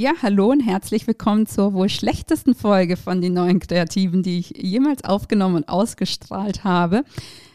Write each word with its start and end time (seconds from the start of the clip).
Ja, 0.00 0.12
hallo 0.22 0.52
und 0.52 0.60
herzlich 0.60 1.08
willkommen 1.08 1.46
zur 1.46 1.74
wohl 1.74 1.88
schlechtesten 1.88 2.54
Folge 2.54 2.96
von 2.96 3.20
den 3.20 3.34
neuen 3.34 3.58
Kreativen, 3.58 4.22
die 4.22 4.38
ich 4.38 4.50
jemals 4.56 5.02
aufgenommen 5.02 5.56
und 5.56 5.68
ausgestrahlt 5.68 6.62
habe. 6.62 7.02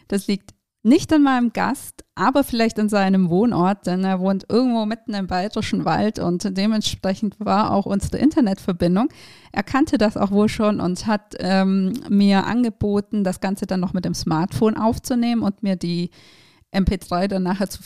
Das 0.09 0.27
liegt 0.27 0.49
nicht 0.81 1.13
an 1.13 1.23
meinem 1.23 1.53
Gast, 1.53 2.03
aber 2.15 2.43
vielleicht 2.43 2.77
an 2.79 2.89
seinem 2.89 3.29
Wohnort, 3.29 3.87
denn 3.87 4.03
er 4.03 4.19
wohnt 4.19 4.47
irgendwo 4.49 4.85
mitten 4.85 5.13
im 5.13 5.27
Bayerischen 5.27 5.85
Wald 5.85 6.19
und 6.19 6.57
dementsprechend 6.57 7.39
war 7.39 7.71
auch 7.71 7.85
unsere 7.85 8.17
Internetverbindung. 8.17 9.07
Er 9.53 9.63
kannte 9.63 9.97
das 9.97 10.17
auch 10.17 10.31
wohl 10.31 10.49
schon 10.49 10.81
und 10.81 11.07
hat 11.07 11.35
ähm, 11.39 11.93
mir 12.09 12.45
angeboten, 12.45 13.23
das 13.23 13.39
Ganze 13.39 13.67
dann 13.67 13.79
noch 13.79 13.93
mit 13.93 14.03
dem 14.03 14.13
Smartphone 14.13 14.75
aufzunehmen 14.75 15.43
und 15.43 15.63
mir 15.63 15.77
die 15.77 16.09
MP3 16.73 17.27
dann 17.27 17.43
nachher 17.43 17.69
zu, 17.69 17.79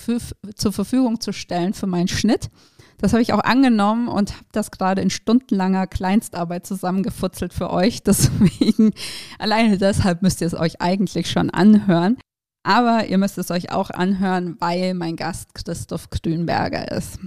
zur 0.56 0.74
Verfügung 0.74 1.20
zu 1.20 1.34
stellen 1.34 1.74
für 1.74 1.88
meinen 1.88 2.08
Schnitt. 2.08 2.50
Das 2.98 3.14
habe 3.14 3.22
ich 3.22 3.32
auch 3.32 3.44
angenommen 3.44 4.08
und 4.08 4.34
habe 4.34 4.48
das 4.52 4.72
gerade 4.72 5.02
in 5.02 5.12
stundenlanger 5.12 5.86
Kleinstarbeit 5.86 6.66
zusammengefutzelt 6.66 7.54
für 7.54 7.70
euch. 7.70 8.02
Deswegen, 8.08 8.94
alleine 9.38 9.78
deshalb 9.78 10.22
müsst 10.22 10.42
ihr 10.42 10.48
es 10.48 10.56
euch 10.56 10.82
eigentlich 10.82 11.30
schon 11.30 11.50
anhören. 11.50 12.18
Aber 12.64 13.06
ihr 13.06 13.18
müsst 13.18 13.38
es 13.38 13.52
euch 13.52 13.72
auch 13.72 13.92
anhören, 13.92 14.58
weil 14.60 14.94
mein 14.94 15.16
Gast 15.16 15.54
Christoph 15.54 16.10
Grünberger 16.10 16.92
ist. 16.92 17.20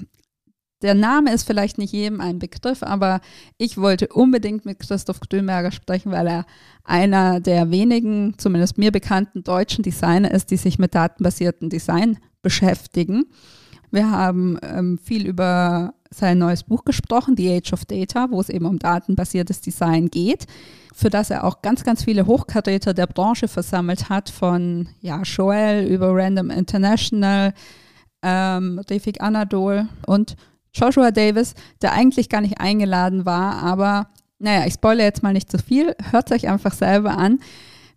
Der 0.82 0.94
Name 0.94 1.32
ist 1.32 1.44
vielleicht 1.44 1.76
nicht 1.76 1.92
jedem 1.92 2.20
ein 2.20 2.38
Begriff, 2.38 2.82
aber 2.82 3.20
ich 3.58 3.76
wollte 3.76 4.08
unbedingt 4.08 4.64
mit 4.64 4.78
Christoph 4.78 5.20
Grünberger 5.20 5.72
sprechen, 5.72 6.10
weil 6.10 6.26
er 6.26 6.46
einer 6.84 7.40
der 7.40 7.70
wenigen, 7.70 8.34
zumindest 8.38 8.78
mir 8.78 8.90
bekannten 8.90 9.44
deutschen 9.44 9.82
Designer 9.82 10.30
ist, 10.30 10.50
die 10.50 10.56
sich 10.56 10.78
mit 10.78 10.94
datenbasiertem 10.94 11.68
Design 11.68 12.18
beschäftigen. 12.40 13.26
Wir 13.90 14.10
haben 14.10 14.58
ähm, 14.62 14.98
viel 14.98 15.26
über 15.26 15.94
sein 16.10 16.38
neues 16.38 16.64
Buch 16.64 16.84
gesprochen, 16.84 17.36
The 17.36 17.56
Age 17.56 17.72
of 17.72 17.84
Data, 17.84 18.30
wo 18.30 18.40
es 18.40 18.48
eben 18.48 18.66
um 18.66 18.78
datenbasiertes 18.78 19.60
Design 19.60 20.08
geht, 20.08 20.46
für 20.94 21.10
das 21.10 21.30
er 21.30 21.44
auch 21.44 21.62
ganz, 21.62 21.84
ganz 21.84 22.04
viele 22.04 22.26
Hochkaräter 22.26 22.94
der 22.94 23.06
Branche 23.06 23.48
versammelt 23.48 24.08
hat, 24.08 24.30
von 24.30 24.88
ja, 25.00 25.22
Joel 25.22 25.86
über 25.86 26.14
Random 26.14 26.50
International, 26.50 27.52
ähm, 28.22 28.80
Refik 28.90 29.20
Anadol 29.20 29.88
und 30.06 30.36
Joshua 30.74 31.10
Davis, 31.10 31.54
der 31.82 31.92
eigentlich 31.92 32.28
gar 32.28 32.40
nicht 32.40 32.60
eingeladen 32.60 33.24
war, 33.24 33.62
aber 33.62 34.08
naja, 34.38 34.66
ich 34.66 34.74
spoilere 34.74 35.06
jetzt 35.06 35.22
mal 35.22 35.32
nicht 35.32 35.50
zu 35.50 35.58
viel, 35.58 35.94
hört 36.10 36.32
euch 36.32 36.48
einfach 36.48 36.72
selber 36.72 37.16
an. 37.16 37.40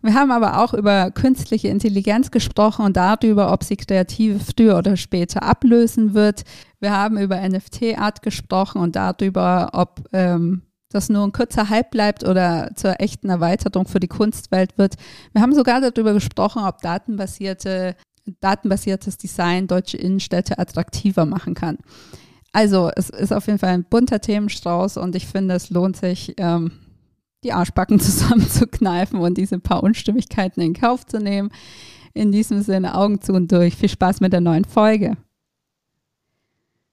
Wir 0.02 0.12
haben 0.12 0.32
aber 0.32 0.62
auch 0.62 0.74
über 0.74 1.10
künstliche 1.10 1.68
Intelligenz 1.68 2.30
gesprochen 2.30 2.84
und 2.84 2.94
darüber, 2.98 3.50
ob 3.50 3.64
sie 3.64 3.76
Kreative 3.76 4.38
früher 4.38 4.76
oder 4.76 4.98
später 4.98 5.42
ablösen 5.42 6.12
wird. 6.12 6.42
Wir 6.78 6.90
haben 6.90 7.16
über 7.16 7.40
NFT-Art 7.40 8.20
gesprochen 8.20 8.82
und 8.82 8.96
darüber, 8.96 9.70
ob 9.72 10.06
ähm, 10.12 10.60
das 10.90 11.08
nur 11.08 11.24
ein 11.24 11.32
kurzer 11.32 11.70
Hype 11.70 11.90
bleibt 11.90 12.22
oder 12.22 12.70
zur 12.76 13.00
echten 13.00 13.30
Erweiterung 13.30 13.86
für 13.88 13.98
die 13.98 14.08
Kunstwelt 14.08 14.76
wird. 14.76 14.96
Wir 15.32 15.40
haben 15.40 15.54
sogar 15.54 15.80
darüber 15.80 16.12
gesprochen, 16.12 16.62
ob 16.64 16.82
datenbasierte, 16.82 17.96
datenbasiertes 18.40 19.16
Design 19.16 19.66
deutsche 19.66 19.96
Innenstädte 19.96 20.58
attraktiver 20.58 21.24
machen 21.24 21.54
kann. 21.54 21.78
Also 22.54 22.92
es 22.94 23.10
ist 23.10 23.32
auf 23.32 23.48
jeden 23.48 23.58
Fall 23.58 23.70
ein 23.70 23.82
bunter 23.82 24.20
Themenstrauß 24.20 24.96
und 24.96 25.16
ich 25.16 25.26
finde, 25.26 25.56
es 25.56 25.70
lohnt 25.70 25.96
sich, 25.96 26.34
ähm, 26.36 26.70
die 27.42 27.52
Arschbacken 27.52 27.98
zusammenzukneifen 28.00 29.18
und 29.18 29.36
diese 29.36 29.58
paar 29.58 29.82
Unstimmigkeiten 29.82 30.60
in 30.62 30.72
Kauf 30.72 31.04
zu 31.04 31.18
nehmen. 31.18 31.50
In 32.14 32.30
diesem 32.30 32.62
Sinne 32.62 32.94
Augen 32.94 33.20
zu 33.20 33.32
und 33.32 33.50
durch. 33.50 33.74
Viel 33.74 33.88
Spaß 33.88 34.20
mit 34.20 34.32
der 34.32 34.40
neuen 34.40 34.64
Folge. 34.64 35.16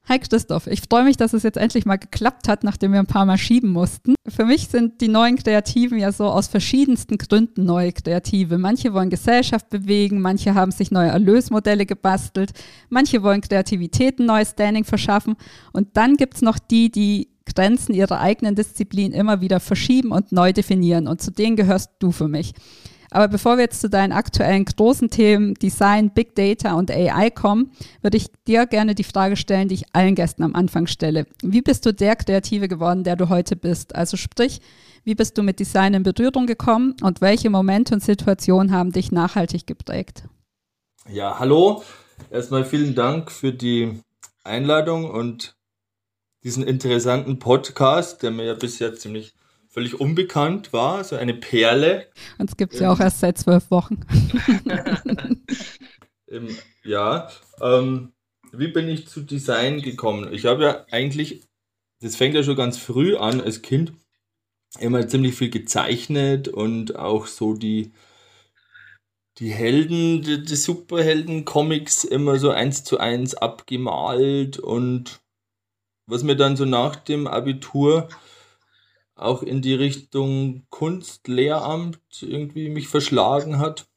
Hi 0.10 0.18
Christoph, 0.18 0.66
ich 0.68 0.82
freue 0.82 1.04
mich, 1.04 1.16
dass 1.16 1.34
es 1.34 1.44
jetzt 1.44 1.58
endlich 1.58 1.86
mal 1.86 1.98
geklappt 1.98 2.48
hat, 2.48 2.64
nachdem 2.64 2.92
wir 2.92 3.00
ein 3.00 3.06
paar 3.06 3.26
Mal 3.26 3.38
schieben 3.38 3.72
mussten. 3.72 4.16
Für 4.28 4.46
mich 4.46 4.68
sind 4.68 5.00
die 5.00 5.08
neuen 5.08 5.38
Kreativen 5.38 6.00
ja 6.00 6.12
so 6.12 6.26
aus 6.26 6.48
verschiedensten 6.48 7.18
Gründen 7.18 7.66
neue 7.66 7.94
Kreative. 7.94 8.58
Manche 8.58 8.94
wollen 8.94 9.12
Gesellschaft 9.12 9.70
bewegen, 9.70 10.20
manche 10.20 10.56
haben 10.56 10.72
sich 10.72 10.90
neue 10.90 11.10
Erlösmodelle 11.10 11.86
gebastelt, 11.86 12.52
manche 12.90 13.22
wollen 13.22 13.42
Kreativität 13.42 14.20
ein 14.20 14.26
neues 14.26 14.50
Standing 14.52 14.86
verschaffen 14.86 15.36
und 15.72 15.96
dann 15.96 16.18
gibt 16.18 16.36
es 16.36 16.42
noch 16.42 16.58
die, 16.58 16.92
die 16.92 17.30
Grenzen 17.46 17.94
ihrer 17.94 18.20
eigenen 18.20 18.56
Disziplin 18.56 19.12
immer 19.12 19.40
wieder 19.42 19.60
verschieben 19.60 20.12
und 20.12 20.32
neu 20.32 20.52
definieren. 20.52 21.08
Und 21.08 21.22
zu 21.22 21.32
denen 21.32 21.56
gehörst 21.56 21.92
du 22.00 22.12
für 22.12 22.28
mich. 22.28 22.54
Aber 23.14 23.28
bevor 23.28 23.58
wir 23.58 23.66
jetzt 23.66 23.82
zu 23.82 23.90
deinen 23.90 24.14
aktuellen 24.14 24.64
großen 24.64 25.10
Themen 25.10 25.54
Design, 25.56 26.12
Big 26.12 26.34
Data 26.34 26.76
und 26.76 26.90
AI 26.90 27.30
kommen, 27.30 27.72
würde 28.02 28.16
ich 28.16 28.28
dir 28.48 28.66
gerne 28.66 28.96
die 28.96 29.04
Frage 29.04 29.36
stellen, 29.36 29.68
die 29.68 29.76
ich 29.76 29.94
allen 29.94 30.16
Gästen 30.16 30.44
am 30.44 30.56
Anfang 30.56 30.88
stelle. 30.88 31.28
Wie 31.44 31.62
bist 31.62 31.86
du 31.86 31.94
der 31.94 32.16
Kreative 32.16 32.70
geworden, 32.70 33.04
der 33.04 33.18
du 33.18 33.28
heute 33.28 33.58
bist? 33.58 33.94
Also 33.96 34.16
sprich, 34.16 34.62
wie 35.04 35.14
bist 35.14 35.38
du 35.38 35.44
mit 35.44 35.60
Design 35.60 35.94
in 35.94 36.04
Berührung 36.04 36.48
gekommen 36.48 36.96
und 37.02 37.20
welche 37.20 37.50
Momente 37.50 37.94
und 37.94 38.02
Situationen 38.02 38.72
haben 38.72 38.94
dich 38.94 39.12
nachhaltig 39.12 39.68
geprägt? 39.68 40.24
Ja, 41.10 41.38
hallo. 41.38 41.84
Erstmal 42.30 42.64
vielen 42.64 42.96
Dank 42.96 43.30
für 43.30 43.52
die 43.52 44.00
Einladung 44.46 45.10
und 45.10 45.58
diesen 46.46 46.64
interessanten 46.64 47.40
Podcast, 47.40 48.24
der 48.24 48.32
mir 48.32 48.46
ja 48.46 48.54
bisher 48.54 48.96
ziemlich 48.96 49.34
völlig 49.72 50.00
unbekannt 50.00 50.74
war, 50.74 51.04
so 51.04 51.16
eine 51.16 51.34
Perle. 51.34 52.08
Uns 52.38 52.58
gibt 52.58 52.74
es 52.74 52.82
ja 52.82 52.92
auch 52.92 53.00
erst 53.00 53.22
seit 53.22 53.38
zwölf 53.38 53.72
Wochen. 53.72 54.02
ähm, 56.28 56.58
ja, 56.84 57.30
ähm, 57.62 58.12
wie 58.52 58.68
bin 58.68 58.90
ich 58.90 59.08
zu 59.08 59.22
Design 59.22 59.82
gekommen? 59.82 60.32
Ich 60.34 60.46
habe 60.46 60.64
ja 60.64 60.86
eigentlich, 60.92 61.48
das 62.02 62.18
fängt 62.18 62.36
ja 62.36 62.44
schon 62.44 62.58
ganz 62.58 62.78
früh 62.78 63.16
an, 63.16 63.40
als 63.40 63.62
Kind 63.62 63.94
immer 64.80 65.08
ziemlich 65.08 65.36
viel 65.36 65.50
gezeichnet 65.50 66.50
und 66.50 66.98
auch 66.98 67.28
so 67.28 67.54
die, 67.54 67.94
die 69.38 69.52
Helden, 69.52 70.22
die, 70.22 70.44
die 70.44 70.56
Superhelden-Comics 70.56 72.04
immer 72.04 72.40
so 72.40 72.52
eins 72.52 72.84
zu 72.84 72.98
eins 72.98 73.36
abgemalt 73.36 74.60
und 74.60 75.22
was 76.08 76.24
mir 76.24 76.36
dann 76.36 76.58
so 76.58 76.66
nach 76.66 76.98
dem 76.98 77.26
Abitur 77.28 78.10
auch 79.22 79.44
in 79.44 79.62
die 79.62 79.74
Richtung 79.74 80.66
Kunstlehramt 80.70 82.00
irgendwie 82.22 82.70
mich 82.70 82.88
verschlagen 82.88 83.60
hat. 83.60 83.88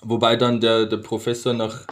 Wobei 0.00 0.36
dann 0.36 0.60
der, 0.60 0.86
der 0.86 0.98
Professor 0.98 1.54
nach 1.54 1.86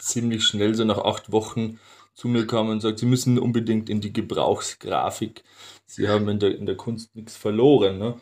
ziemlich 0.00 0.44
schnell, 0.44 0.74
so 0.74 0.84
nach 0.84 0.98
acht 0.98 1.32
Wochen, 1.32 1.78
zu 2.14 2.28
mir 2.28 2.46
kam 2.46 2.68
und 2.68 2.80
sagt, 2.80 2.98
Sie 2.98 3.06
müssen 3.06 3.38
unbedingt 3.38 3.88
in 3.88 4.00
die 4.00 4.12
Gebrauchsgrafik. 4.12 5.42
Sie 5.86 6.08
haben 6.08 6.28
in 6.28 6.38
der, 6.38 6.56
in 6.56 6.66
der 6.66 6.76
Kunst 6.76 7.14
nichts 7.14 7.36
verloren. 7.36 7.98
Ne? 7.98 8.20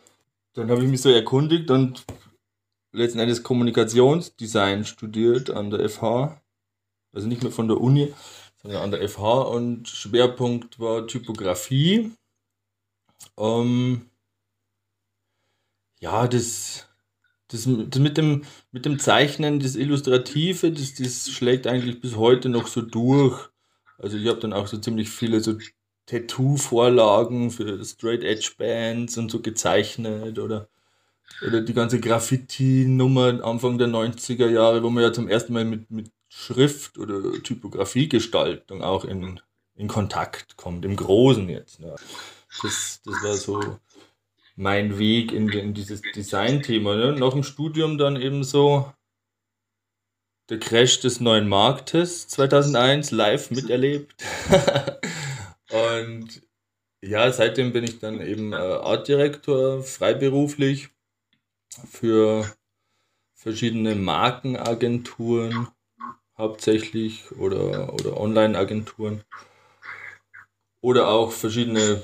Dann 0.55 0.71
habe 0.71 0.85
ich 0.85 0.89
mich 0.89 1.03
so 1.03 1.11
erkundigt 1.11 1.71
und 1.71 2.05
letzten 2.93 3.19
Endes 3.19 3.43
Kommunikationsdesign 3.43 4.85
studiert 4.85 5.51
an 5.51 5.71
der 5.71 5.89
FH. 5.89 6.41
Also 7.13 7.27
nicht 7.27 7.43
mehr 7.43 7.53
von 7.53 7.69
der 7.69 7.81
Uni, 7.81 8.13
sondern 8.63 8.83
an 8.83 8.91
der 8.91 9.09
FH 9.09 9.43
und 9.43 9.89
Schwerpunkt 9.89 10.79
war 10.79 11.07
Typografie. 11.07 12.13
Ähm, 13.37 14.11
ja, 16.01 16.29
das, 16.29 16.87
das, 17.49 17.69
das, 17.91 18.01
mit, 18.01 18.17
dem, 18.17 18.45
mit 18.73 18.85
dem 18.85 18.99
Zeichnen, 18.99 19.61
das 19.61 19.75
Illustrative, 19.77 20.71
das, 20.73 20.95
das 20.95 21.31
schlägt 21.31 21.67
eigentlich 21.67 22.01
bis 22.01 22.17
heute 22.17 22.49
noch 22.49 22.67
so 22.67 22.83
durch. 22.83 23.49
Also 23.99 24.17
ich 24.17 24.29
habe 24.29 24.41
dann 24.41 24.53
auch 24.53 24.69
so 24.69 24.79
ziemlich 24.79 25.11
viele 25.11 25.41
so 25.41 25.59
Tattoo-Vorlagen 26.07 27.51
für 27.51 27.85
Straight 27.85 28.23
Edge 28.23 28.53
Bands 28.57 29.19
und 29.19 29.31
so 29.31 29.41
gezeichnet 29.41 30.39
oder, 30.39 30.69
oder 31.47 31.61
die 31.61 31.75
ganze 31.75 32.01
Graffiti-Nummer 32.01 33.45
Anfang 33.45 33.79
der 33.79 33.89
90er 33.89 34.49
Jahre, 34.49 34.83
wo 34.83 34.91
man 34.91 35.03
ja 35.03 35.13
zum 35.13 35.29
ersten 35.29 35.53
Mal 35.53 35.65
mit, 35.65 35.91
mit 35.91 36.11
Schrift- 36.29 36.99
oder 36.99 37.43
Typografiegestaltung 37.43 38.83
auch 38.83 39.05
in, 39.05 39.41
in 39.75 39.89
Kontakt 39.89 40.57
kommt, 40.57 40.85
im 40.85 40.97
Großen 40.97 41.49
jetzt. 41.49 41.81
Ja. 41.81 41.97
Das, 42.63 43.01
das 43.05 43.23
war 43.23 43.37
so 43.37 43.79
mein 44.57 44.99
Weg 44.99 45.33
in, 45.33 45.49
in 45.49 45.75
dieses 45.75 46.03
Design-Thema. 46.03 46.97
Ne? 46.97 47.13
Nach 47.13 47.33
dem 47.33 47.45
Studium 47.45 47.99
dann 47.99 48.21
eben 48.21 48.45
so, 48.45 48.93
der 50.49 50.59
Crash 50.59 51.01
des 51.01 51.21
neuen 51.21 51.49
Marktes 51.49 52.27
2001 52.29 53.11
live 53.11 53.51
miterlebt. 53.51 54.15
und 55.71 56.43
ja, 57.03 57.31
seitdem 57.31 57.73
bin 57.73 57.85
ich 57.85 57.99
dann 57.99 58.21
eben 58.21 58.53
äh, 58.53 58.57
Artdirektor, 58.57 59.83
freiberuflich 59.83 60.89
für 61.89 62.51
verschiedene 63.35 63.95
Markenagenturen 63.95 65.69
hauptsächlich 66.37 67.31
oder, 67.33 67.93
oder 67.93 68.19
Online-Agenturen 68.19 69.23
oder 70.81 71.09
auch 71.09 71.33
verschiedene 71.33 72.03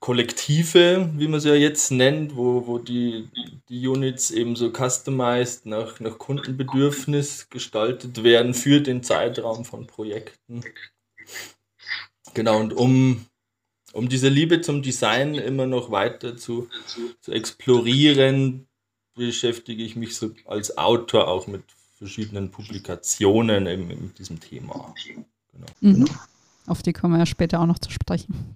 Kollektive, 0.00 1.10
wie 1.16 1.28
man 1.28 1.40
sie 1.40 1.48
ja 1.48 1.54
jetzt 1.54 1.90
nennt, 1.90 2.36
wo, 2.36 2.66
wo 2.66 2.78
die, 2.78 3.28
die 3.68 3.88
Units 3.88 4.30
eben 4.30 4.54
so 4.54 4.70
customized 4.70 5.66
nach, 5.66 6.00
nach 6.00 6.18
Kundenbedürfnis 6.18 7.48
gestaltet 7.48 8.22
werden 8.22 8.54
für 8.54 8.80
den 8.80 9.02
Zeitraum 9.02 9.64
von 9.64 9.86
Projekten. 9.86 10.62
Genau, 12.34 12.60
und 12.60 12.74
um, 12.74 13.26
um 13.92 14.08
diese 14.08 14.28
Liebe 14.28 14.60
zum 14.60 14.82
Design 14.82 15.34
immer 15.34 15.66
noch 15.66 15.90
weiter 15.90 16.36
zu, 16.36 16.68
zu 17.20 17.32
explorieren, 17.32 18.66
beschäftige 19.14 19.82
ich 19.82 19.96
mich 19.96 20.14
so 20.14 20.30
als 20.44 20.76
Autor 20.76 21.28
auch 21.28 21.46
mit 21.46 21.62
verschiedenen 21.96 22.50
Publikationen 22.50 23.66
in 23.66 24.14
diesem 24.14 24.38
Thema. 24.38 24.94
Genau. 25.52 25.66
Mhm. 25.80 26.08
Auf 26.66 26.82
die 26.82 26.92
kommen 26.92 27.14
wir 27.14 27.20
ja 27.20 27.26
später 27.26 27.60
auch 27.60 27.66
noch 27.66 27.78
zu 27.78 27.90
sprechen. 27.90 28.52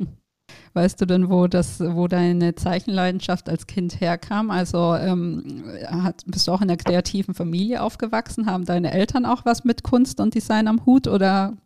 Weißt 0.73 1.01
du 1.01 1.07
denn, 1.07 1.31
wo 1.31 1.49
das, 1.49 1.81
wo 1.81 2.07
deine 2.07 2.55
Zeichenleidenschaft 2.55 3.49
als 3.49 3.67
Kind 3.67 4.01
herkam? 4.01 4.51
Also 4.51 4.95
ähm, 4.95 5.65
hat, 5.87 6.23
bist 6.27 6.47
du 6.47 6.53
auch 6.53 6.61
in 6.61 6.71
einer 6.71 6.77
kreativen 6.77 7.35
Familie 7.35 7.83
aufgewachsen? 7.83 8.47
Haben 8.47 8.65
deine 8.65 8.93
Eltern 8.93 9.27
auch 9.27 9.45
was 9.45 9.65
mit 9.65 9.83
Kunst 9.83 10.21
und 10.21 10.35
Design 10.35 10.69
am 10.69 10.87
Hut? 10.87 11.09
Oder 11.09 11.57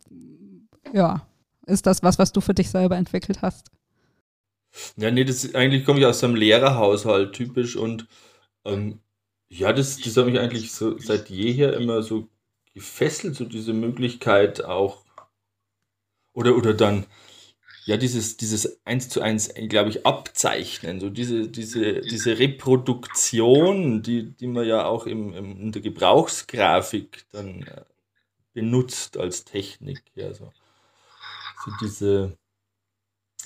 ja, 0.91 1.27
ist 1.67 1.85
das 1.85 2.01
was, 2.01 2.17
was 2.17 2.31
du 2.31 2.41
für 2.41 2.55
dich 2.55 2.69
selber 2.71 2.97
entwickelt 2.97 3.43
hast? 3.43 3.69
Ja, 4.97 5.11
nee, 5.11 5.23
das 5.23 5.53
eigentlich 5.53 5.85
komme 5.85 5.99
ich 5.99 6.05
aus 6.05 6.23
einem 6.23 6.35
Lehrerhaushalt 6.35 7.33
typisch 7.33 7.75
und 7.75 8.07
ähm, 8.65 8.99
ja, 9.49 9.71
das, 9.71 9.97
das 9.97 10.17
hat 10.17 10.25
mich 10.25 10.39
eigentlich 10.39 10.71
so 10.71 10.97
seit 10.97 11.29
jeher 11.29 11.73
immer 11.73 12.01
so 12.01 12.27
gefesselt, 12.73 13.35
so 13.35 13.45
diese 13.45 13.73
Möglichkeit 13.73 14.65
auch 14.65 15.05
oder, 16.33 16.57
oder 16.57 16.73
dann 16.73 17.05
ja, 17.85 17.97
dieses, 17.97 18.35
dieses 18.37 18.83
eins 18.83 19.09
zu 19.09 19.21
eins, 19.21 19.53
glaube 19.53 19.89
ich, 19.89 20.05
abzeichnen, 20.05 20.99
so 20.99 21.09
diese, 21.09 21.47
diese, 21.47 22.01
diese 22.01 22.39
Reproduktion, 22.39 24.01
die, 24.01 24.31
die 24.31 24.47
man 24.47 24.65
ja 24.67 24.85
auch 24.85 25.05
im, 25.05 25.33
im, 25.33 25.61
in 25.61 25.71
der 25.71 25.83
Gebrauchsgrafik 25.83 27.25
dann 27.31 27.61
äh, 27.61 27.83
benutzt 28.53 29.17
als 29.17 29.45
Technik, 29.45 30.01
ja, 30.15 30.33
so, 30.33 30.51
so 31.63 31.71
diese, 31.79 32.35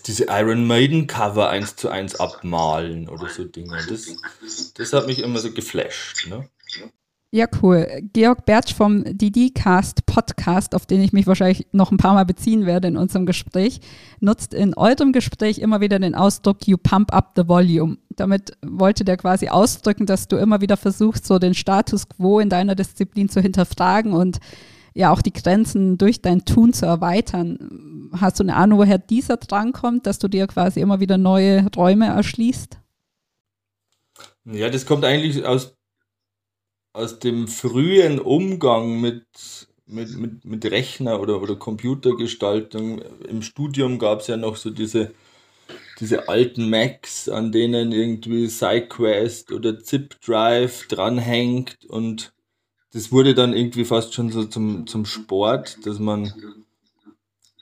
diese 0.08 0.28
Iron 0.30 0.66
Maiden 0.66 1.08
Cover 1.08 1.50
eins 1.50 1.76
zu 1.76 1.90
eins 1.90 2.16
abmalen 2.18 3.10
oder 3.10 3.28
so 3.28 3.44
Dinge. 3.44 3.86
Das, 3.90 4.74
das 4.74 4.94
hat 4.94 5.08
mich 5.08 5.20
immer 5.20 5.40
so 5.40 5.52
geflasht, 5.52 6.28
ne? 6.28 6.50
Ja, 7.32 7.46
cool. 7.62 7.88
Georg 8.12 8.46
Bertsch 8.46 8.74
vom 8.74 9.04
DD-Cast 9.04 10.08
Podcast, 10.08 10.74
auf 10.74 10.88
den 10.88 11.00
ich 11.00 11.14
mich 11.14 11.28
wahrscheinlich 11.28 11.68
noch 11.72 11.92
ein 11.92 11.98
paar 11.98 12.16
Mal 12.16 12.26
beziehen 12.26 12.66
werde 12.66 12.88
in 12.88 12.98
unserem 12.98 13.28
Gespräch, 13.28 13.82
nutzt 14.20 14.56
in 14.56 14.74
eurem 14.74 15.14
Gespräch 15.14 15.60
immer 15.60 15.80
wieder 15.80 16.00
den 16.00 16.16
Ausdruck 16.16 16.66
You 16.68 16.78
pump 16.78 17.14
up 17.14 17.34
the 17.36 17.48
volume. 17.48 17.98
Damit 18.10 18.54
wollte 18.66 19.06
der 19.06 19.18
quasi 19.18 19.48
ausdrücken, 19.48 20.08
dass 20.08 20.28
du 20.28 20.38
immer 20.38 20.62
wieder 20.62 20.76
versuchst, 20.76 21.28
so 21.28 21.38
den 21.38 21.54
Status 21.54 22.10
quo 22.10 22.40
in 22.40 22.50
deiner 22.50 22.74
Disziplin 22.74 23.30
zu 23.30 23.42
hinterfragen 23.42 24.14
und 24.14 24.40
ja 24.96 25.12
auch 25.12 25.22
die 25.22 25.34
Grenzen 25.34 26.00
durch 26.00 26.24
dein 26.24 26.46
Tun 26.46 26.74
zu 26.74 26.88
erweitern. 26.88 28.10
Hast 28.20 28.40
du 28.40 28.44
eine 28.44 28.56
Ahnung, 28.56 28.80
woher 28.80 28.98
dieser 28.98 29.38
Drang 29.38 29.72
kommt, 29.72 30.08
dass 30.08 30.18
du 30.18 30.28
dir 30.28 30.48
quasi 30.48 30.80
immer 30.80 31.00
wieder 31.00 31.20
neue 31.20 31.68
Räume 31.76 32.08
erschließt? 32.08 32.80
Ja, 34.46 34.70
das 34.72 34.88
kommt 34.88 35.06
eigentlich 35.06 35.46
aus 35.46 35.79
aus 36.94 37.20
dem 37.20 37.48
frühen 37.48 38.20
Umgang 38.20 39.00
mit, 39.00 39.26
mit, 39.86 40.18
mit, 40.18 40.46
mit 40.46 40.66
Rechner 40.66 41.20
oder, 41.20 41.42
oder 41.42 41.56
Computergestaltung, 41.56 43.02
im 43.28 43.42
Studium 43.42 44.00
gab 44.00 44.22
es 44.22 44.28
ja 44.28 44.38
noch 44.38 44.56
so 44.56 44.70
diese, 44.70 45.14
diese 46.00 46.30
alten 46.30 46.70
Macs, 46.70 47.30
an 47.30 47.52
denen 47.52 47.92
irgendwie 47.92 48.48
SideQuest 48.48 49.52
oder 49.52 49.80
Zip 49.80 50.20
Drive 50.22 50.88
dranhängt 50.88 51.78
und 51.88 52.34
das 52.92 53.12
wurde 53.12 53.36
dann 53.36 53.54
irgendwie 53.54 53.86
fast 53.86 54.16
schon 54.16 54.32
so 54.32 54.46
zum, 54.46 54.88
zum 54.88 55.06
Sport, 55.06 55.86
dass 55.86 56.00
man, 56.00 56.34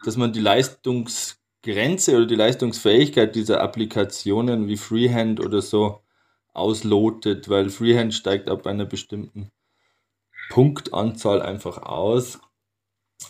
dass 0.05 0.15
man 0.15 0.31
die 0.31 0.39
Leistungsgrenze 0.39 2.15
oder 2.15 2.25
die 2.25 2.35
Leistungsfähigkeit 2.35 3.35
dieser 3.35 3.61
Applikationen 3.61 4.67
wie 4.67 4.77
Freehand 4.77 5.41
oder 5.41 5.61
so 5.61 6.01
auslotet, 6.57 7.49
weil 7.49 7.69
Freehand 7.69 8.13
steigt 8.13 8.49
ab 8.49 8.65
einer 8.67 8.85
bestimmten 8.85 9.51
Punktanzahl 10.49 11.41
einfach 11.41 11.77
aus. 11.79 12.39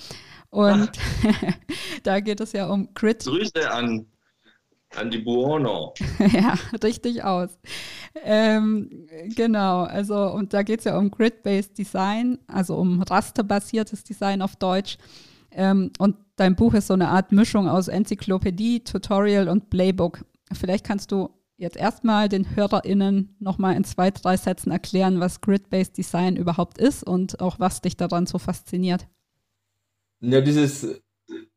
Und 0.49 0.91
da 2.03 2.19
geht 2.19 2.39
es 2.41 2.51
ja 2.51 2.67
um 2.67 2.93
Grid. 2.93 3.23
Grüße 3.23 3.71
an, 3.71 4.05
an 4.95 5.11
die 5.11 5.19
Buono. 5.19 5.93
ja, 6.31 6.55
richtig 6.83 7.23
aus. 7.23 7.57
Ähm, 8.23 9.07
genau, 9.35 9.83
also 9.83 10.31
und 10.31 10.53
da 10.53 10.63
geht 10.63 10.79
es 10.79 10.85
ja 10.85 10.97
um 10.97 11.11
Grid-Based 11.11 11.77
Design, 11.77 12.37
also 12.47 12.75
um 12.75 13.01
rasterbasiertes 13.01 14.03
Design 14.03 14.41
auf 14.41 14.55
Deutsch. 14.55 14.97
Ähm, 15.51 15.91
und 15.99 16.17
dein 16.35 16.55
Buch 16.55 16.73
ist 16.73 16.87
so 16.87 16.93
eine 16.93 17.09
Art 17.09 17.31
Mischung 17.31 17.67
aus 17.67 17.87
Enzyklopädie, 17.87 18.83
Tutorial 18.83 19.49
und 19.49 19.69
Playbook. 19.69 20.23
Vielleicht 20.53 20.85
kannst 20.85 21.11
du 21.11 21.29
jetzt 21.57 21.77
erstmal 21.77 22.29
den 22.29 22.55
HörerInnen 22.55 23.35
nochmal 23.39 23.75
in 23.75 23.83
zwei, 23.83 24.11
drei 24.11 24.37
Sätzen 24.37 24.71
erklären, 24.71 25.19
was 25.19 25.41
Grid-Based 25.41 25.97
Design 25.97 26.35
überhaupt 26.35 26.77
ist 26.77 27.03
und 27.03 27.39
auch 27.39 27.59
was 27.59 27.81
dich 27.81 27.97
daran 27.97 28.25
so 28.25 28.37
fasziniert. 28.37 29.07
Ja, 30.21 30.41
dieses 30.41 31.01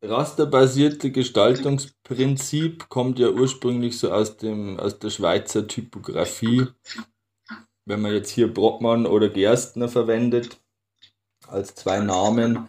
rasterbasierte 0.02 1.11
Gestaltungsprinzip 1.11 2.88
kommt 2.88 3.19
ja 3.19 3.28
ursprünglich 3.31 3.99
so 3.99 4.12
aus, 4.12 4.37
dem, 4.37 4.78
aus 4.78 4.99
der 4.99 5.11
Schweizer 5.11 5.67
Typografie. 5.67 6.67
Wenn 7.85 8.00
man 8.02 8.12
jetzt 8.12 8.31
hier 8.31 8.52
Brockmann 8.52 9.07
oder 9.07 9.28
Gerstner 9.28 9.88
verwendet 9.88 10.61
als 11.47 11.75
zwei 11.75 12.00
Namen, 12.00 12.69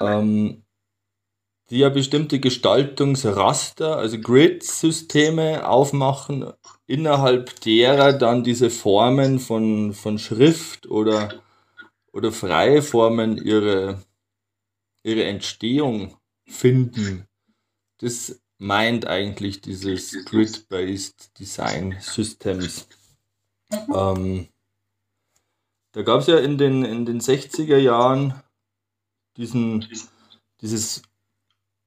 ähm, 0.00 0.62
die 1.70 1.78
ja 1.78 1.88
bestimmte 1.88 2.38
Gestaltungsraster, 2.38 3.96
also 3.96 4.18
Grid-Systeme 4.20 5.68
aufmachen, 5.68 6.52
innerhalb 6.86 7.60
derer 7.60 8.12
dann 8.12 8.44
diese 8.44 8.70
Formen 8.70 9.40
von, 9.40 9.92
von 9.92 10.18
Schrift 10.18 10.86
oder, 10.86 11.42
oder 12.12 12.30
freie 12.30 12.82
Formen 12.82 13.36
ihre, 13.36 14.02
ihre 15.02 15.24
Entstehung 15.24 16.16
finden. 16.46 17.26
Das 17.98 18.40
meint 18.58 19.06
eigentlich 19.06 19.60
dieses 19.60 20.24
Grid-Based 20.24 21.38
Design 21.38 21.96
Systems. 22.00 22.86
Ähm, 23.92 24.48
da 25.92 26.02
gab 26.02 26.20
es 26.20 26.26
ja 26.26 26.38
in 26.38 26.58
den, 26.58 26.84
in 26.84 27.06
den 27.06 27.20
60er 27.20 27.78
Jahren 27.78 28.34
diesen, 29.36 29.86
dieses, 30.60 31.02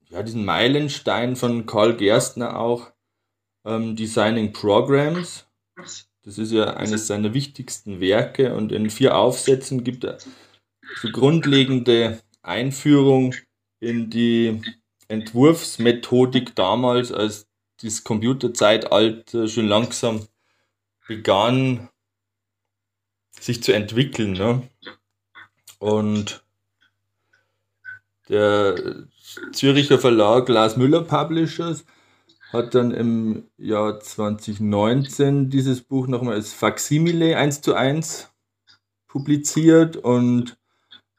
ja, 0.10 0.24
diesen 0.24 0.46
Meilenstein 0.46 1.36
von 1.36 1.66
Karl 1.66 1.96
Gerstner 1.96 2.60
auch, 2.60 2.92
ähm, 3.66 3.96
Designing 3.96 4.54
Programs. 4.54 5.46
Das 6.24 6.38
ist 6.38 6.51
ja 6.51 6.74
eines 6.75 7.08
seiner 7.08 7.34
wichtigsten 7.34 8.01
Werke 8.01 8.56
und 8.56 8.72
in 8.72 8.89
vier 8.89 9.16
Aufsätzen 9.16 9.84
gibt 9.84 10.04
er 10.04 10.18
so 11.01 11.10
grundlegende 11.12 12.22
Einführung 12.42 13.36
in 13.80 14.10
die 14.10 14.62
Entwurfsmethodik 15.08 16.56
damals, 16.56 17.12
als 17.12 17.48
das 17.82 18.04
Computerzeitalter 18.04 19.48
schon 19.48 19.68
langsam 19.68 20.28
begann, 21.08 21.89
sich 23.39 23.63
zu 23.63 23.74
entwickeln. 23.74 24.34
Ne? 24.34 24.70
Und 25.80 26.44
der 28.28 29.08
Züricher 29.52 30.00
Verlag 30.00 30.46
Glas 30.46 30.78
Müller 30.78 31.04
Publishers 31.04 31.86
hat 32.52 32.74
dann 32.74 32.92
im 32.92 33.44
Jahr 33.58 34.00
2019 34.00 35.50
dieses 35.50 35.82
Buch 35.82 36.08
nochmal 36.08 36.36
als 36.36 36.54
Faximile 36.54 37.38
1 37.38 37.62
zu 37.62 37.76
1 37.76 38.32
publiziert 39.08 39.98
und 39.98 40.58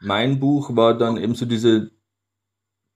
mein 0.00 0.40
Buch 0.40 0.75
war 0.76 0.97
dann 0.97 1.19
eben 1.19 1.35
so 1.35 1.47
diese 1.47 1.90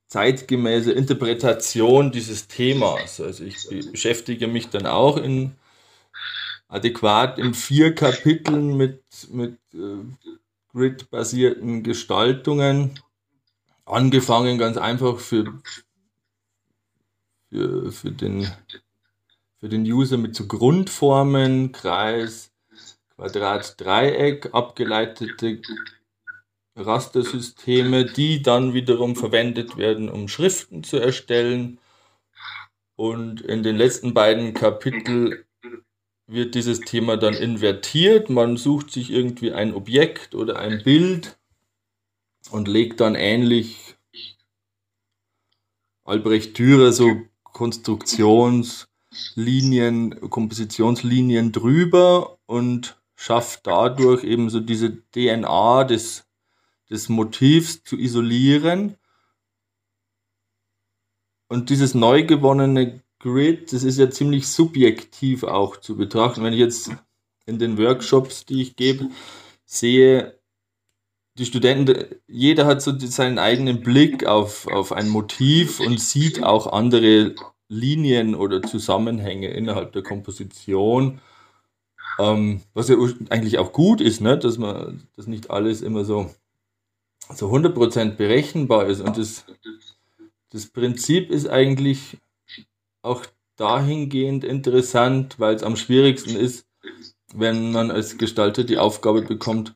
zeitgemäße 0.08 0.92
Interpretation 0.92 2.12
dieses 2.12 2.48
Themas. 2.48 3.20
Also 3.20 3.44
ich 3.44 3.56
beschäftige 3.90 4.48
mich 4.48 4.68
dann 4.70 4.86
auch 4.86 5.16
in 5.16 5.52
adäquat 6.68 7.38
in 7.38 7.54
vier 7.54 7.94
Kapiteln 7.94 8.76
mit, 8.76 9.02
mit 9.30 9.58
äh, 9.74 10.04
Grid-basierten 10.72 11.82
Gestaltungen. 11.82 12.98
Angefangen 13.86 14.58
ganz 14.58 14.76
einfach 14.76 15.18
für, 15.18 15.60
für, 17.50 17.92
für, 17.92 18.10
den, 18.10 18.46
für 19.60 19.68
den 19.68 19.82
User 19.82 20.16
mit 20.16 20.34
so 20.34 20.46
Grundformen, 20.46 21.72
Kreis, 21.72 22.50
Quadrat, 23.16 23.80
Dreieck, 23.80 24.50
abgeleitete 24.52 25.60
Rastersysteme, 26.76 28.06
die 28.06 28.42
dann 28.42 28.74
wiederum 28.74 29.16
verwendet 29.16 29.76
werden, 29.76 30.08
um 30.08 30.28
Schriften 30.28 30.82
zu 30.82 30.98
erstellen. 30.98 31.78
Und 32.96 33.40
in 33.40 33.62
den 33.62 33.76
letzten 33.76 34.14
beiden 34.14 34.54
Kapiteln 34.54 35.44
wird 36.26 36.54
dieses 36.54 36.80
Thema 36.80 37.16
dann 37.16 37.34
invertiert. 37.34 38.30
Man 38.30 38.56
sucht 38.56 38.90
sich 38.90 39.10
irgendwie 39.10 39.52
ein 39.52 39.74
Objekt 39.74 40.34
oder 40.34 40.58
ein 40.58 40.82
Bild 40.82 41.38
und 42.50 42.68
legt 42.68 43.00
dann 43.00 43.14
ähnlich 43.14 43.96
Albrecht 46.04 46.58
Dürer 46.58 46.92
so 46.92 47.16
Konstruktionslinien, 47.44 50.28
Kompositionslinien 50.28 51.52
drüber 51.52 52.38
und 52.46 53.00
schafft 53.16 53.66
dadurch 53.66 54.24
eben 54.24 54.50
so 54.50 54.60
diese 54.60 55.02
DNA 55.12 55.84
des 55.84 56.24
des 56.90 57.08
Motivs 57.08 57.82
zu 57.82 57.96
isolieren. 57.96 58.96
Und 61.48 61.70
dieses 61.70 61.94
neu 61.94 62.24
gewonnene 62.24 63.02
Grid, 63.18 63.72
das 63.72 63.84
ist 63.84 63.98
ja 63.98 64.10
ziemlich 64.10 64.48
subjektiv 64.48 65.44
auch 65.44 65.76
zu 65.76 65.96
betrachten. 65.96 66.42
Wenn 66.42 66.52
ich 66.52 66.58
jetzt 66.58 66.90
in 67.46 67.58
den 67.58 67.78
Workshops, 67.78 68.44
die 68.44 68.62
ich 68.62 68.76
gebe, 68.76 69.10
sehe, 69.64 70.38
die 71.38 71.46
Studenten, 71.46 72.06
jeder 72.28 72.66
hat 72.66 72.82
so 72.82 72.96
seinen 72.98 73.38
eigenen 73.38 73.80
Blick 73.82 74.26
auf, 74.26 74.66
auf 74.68 74.92
ein 74.92 75.08
Motiv 75.08 75.80
und 75.80 76.00
sieht 76.00 76.42
auch 76.42 76.72
andere 76.72 77.34
Linien 77.68 78.34
oder 78.34 78.62
Zusammenhänge 78.62 79.48
innerhalb 79.48 79.92
der 79.92 80.02
Komposition. 80.02 81.20
Ähm, 82.20 82.62
was 82.74 82.88
ja 82.88 82.96
eigentlich 83.30 83.58
auch 83.58 83.72
gut 83.72 84.00
ist, 84.00 84.20
ne? 84.20 84.38
dass 84.38 84.58
man 84.58 85.02
dass 85.16 85.26
nicht 85.26 85.50
alles 85.50 85.82
immer 85.82 86.04
so 86.04 86.30
so 87.32 87.50
100% 87.50 88.16
berechenbar 88.16 88.86
ist. 88.86 89.00
Und 89.00 89.16
das, 89.16 89.44
das 90.50 90.66
Prinzip 90.66 91.30
ist 91.30 91.48
eigentlich 91.48 92.18
auch 93.02 93.24
dahingehend 93.56 94.44
interessant, 94.44 95.38
weil 95.38 95.54
es 95.54 95.62
am 95.62 95.76
schwierigsten 95.76 96.36
ist, 96.36 96.66
wenn 97.32 97.72
man 97.72 97.90
als 97.90 98.18
Gestalter 98.18 98.64
die 98.64 98.78
Aufgabe 98.78 99.22
bekommt, 99.22 99.74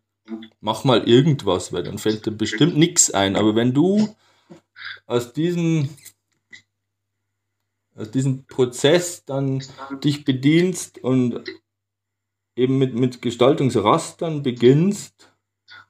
mach 0.61 0.85
mal 0.85 1.09
irgendwas, 1.09 1.73
weil 1.73 1.83
dann 1.83 1.99
fällt 1.99 2.27
dir 2.27 2.33
bestimmt 2.33 2.77
nichts 2.77 3.11
ein. 3.11 3.37
Aber 3.37 3.55
wenn 3.55 3.73
du 3.73 4.15
aus 5.07 5.33
diesem, 5.33 5.89
aus 7.95 8.11
diesem 8.11 8.47
Prozess 8.47 9.25
dann 9.25 9.63
dich 10.05 10.25
bedienst 10.25 10.99
und 10.99 11.45
eben 12.57 12.79
mit, 12.79 12.95
mit 12.95 13.23
Gestaltungsrastern 13.23 14.43
beginnst, 14.43 15.33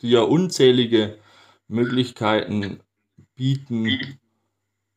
die 0.02 0.10
ja 0.10 0.20
unzählige 0.20 1.18
Möglichkeiten 1.66 2.80
bieten, 3.34 4.18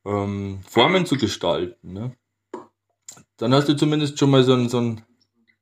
ähm, 0.06 0.62
Formen 0.68 1.06
zu 1.06 1.18
gestalten, 1.18 1.94
ne? 1.94 2.16
dann 3.38 3.54
hast 3.54 3.70
du 3.70 3.76
zumindest 3.76 4.20
schon 4.20 4.30
mal 4.30 4.44
so 4.44 4.54
einen, 4.54 4.70
so 4.70 4.78
einen, 4.78 5.02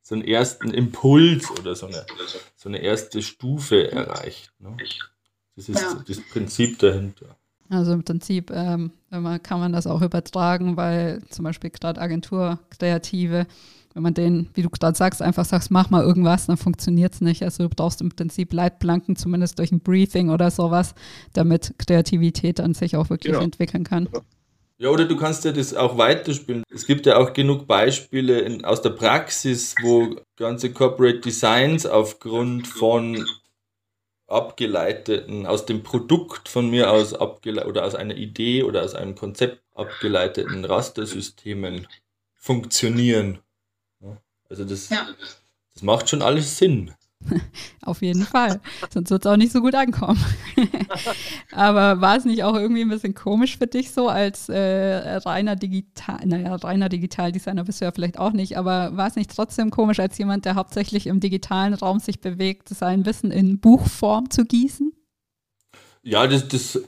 so 0.10 0.16
einen 0.16 0.24
ersten 0.24 0.72
Impuls 0.72 1.52
oder 1.52 1.76
so 1.76 1.86
eine, 1.86 2.04
so 2.56 2.68
eine 2.68 2.80
erste 2.80 3.22
Stufe 3.22 3.92
erreicht. 3.92 4.52
Ne? 4.58 4.76
Das 5.56 5.70
ist 5.70 5.80
ja. 5.80 6.04
das 6.08 6.20
Prinzip 6.32 6.80
dahinter. 6.80 7.36
Also 7.70 7.94
im 7.94 8.04
Prinzip 8.04 8.50
ähm, 8.50 8.92
kann 9.12 9.60
man 9.60 9.72
das 9.72 9.86
auch 9.86 10.02
übertragen, 10.02 10.78
weil 10.78 11.22
zum 11.30 11.46
Beispiel 11.46 11.70
gerade 11.70 12.02
Agenturkreative 12.02 13.46
wenn 13.96 14.04
man 14.04 14.14
den, 14.14 14.50
wie 14.54 14.62
du 14.62 14.70
gerade 14.70 14.96
sagst, 14.96 15.22
einfach 15.22 15.46
sagst, 15.46 15.72
mach 15.72 15.90
mal 15.90 16.04
irgendwas, 16.04 16.46
dann 16.46 16.58
funktioniert 16.58 17.16
es 17.16 17.22
nicht. 17.22 17.42
Also 17.44 17.64
du 17.64 17.70
brauchst 17.70 18.02
im 18.02 18.10
Prinzip 18.10 18.54
Leitplanken, 18.54 19.16
zumindest 19.16 19.58
durch 19.58 19.72
ein 19.72 19.80
Briefing 19.80 20.30
oder 20.30 20.52
sowas, 20.52 20.94
damit 21.34 21.74
Kreativität 21.80 22.60
an 22.60 22.76
sich 22.76 22.96
auch 22.96 23.10
wirklich 23.10 23.34
genau. 23.34 23.44
entwickeln 23.44 23.84
kann. 23.84 24.08
Ja, 24.82 24.90
oder 24.90 25.04
du 25.04 25.18
kannst 25.18 25.44
ja 25.44 25.52
das 25.52 25.74
auch 25.74 25.98
weiterspielen. 25.98 26.64
Es 26.74 26.88
gibt 26.88 27.06
ja 27.06 27.18
auch 27.18 27.34
genug 27.34 27.68
Beispiele 27.68 28.40
in, 28.40 28.64
aus 28.64 28.82
der 28.82 28.92
Praxis, 28.92 29.76
wo 29.82 30.16
ganze 30.38 30.72
Corporate 30.72 31.20
Designs 31.20 31.86
aufgrund 31.86 32.66
von 32.66 33.26
abgeleiteten, 34.28 35.46
aus 35.46 35.66
dem 35.66 35.84
Produkt 35.84 36.48
von 36.48 36.70
mir 36.70 36.92
aus 36.92 37.14
abgeleiteten 37.14 37.70
oder 37.70 37.86
aus 37.86 37.94
einer 37.94 38.16
Idee 38.16 38.64
oder 38.64 38.84
aus 38.84 38.96
einem 38.96 39.16
Konzept 39.16 39.62
abgeleiteten 39.76 40.64
Rastersystemen 40.64 41.86
funktionieren. 42.36 43.40
Also 44.50 44.64
das, 44.64 44.90
ja. 44.90 45.10
das 45.74 45.84
macht 45.84 46.10
schon 46.10 46.22
alles 46.22 46.58
Sinn. 46.58 46.94
Auf 47.82 48.02
jeden 48.02 48.24
Fall. 48.24 48.62
Sonst 48.90 49.10
wird 49.10 49.26
es 49.26 49.32
auch 49.32 49.38
nicht 49.38 49.52
so 49.52 49.62
gut 49.62 49.76
ankommen. 49.76 50.24
Aber 51.52 52.02
war 52.02 52.18
es 52.18 52.26
nicht 52.26 52.44
auch 52.44 52.56
irgendwie 52.56 52.82
ein 52.82 52.90
bisschen 52.90 53.14
komisch 53.14 53.58
für 53.58 53.68
dich 53.68 53.92
so 53.92 54.08
als 54.08 54.50
äh, 54.50 55.16
reiner 55.18 55.56
Digital, 55.56 56.20
naja, 56.26 56.56
reiner 56.56 56.90
Digitaldesigner 56.90 57.64
bist 57.64 57.82
du 57.82 57.86
ja 57.86 57.92
vielleicht 57.92 58.18
auch 58.20 58.32
nicht, 58.32 58.58
aber 58.58 58.96
war 58.96 59.08
es 59.08 59.16
nicht 59.16 59.32
trotzdem 59.36 59.70
komisch, 59.70 60.00
als 60.00 60.18
jemand, 60.18 60.46
der 60.46 60.56
hauptsächlich 60.56 61.08
im 61.08 61.20
digitalen 61.20 61.74
Raum 61.74 62.00
sich 62.00 62.22
bewegt, 62.22 62.70
sein 62.70 63.06
Wissen 63.06 63.32
in 63.32 63.60
Buchform 63.60 64.30
zu 64.30 64.46
gießen? 64.46 64.94
Ja, 66.04 66.28
das, 66.28 66.48
das, 66.48 66.82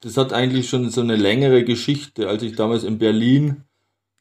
das 0.00 0.16
hat 0.16 0.32
eigentlich 0.32 0.68
schon 0.68 0.88
so 0.90 1.00
eine 1.00 1.16
längere 1.16 1.64
Geschichte. 1.64 2.28
Als 2.28 2.42
ich 2.42 2.56
damals 2.56 2.84
in 2.84 2.98
Berlin 2.98 3.64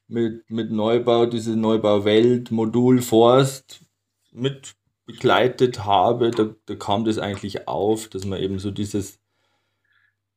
mit, 0.08 0.50
mit 0.50 0.72
Neubau, 0.72 1.25
diese 1.25 1.55
Neubauwelt, 1.55 2.51
Modul 2.51 3.01
Forst 3.01 3.81
mit 4.31 4.75
begleitet 5.10 5.86
habe, 5.86 6.30
da, 6.30 6.54
da 6.68 6.75
kam 6.75 7.04
das 7.04 7.18
eigentlich 7.18 7.68
auf, 7.68 8.10
dass 8.10 8.25
man 8.25 8.39
eben 8.39 8.60
so 8.60 8.70
dieses, 8.70 9.20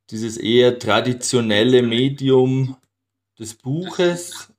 dieses 0.09 0.39
eher 0.39 0.79
traditionelle 0.79 1.83
Medium 1.83 2.79
des 3.39 3.55
Buches 3.55 4.51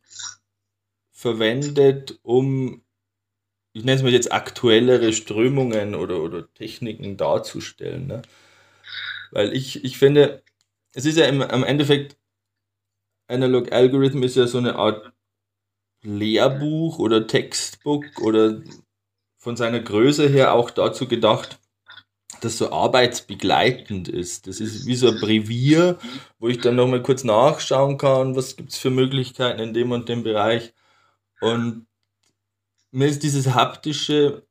verwendet, 1.12 2.20
um, 2.22 2.84
ich 3.74 3.84
nenne 3.84 3.98
es 3.98 4.03
mal 4.03 4.12
jetzt 4.12 4.32
aktuellere 4.32 5.13
Strömungen 5.13 5.96
oder, 5.96 6.22
oder 6.22 6.53
Techniken 6.53 7.17
darzustellen. 7.17 8.05
Ne? 8.05 8.22
Weil 9.32 9.51
ich, 9.53 9.84
ich 9.84 9.98
finde, 9.98 10.43
es 10.93 11.05
ist 11.05 11.17
ja 11.17 11.25
im, 11.25 11.41
im 11.41 11.63
Endeffekt 11.63 12.17
Analog 13.27 13.72
Algorithm 13.72 14.22
ist 14.22 14.36
ja 14.36 14.46
so 14.46 14.60
eine 14.60 14.75
Art 14.75 15.12
Lehrbuch 16.03 17.00
oder 17.00 17.25
Textbook 17.25 18.05
oder 18.22 18.62
von 19.43 19.57
seiner 19.57 19.81
Größe 19.81 20.29
her 20.29 20.53
auch 20.53 20.69
dazu 20.69 21.05
gedacht, 21.05 21.59
das 22.39 22.57
so 22.57 22.71
arbeitsbegleitend 22.71 24.07
ist. 24.07 24.47
Das 24.47 24.62
ist 24.62 24.85
wie 24.85 24.95
so 24.95 25.09
ein 25.09 25.19
Brevier, 25.19 25.97
wo 26.39 26.47
ich 26.47 26.59
dann 26.59 26.77
nochmal 26.77 27.03
kurz 27.03 27.25
nachschauen 27.25 27.97
kann, 27.97 28.38
was 28.38 28.55
gibt 28.55 28.71
es 28.71 28.77
für 28.77 28.89
Möglichkeiten 28.89 29.59
in 29.59 29.73
dem 29.73 29.91
und 29.91 30.07
dem 30.07 30.23
Bereich. 30.23 30.73
Und 31.41 31.88
mir 32.91 33.07
ist 33.07 33.23
dieses 33.23 33.53
haptische 33.53 34.47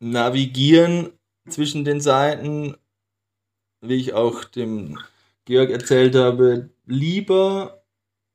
Navigieren 0.00 1.12
zwischen 1.48 1.84
den 1.84 2.00
Seiten, 2.00 2.76
wie 3.82 3.94
ich 3.94 4.14
auch 4.14 4.42
dem 4.42 4.98
Georg 5.44 5.70
erzählt 5.70 6.16
habe, 6.16 6.70
lieber, 6.86 7.84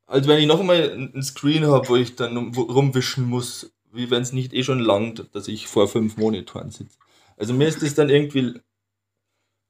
als 0.05 0.27
wenn 0.29 0.39
ich 0.39 0.47
nochmal 0.47 1.11
ein 1.13 1.23
Screen 1.23 1.67
habe, 1.67 1.89
wo 1.89 1.97
ich 1.97 2.15
dann 2.15 2.55
rumwischen 2.55 3.25
muss, 3.25 3.76
wie 3.97 4.09
wenn 4.09 4.21
es 4.21 4.31
nicht 4.31 4.53
eh 4.53 4.63
schon 4.63 4.79
langt, 4.79 5.27
dass 5.33 5.47
ich 5.47 5.67
vor 5.67 5.87
fünf 5.87 6.17
Monitoren 6.17 6.71
sitze. 6.71 6.97
Also 7.35 7.53
mir 7.53 7.67
ist 7.67 7.81
das 7.81 7.95
dann 7.95 8.09
irgendwie 8.09 8.59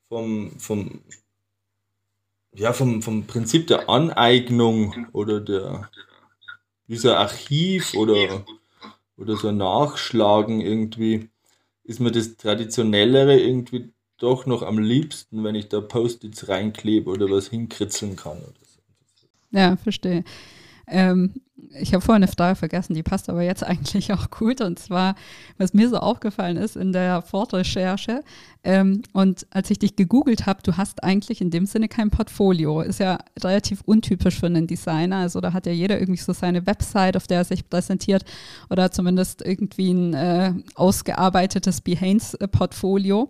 vom, 0.10 0.52
vom, 0.60 1.02
ja, 2.54 2.74
vom, 2.74 3.02
vom 3.02 3.26
Prinzip 3.26 3.68
der 3.68 3.90
Aneignung 3.90 5.08
oder 5.14 5.40
der, 5.42 5.90
dieser 6.88 7.20
Archiv 7.20 7.94
oder, 7.96 8.46
oder 9.18 9.38
so 9.38 9.52
Nachschlagen 9.52 10.62
irgendwie, 10.62 11.30
ist 11.84 12.00
mir 12.00 12.12
das 12.12 12.38
Traditionellere 12.38 13.40
irgendwie 13.40 13.92
doch 14.18 14.46
noch 14.46 14.64
am 14.64 14.80
liebsten, 14.80 15.44
wenn 15.44 15.56
ich 15.56 15.70
da 15.70 15.80
Post-its 15.80 16.50
reinklebe 16.50 17.10
oder 17.10 17.30
was 17.30 17.50
hinkritzeln 17.50 18.16
kann. 18.16 18.38
Oder 18.38 18.66
so. 18.66 18.82
Ja, 19.52 19.78
verstehe. 19.78 20.24
Ähm, 20.88 21.34
ich 21.80 21.94
habe 21.94 22.02
vorhin 22.02 22.24
eine 22.24 22.32
Frage 22.32 22.56
vergessen, 22.56 22.94
die 22.94 23.04
passt 23.04 23.30
aber 23.30 23.42
jetzt 23.42 23.64
eigentlich 23.68 24.12
auch 24.14 24.30
gut. 24.30 24.62
Und 24.62 24.80
zwar, 24.80 25.16
was 25.58 25.74
mir 25.74 25.90
so 25.90 25.98
aufgefallen 25.98 26.58
ist 26.58 26.76
in 26.76 26.94
der 26.94 27.22
Fortrecherche 27.22 28.24
ähm, 28.64 29.02
und 29.14 29.48
als 29.52 29.70
ich 29.70 29.80
dich 29.80 29.96
gegoogelt 29.96 30.46
habe, 30.46 30.62
du 30.64 30.78
hast 30.78 31.04
eigentlich 31.04 31.42
in 31.42 31.52
dem 31.52 31.66
Sinne 31.66 31.88
kein 31.88 32.10
Portfolio. 32.10 32.82
Ist 32.82 33.00
ja 33.00 33.18
relativ 33.42 33.82
untypisch 33.86 34.40
für 34.40 34.48
einen 34.48 34.68
Designer. 34.68 35.18
Also 35.18 35.42
da 35.42 35.54
hat 35.54 35.66
ja 35.66 35.72
jeder 35.72 36.00
irgendwie 36.00 36.22
so 36.22 36.34
seine 36.34 36.66
Website, 36.66 37.18
auf 37.18 37.28
der 37.28 37.40
er 37.40 37.46
sich 37.46 37.70
präsentiert 37.70 38.24
oder 38.70 38.92
zumindest 38.92 39.42
irgendwie 39.42 39.94
ein 39.94 40.14
äh, 40.14 40.54
ausgearbeitetes 40.76 41.82
Behance-Portfolio. 41.82 43.30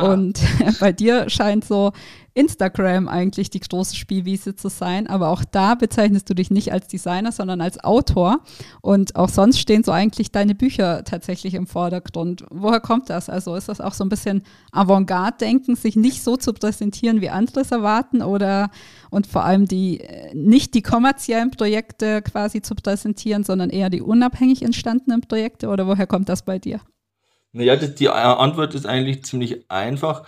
Und 0.00 0.40
bei 0.80 0.92
dir 0.92 1.28
scheint 1.28 1.64
so 1.64 1.92
Instagram 2.36 3.08
eigentlich 3.08 3.48
die 3.48 3.60
große 3.60 3.96
Spielwiese 3.96 4.54
zu 4.54 4.68
sein, 4.68 5.06
aber 5.06 5.30
auch 5.30 5.42
da 5.42 5.74
bezeichnest 5.74 6.28
du 6.28 6.34
dich 6.34 6.50
nicht 6.50 6.70
als 6.70 6.86
Designer, 6.86 7.32
sondern 7.32 7.62
als 7.62 7.82
Autor 7.82 8.40
und 8.82 9.16
auch 9.16 9.30
sonst 9.30 9.58
stehen 9.58 9.82
so 9.82 9.90
eigentlich 9.90 10.32
deine 10.32 10.54
Bücher 10.54 11.02
tatsächlich 11.04 11.54
im 11.54 11.66
Vordergrund. 11.66 12.44
Woher 12.50 12.80
kommt 12.80 13.08
das? 13.08 13.30
Also 13.30 13.54
ist 13.54 13.70
das 13.70 13.80
auch 13.80 13.94
so 13.94 14.04
ein 14.04 14.10
bisschen 14.10 14.42
Avantgarde-Denken, 14.72 15.76
sich 15.76 15.96
nicht 15.96 16.22
so 16.22 16.36
zu 16.36 16.52
präsentieren, 16.52 17.22
wie 17.22 17.30
andere 17.30 17.60
es 17.60 17.72
erwarten 17.72 18.20
oder 18.20 18.70
und 19.10 19.26
vor 19.26 19.44
allem 19.44 19.66
die 19.66 20.06
nicht 20.34 20.74
die 20.74 20.82
kommerziellen 20.82 21.50
Projekte 21.50 22.20
quasi 22.20 22.60
zu 22.60 22.74
präsentieren, 22.74 23.44
sondern 23.44 23.70
eher 23.70 23.88
die 23.88 24.02
unabhängig 24.02 24.62
entstandenen 24.62 25.22
Projekte 25.22 25.68
oder 25.68 25.86
woher 25.86 26.06
kommt 26.06 26.28
das 26.28 26.44
bei 26.44 26.58
dir? 26.58 26.80
Naja, 27.52 27.76
die 27.76 28.08
Antwort 28.08 28.74
ist 28.74 28.86
eigentlich 28.86 29.24
ziemlich 29.24 29.70
einfach 29.70 30.26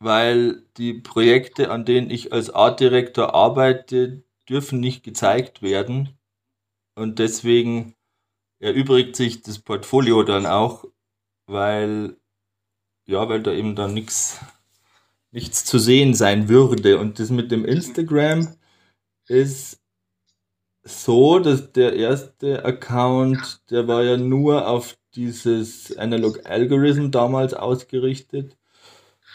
weil 0.00 0.62
die 0.76 0.94
Projekte, 0.94 1.70
an 1.70 1.84
denen 1.84 2.10
ich 2.10 2.32
als 2.32 2.50
Artdirektor 2.50 3.34
arbeite, 3.34 4.22
dürfen 4.48 4.80
nicht 4.80 5.02
gezeigt 5.02 5.62
werden. 5.62 6.18
Und 6.94 7.18
deswegen 7.18 7.94
erübrigt 8.60 9.16
sich 9.16 9.42
das 9.42 9.58
Portfolio 9.60 10.22
dann 10.22 10.46
auch, 10.46 10.84
weil, 11.46 12.16
ja, 13.06 13.28
weil 13.28 13.42
da 13.42 13.52
eben 13.52 13.76
dann 13.76 13.94
nichts 13.94 14.40
nichts 15.32 15.64
zu 15.64 15.78
sehen 15.78 16.14
sein 16.14 16.48
würde. 16.48 16.98
Und 16.98 17.18
das 17.18 17.30
mit 17.30 17.52
dem 17.52 17.64
Instagram 17.64 18.56
ist 19.28 19.80
so, 20.84 21.38
dass 21.38 21.72
der 21.72 21.94
erste 21.96 22.64
Account, 22.64 23.62
der 23.70 23.88
war 23.88 24.02
ja 24.02 24.16
nur 24.16 24.66
auf 24.68 24.98
dieses 25.18 25.96
Analog 25.98 26.46
Algorithm 26.46 27.10
damals 27.10 27.52
ausgerichtet 27.52 28.56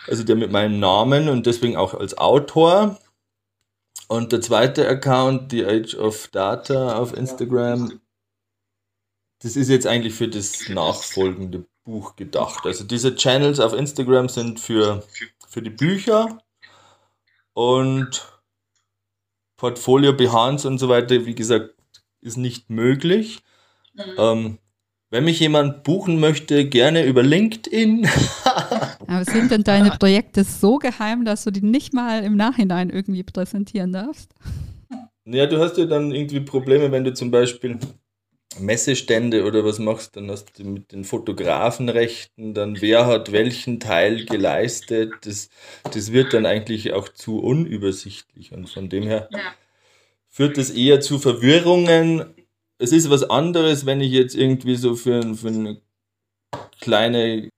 also 0.07 0.23
der 0.23 0.35
mit 0.35 0.51
meinem 0.51 0.79
Namen 0.79 1.29
und 1.29 1.45
deswegen 1.45 1.77
auch 1.77 1.93
als 1.93 2.17
Autor. 2.17 2.99
Und 4.07 4.31
der 4.31 4.41
zweite 4.41 4.87
Account, 4.87 5.51
The 5.51 5.65
Age 5.65 5.95
of 5.95 6.27
Data 6.27 6.97
auf 6.97 7.15
Instagram, 7.15 7.99
das 9.39 9.55
ist 9.55 9.69
jetzt 9.69 9.87
eigentlich 9.87 10.13
für 10.13 10.27
das 10.27 10.69
nachfolgende 10.69 11.65
Buch 11.83 12.15
gedacht. 12.15 12.65
Also 12.65 12.83
diese 12.83 13.15
Channels 13.15 13.59
auf 13.59 13.73
Instagram 13.73 14.29
sind 14.29 14.59
für, 14.59 15.03
für 15.47 15.61
die 15.61 15.69
Bücher 15.69 16.41
und 17.53 18.25
Portfolio 19.57 20.13
Behance 20.13 20.67
und 20.67 20.77
so 20.77 20.89
weiter, 20.89 21.25
wie 21.25 21.35
gesagt, 21.35 21.75
ist 22.21 22.37
nicht 22.37 22.69
möglich. 22.69 23.41
Mhm. 23.93 24.15
Ähm, 24.17 24.57
wenn 25.13 25.25
mich 25.25 25.39
jemand 25.39 25.83
buchen 25.83 26.19
möchte, 26.19 26.65
gerne 26.65 27.05
über 27.05 27.21
LinkedIn. 27.21 28.07
Aber 29.05 29.23
sind 29.23 29.51
denn 29.51 29.63
deine 29.63 29.91
Projekte 29.91 30.43
so 30.43 30.79
geheim, 30.79 31.23
dass 31.23 31.43
du 31.43 31.51
die 31.51 31.61
nicht 31.61 31.93
mal 31.93 32.23
im 32.23 32.35
Nachhinein 32.35 32.89
irgendwie 32.89 33.21
präsentieren 33.21 33.93
darfst? 33.93 34.33
Ja, 35.25 35.45
du 35.45 35.59
hast 35.59 35.77
ja 35.77 35.85
dann 35.85 36.11
irgendwie 36.11 36.39
Probleme, 36.39 36.91
wenn 36.91 37.03
du 37.03 37.13
zum 37.13 37.29
Beispiel 37.29 37.77
Messestände 38.57 39.45
oder 39.45 39.63
was 39.63 39.77
machst, 39.77 40.15
dann 40.15 40.31
hast 40.31 40.57
du 40.57 40.63
mit 40.63 40.91
den 40.91 41.03
Fotografenrechten, 41.03 42.55
dann 42.55 42.81
wer 42.81 43.05
hat 43.05 43.31
welchen 43.31 43.79
Teil 43.79 44.25
geleistet, 44.25 45.11
das, 45.25 45.49
das 45.83 46.11
wird 46.11 46.33
dann 46.33 46.47
eigentlich 46.47 46.91
auch 46.91 47.07
zu 47.07 47.37
unübersichtlich 47.37 48.51
und 48.51 48.67
von 48.67 48.89
dem 48.89 49.03
her 49.03 49.29
ja. 49.31 49.53
führt 50.27 50.57
das 50.57 50.71
eher 50.71 51.01
zu 51.01 51.19
Verwirrungen 51.19 52.33
es 52.77 52.91
ist 52.91 53.09
was 53.09 53.29
anderes, 53.29 53.85
wenn 53.85 54.01
ich 54.01 54.11
jetzt 54.11 54.35
irgendwie 54.35 54.75
so 54.75 54.95
für, 54.95 55.35
für 55.35 55.47
eine 55.47 55.81
kleine 56.81 57.49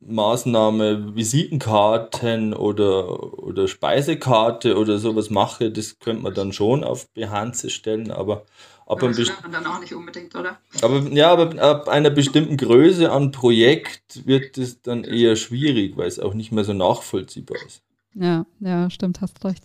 Maßnahme 0.00 1.14
Visitenkarten 1.14 2.54
oder, 2.54 3.38
oder 3.38 3.68
Speisekarte 3.68 4.78
oder 4.78 4.98
sowas 4.98 5.28
mache, 5.28 5.70
das 5.70 5.98
könnte 5.98 6.22
man 6.22 6.34
dann 6.34 6.52
schon 6.52 6.84
auf 6.84 7.10
Behance 7.10 7.68
stellen, 7.68 8.10
aber 8.10 8.46
ab 8.86 9.00
das 9.00 9.18
man 9.42 9.52
dann 9.52 9.66
auch 9.66 9.78
nicht 9.78 9.94
unbedingt, 9.94 10.34
oder? 10.34 10.58
Aber 10.80 11.00
ja, 11.10 11.30
aber 11.30 11.60
ab 11.62 11.88
einer 11.88 12.10
bestimmten 12.10 12.56
Größe 12.56 13.12
an 13.12 13.30
Projekt 13.30 14.26
wird 14.26 14.56
es 14.56 14.80
dann 14.80 15.04
eher 15.04 15.36
schwierig, 15.36 15.98
weil 15.98 16.08
es 16.08 16.18
auch 16.18 16.32
nicht 16.32 16.50
mehr 16.50 16.64
so 16.64 16.72
nachvollziehbar 16.72 17.58
ist. 17.66 17.82
Ja, 18.14 18.46
ja, 18.60 18.88
stimmt, 18.88 19.20
hast 19.20 19.44
recht. 19.44 19.64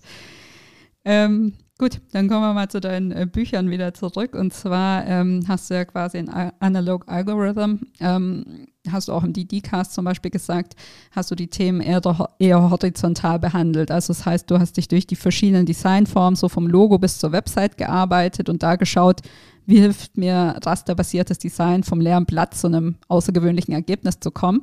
Ähm, 1.05 1.53
Gut, 1.77 1.99
dann 2.13 2.29
kommen 2.29 2.41
wir 2.41 2.53
mal 2.53 2.69
zu 2.69 2.79
deinen 2.79 3.11
äh, 3.11 3.27
Büchern 3.29 3.69
wieder 3.69 3.93
zurück. 3.93 4.33
Und 4.33 4.53
zwar 4.53 5.05
ähm, 5.07 5.43
hast 5.45 5.69
du 5.69 5.73
ja 5.73 5.83
quasi 5.83 6.19
ein 6.19 6.29
Analog 6.59 7.03
Algorithm, 7.09 7.87
ähm, 7.99 8.67
hast 8.89 9.09
du 9.09 9.11
auch 9.11 9.25
im 9.25 9.33
DD-Cast 9.33 9.93
zum 9.93 10.05
Beispiel 10.05 10.31
gesagt, 10.31 10.75
hast 11.11 11.31
du 11.31 11.35
die 11.35 11.49
Themen 11.49 11.81
eher, 11.81 12.01
eher 12.39 12.69
horizontal 12.69 13.39
behandelt. 13.39 13.91
Also 13.91 14.13
das 14.13 14.25
heißt, 14.25 14.49
du 14.49 14.57
hast 14.57 14.77
dich 14.77 14.87
durch 14.87 15.05
die 15.05 15.17
verschiedenen 15.17 15.65
Designformen, 15.65 16.37
so 16.37 16.47
vom 16.47 16.67
Logo 16.67 16.97
bis 16.97 17.19
zur 17.19 17.33
Website 17.33 17.77
gearbeitet 17.77 18.47
und 18.47 18.63
da 18.63 18.77
geschaut, 18.77 19.19
wie 19.65 19.81
hilft 19.81 20.15
mir 20.15 20.57
rasterbasiertes 20.63 21.39
Design 21.39 21.83
vom 21.83 21.99
leeren 21.99 22.25
Blatt 22.25 22.53
zu 22.55 22.67
einem 22.67 22.95
außergewöhnlichen 23.09 23.73
Ergebnis 23.73 24.21
zu 24.21 24.31
kommen. 24.31 24.61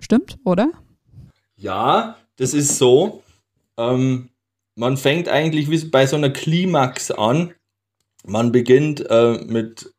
Stimmt, 0.00 0.38
oder? 0.44 0.70
Ja, 1.56 2.16
das 2.36 2.52
ist 2.52 2.76
so. 2.76 3.22
Ähm, 3.78 4.28
man 4.74 4.96
fängt 4.96 5.28
eigentlich 5.28 5.70
wie 5.70 5.84
bei 5.86 6.06
so 6.06 6.16
einer 6.16 6.30
Klimax 6.30 7.10
an. 7.10 7.54
Man 8.24 8.52
beginnt 8.52 9.08
äh, 9.08 9.38
mit 9.44 9.94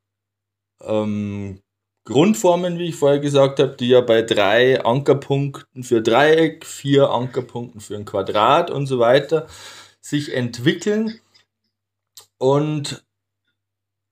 ähm, 0.81 1.61
Grundformen, 2.05 2.79
wie 2.79 2.89
ich 2.89 2.95
vorher 2.95 3.19
gesagt 3.19 3.59
habe, 3.59 3.75
die 3.77 3.89
ja 3.89 4.01
bei 4.01 4.21
drei 4.21 4.83
Ankerpunkten 4.83 5.83
für 5.83 6.01
Dreieck, 6.01 6.65
vier 6.65 7.11
Ankerpunkten 7.11 7.79
für 7.79 7.95
ein 7.95 8.05
Quadrat 8.05 8.71
und 8.71 8.87
so 8.87 8.99
weiter 8.99 9.47
sich 10.01 10.33
entwickeln. 10.33 11.19
Und 12.37 13.05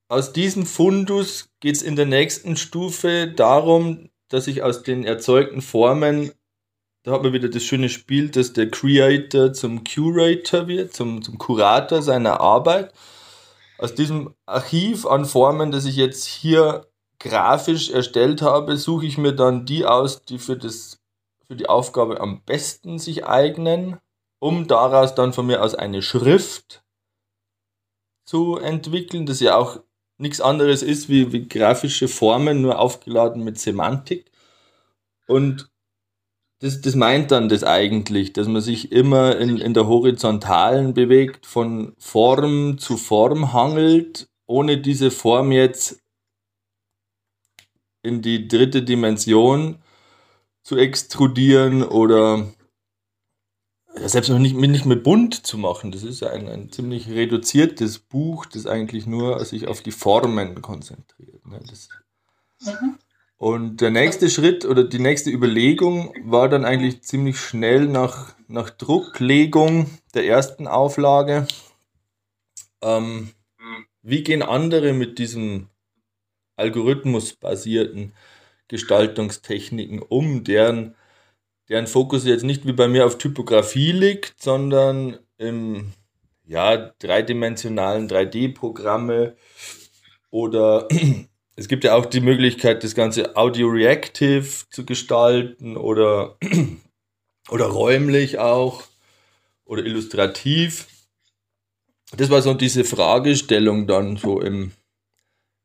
aus 0.07 0.33
diesem 0.33 0.65
Fundus 0.65 1.49
geht 1.59 1.75
es 1.75 1.81
in 1.81 1.95
der 1.95 2.05
nächsten 2.05 2.57
Stufe 2.57 3.27
darum, 3.27 4.09
dass 4.27 4.47
ich 4.47 4.61
aus 4.61 4.83
den 4.83 5.03
erzeugten 5.03 5.61
Formen 5.61 6.31
da 7.03 7.11
hat 7.11 7.23
man 7.23 7.33
wieder 7.33 7.49
das 7.49 7.63
schöne 7.63 7.89
Spiel, 7.89 8.29
dass 8.29 8.53
der 8.53 8.69
Creator 8.69 9.53
zum 9.53 9.83
Curator 9.83 10.67
wird, 10.67 10.93
zum, 10.93 11.21
zum 11.21 11.37
Kurator 11.37 12.01
seiner 12.01 12.41
Arbeit. 12.41 12.93
Aus 13.77 13.95
diesem 13.95 14.35
Archiv 14.45 15.05
an 15.05 15.25
Formen, 15.25 15.71
das 15.71 15.85
ich 15.85 15.95
jetzt 15.95 16.25
hier 16.25 16.87
grafisch 17.19 17.89
erstellt 17.89 18.41
habe, 18.41 18.77
suche 18.77 19.05
ich 19.05 19.17
mir 19.17 19.33
dann 19.33 19.65
die 19.65 19.85
aus, 19.85 20.21
die 20.21 20.39
für, 20.39 20.57
das, 20.57 20.99
für 21.47 21.55
die 21.55 21.69
Aufgabe 21.69 22.19
am 22.19 22.41
besten 22.43 22.99
sich 22.99 23.25
eignen, 23.25 23.97
um 24.39 24.67
daraus 24.67 25.15
dann 25.15 25.33
von 25.33 25.45
mir 25.45 25.63
aus 25.63 25.75
eine 25.75 26.01
Schrift 26.01 26.83
zu 28.25 28.57
entwickeln, 28.57 29.25
das 29.25 29.39
ja 29.39 29.55
auch 29.55 29.79
nichts 30.17 30.41
anderes 30.41 30.83
ist 30.83 31.09
wie, 31.09 31.31
wie 31.31 31.47
grafische 31.47 32.07
Formen, 32.07 32.61
nur 32.61 32.77
aufgeladen 32.77 33.43
mit 33.43 33.59
Semantik. 33.59 34.29
Und 35.27 35.68
das, 36.59 36.81
das 36.81 36.95
meint 36.95 37.31
dann 37.31 37.47
das 37.47 37.63
eigentlich, 37.63 38.33
dass 38.33 38.47
man 38.47 38.61
sich 38.61 38.91
immer 38.91 39.37
in, 39.37 39.57
in 39.57 39.73
der 39.73 39.87
Horizontalen 39.87 40.93
bewegt, 40.93 41.45
von 41.45 41.93
Form 41.97 42.77
zu 42.77 42.97
Form 42.97 43.53
hangelt, 43.53 44.29
ohne 44.45 44.77
diese 44.77 45.09
Form 45.09 45.51
jetzt 45.51 46.01
in 48.03 48.21
die 48.21 48.47
dritte 48.47 48.83
Dimension 48.83 49.79
zu 50.63 50.77
extrudieren 50.77 51.83
oder 51.83 52.53
selbst 53.95 54.29
noch 54.29 54.39
nicht, 54.39 54.55
nicht 54.55 54.85
mehr 54.85 54.97
bunt 54.97 55.45
zu 55.45 55.57
machen. 55.57 55.91
Das 55.91 56.03
ist 56.03 56.23
ein, 56.23 56.47
ein 56.47 56.71
ziemlich 56.71 57.09
reduziertes 57.09 57.99
Buch, 57.99 58.45
das 58.45 58.65
eigentlich 58.65 59.05
nur 59.05 59.43
sich 59.45 59.67
auf 59.67 59.81
die 59.81 59.91
Formen 59.91 60.61
konzentriert. 60.61 61.45
Ne? 61.45 61.59
Das, 61.67 61.89
mhm. 62.61 62.97
Und 63.39 63.79
der 63.79 63.89
nächste 63.89 64.29
Schritt 64.29 64.65
oder 64.65 64.83
die 64.83 64.99
nächste 64.99 65.29
Überlegung 65.29 66.13
war 66.25 66.49
dann 66.49 66.65
eigentlich 66.65 67.03
ziemlich 67.03 67.39
schnell 67.39 67.87
nach, 67.87 68.35
nach 68.49 68.69
Drucklegung 68.69 69.89
der 70.13 70.25
ersten 70.25 70.67
Auflage. 70.67 71.47
Ähm, 72.81 73.29
wie 74.01 74.23
gehen 74.23 74.41
andere 74.41 74.91
mit 74.91 75.19
diesen 75.19 75.69
algorithmusbasierten 76.57 78.11
Gestaltungstechniken 78.67 80.01
um, 80.01 80.43
deren, 80.43 80.95
deren 81.69 81.87
Fokus 81.87 82.25
jetzt 82.25 82.43
nicht 82.43 82.67
wie 82.67 82.73
bei 82.73 82.89
mir 82.89 83.05
auf 83.05 83.17
Typografie 83.17 83.93
liegt, 83.93 84.43
sondern 84.43 85.17
im 85.37 85.93
ja, 86.45 86.75
dreidimensionalen 86.99 88.09
3D-Programme 88.09 89.37
oder 90.29 90.89
es 91.59 91.67
gibt 91.67 91.83
ja 91.83 91.93
auch 91.93 92.05
die 92.05 92.21
Möglichkeit, 92.21 92.85
das 92.85 92.95
Ganze 92.95 93.35
audio-reactive 93.35 94.47
zu 94.69 94.85
gestalten 94.85 95.75
oder, 95.75 96.37
oder 97.49 97.65
räumlich 97.65 98.39
auch 98.39 98.83
oder 99.65 99.83
illustrativ. 99.83 100.87
Das 102.15 102.29
war 102.29 102.41
so 102.41 102.53
diese 102.53 102.85
Fragestellung 102.85 103.87
dann 103.87 104.15
so 104.15 104.39
im, 104.39 104.71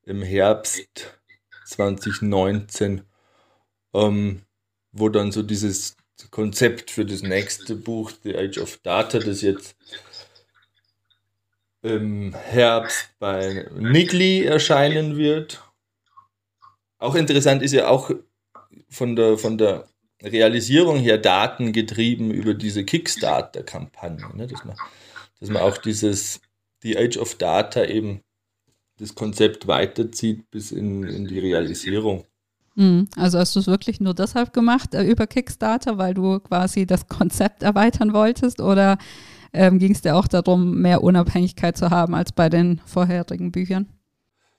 im 0.03 0.23
Herbst 0.23 1.17
2019, 1.65 3.03
ähm, 3.95 4.43
wo 4.91 5.09
dann 5.09 5.31
so 5.31 5.45
dieses 5.45 5.97
Konzept 6.33 6.91
für 6.91 7.05
das 7.07 7.23
nächste 7.23 7.77
Buch, 7.77 8.11
The 8.25 8.37
Age 8.37 8.59
of 8.59 8.79
Data, 8.79 9.21
das 9.21 9.43
jetzt 9.43 9.77
im 11.83 12.35
Herbst 12.35 13.11
bei 13.21 13.69
Nigli 13.77 14.43
erscheinen 14.43 15.17
wird 15.17 15.64
auch 17.05 17.15
interessant 17.15 17.63
ist 17.63 17.73
ja 17.73 17.89
auch 17.89 18.11
von 18.89 19.17
der, 19.17 19.39
von 19.39 19.59
der 19.59 19.87
Realisierung 20.23 20.99
her 20.99 21.19
datengetrieben 21.19 22.31
über 22.31 22.55
diese 22.55 22.85
Kickstarter-Kampagne, 22.85 24.25
ne? 24.35 24.47
dass, 24.47 24.65
man, 24.65 24.77
dass 25.41 25.51
man 25.51 25.63
auch 25.63 25.79
dieses 25.79 26.41
The 26.83 26.99
Age 26.99 27.19
of 27.19 27.35
Data 27.37 27.85
eben 27.85 28.21
das 28.99 29.15
Konzept 29.15 29.67
weiterzieht 29.67 30.51
bis 30.51 30.71
in, 30.71 31.03
in 31.05 31.27
die 31.27 31.39
Realisierung. 31.39 32.25
Mhm. 32.77 33.09
Also 33.17 33.39
hast 33.39 33.55
du 33.55 33.61
es 33.61 33.67
wirklich 33.67 34.01
nur 34.01 34.15
deshalb 34.15 34.53
gemacht 34.53 34.95
äh, 34.95 35.03
über 35.03 35.27
Kickstarter, 35.27 35.99
weil 35.99 36.15
du 36.15 36.41
quasi 36.41 36.87
das 36.87 37.09
Konzept 37.09 37.63
erweitern 37.63 38.13
wolltest 38.13 38.61
oder 38.61 38.99
ähm, 39.53 39.79
ging 39.79 39.93
es 39.93 40.03
dir 40.03 40.17
auch 40.17 40.27
darum, 40.27 40.81
mehr 40.81 41.03
Unabhängigkeit 41.03 41.77
zu 41.77 41.91
haben 41.91 42.15
als 42.15 42.33
bei 42.33 42.49
den 42.49 42.81
vorherigen 42.87 43.53
Büchern? 43.53 43.89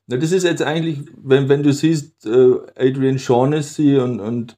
Na, 0.07 0.17
das 0.17 0.31
ist 0.31 0.43
jetzt 0.43 0.61
eigentlich, 0.61 0.99
wenn, 1.17 1.49
wenn 1.49 1.63
du 1.63 1.73
siehst, 1.73 2.25
äh, 2.25 2.55
Adrian 2.75 3.19
Shaughnessy 3.19 3.97
und, 3.97 4.19
und 4.19 4.57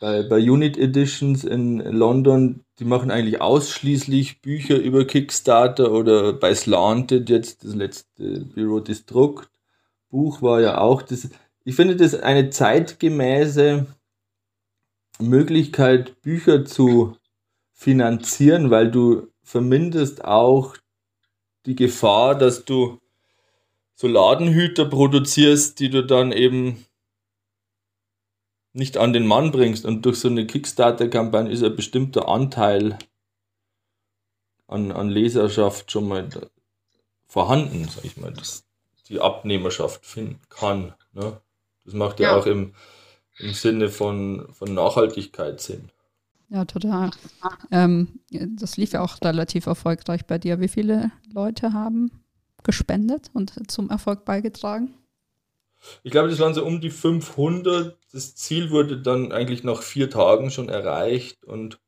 bei, 0.00 0.22
bei 0.22 0.38
Unit 0.38 0.78
Editions 0.78 1.44
in 1.44 1.78
London, 1.78 2.64
die 2.78 2.84
machen 2.84 3.10
eigentlich 3.10 3.40
ausschließlich 3.40 4.40
Bücher 4.40 4.76
über 4.76 5.04
Kickstarter 5.04 5.90
oder 5.90 6.32
bei 6.32 6.54
Slanted 6.54 7.28
jetzt 7.28 7.64
das 7.64 7.74
letzte 7.74 8.40
Büro 8.40 8.78
des 8.78 9.06
Druckt 9.06 9.50
Buch 10.10 10.40
war 10.42 10.60
ja 10.60 10.78
auch 10.78 11.02
das. 11.02 11.28
Ich 11.64 11.76
finde 11.76 11.96
das 11.96 12.14
eine 12.14 12.50
zeitgemäße 12.50 13.86
Möglichkeit, 15.20 16.20
Bücher 16.22 16.64
zu 16.64 17.16
finanzieren, 17.72 18.70
weil 18.70 18.90
du 18.90 19.28
vermindest 19.42 20.24
auch 20.24 20.76
die 21.66 21.76
Gefahr, 21.76 22.34
dass 22.36 22.64
du 22.64 22.98
so 24.00 24.06
Ladenhüter 24.06 24.84
produzierst, 24.84 25.80
die 25.80 25.90
du 25.90 26.04
dann 26.04 26.30
eben 26.30 26.86
nicht 28.72 28.96
an 28.96 29.12
den 29.12 29.26
Mann 29.26 29.50
bringst. 29.50 29.84
Und 29.84 30.06
durch 30.06 30.20
so 30.20 30.28
eine 30.28 30.46
Kickstarter-Kampagne 30.46 31.50
ist 31.50 31.64
ein 31.64 31.74
bestimmter 31.74 32.28
Anteil 32.28 32.96
an, 34.68 34.92
an 34.92 35.08
Leserschaft 35.08 35.90
schon 35.90 36.06
mal 36.06 36.28
vorhanden, 37.26 37.88
sag 37.92 38.04
ich 38.04 38.16
mal, 38.16 38.32
dass 38.32 38.64
die 39.08 39.18
Abnehmerschaft 39.18 40.06
finden 40.06 40.38
kann. 40.48 40.94
Ne? 41.12 41.40
Das 41.84 41.92
macht 41.92 42.20
ja, 42.20 42.30
ja 42.30 42.36
auch 42.36 42.46
im, 42.46 42.74
im 43.40 43.52
Sinne 43.52 43.88
von, 43.88 44.46
von 44.52 44.74
Nachhaltigkeit 44.74 45.60
Sinn. 45.60 45.90
Ja, 46.50 46.64
total. 46.66 47.10
Ähm, 47.72 48.20
das 48.30 48.76
lief 48.76 48.92
ja 48.92 49.00
auch 49.00 49.20
relativ 49.22 49.66
erfolgreich 49.66 50.24
bei 50.24 50.38
dir. 50.38 50.60
Wie 50.60 50.68
viele 50.68 51.10
Leute 51.32 51.72
haben 51.72 52.12
gespendet 52.68 53.30
und 53.32 53.70
zum 53.70 53.88
Erfolg 53.88 54.26
beigetragen? 54.26 54.92
Ich 56.02 56.12
glaube, 56.12 56.28
das 56.28 56.38
waren 56.38 56.52
so 56.52 56.66
um 56.66 56.82
die 56.82 56.90
500. 56.90 57.96
Das 58.12 58.34
Ziel 58.34 58.70
wurde 58.70 59.00
dann 59.00 59.32
eigentlich 59.32 59.64
nach 59.64 59.80
vier 59.82 60.10
Tagen 60.10 60.50
schon 60.50 60.68
erreicht 60.68 61.44
und 61.44 61.80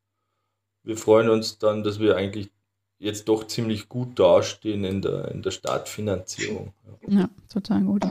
wir 0.82 0.96
freuen 0.96 1.28
uns 1.28 1.58
dann, 1.58 1.82
dass 1.82 2.00
wir 2.00 2.16
eigentlich 2.16 2.50
jetzt 2.98 3.28
doch 3.28 3.46
ziemlich 3.46 3.90
gut 3.90 4.18
dastehen 4.18 4.84
in 4.84 5.02
der, 5.02 5.30
in 5.32 5.42
der 5.42 5.50
Startfinanzierung. 5.50 6.72
Ja, 7.06 7.28
total 7.52 7.82
gut. 7.82 8.06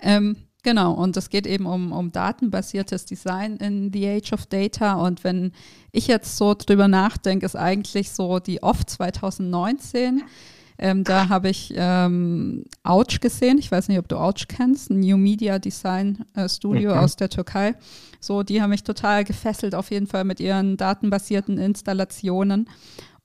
Ähm, 0.00 0.36
genau, 0.64 0.92
und 0.94 1.16
es 1.16 1.28
geht 1.28 1.46
eben 1.46 1.66
um, 1.66 1.92
um 1.92 2.10
datenbasiertes 2.10 3.04
Design 3.04 3.58
in 3.58 3.92
the 3.92 4.08
Age 4.08 4.32
of 4.32 4.46
Data. 4.46 4.94
Und 4.94 5.22
wenn 5.22 5.52
ich 5.92 6.08
jetzt 6.08 6.36
so 6.36 6.54
drüber 6.54 6.88
nachdenke, 6.88 7.46
ist 7.46 7.56
eigentlich 7.56 8.10
so 8.10 8.40
die 8.40 8.60
OFF 8.60 8.86
2019 8.86 10.24
ähm, 10.82 11.04
da 11.04 11.28
habe 11.28 11.48
ich 11.48 11.72
ähm, 11.76 12.64
Ouch 12.82 13.20
gesehen. 13.20 13.56
Ich 13.58 13.70
weiß 13.70 13.86
nicht, 13.86 14.00
ob 14.00 14.08
du 14.08 14.16
Ouch 14.16 14.48
kennst, 14.48 14.90
ein 14.90 14.98
New 14.98 15.16
Media 15.16 15.60
Design 15.60 16.24
äh, 16.34 16.48
Studio 16.48 16.90
okay. 16.90 16.98
aus 16.98 17.14
der 17.14 17.28
Türkei. 17.28 17.76
So, 18.18 18.42
die 18.42 18.60
haben 18.60 18.70
mich 18.70 18.82
total 18.82 19.22
gefesselt, 19.22 19.76
auf 19.76 19.92
jeden 19.92 20.08
Fall 20.08 20.24
mit 20.24 20.40
ihren 20.40 20.76
datenbasierten 20.76 21.56
Installationen. 21.56 22.68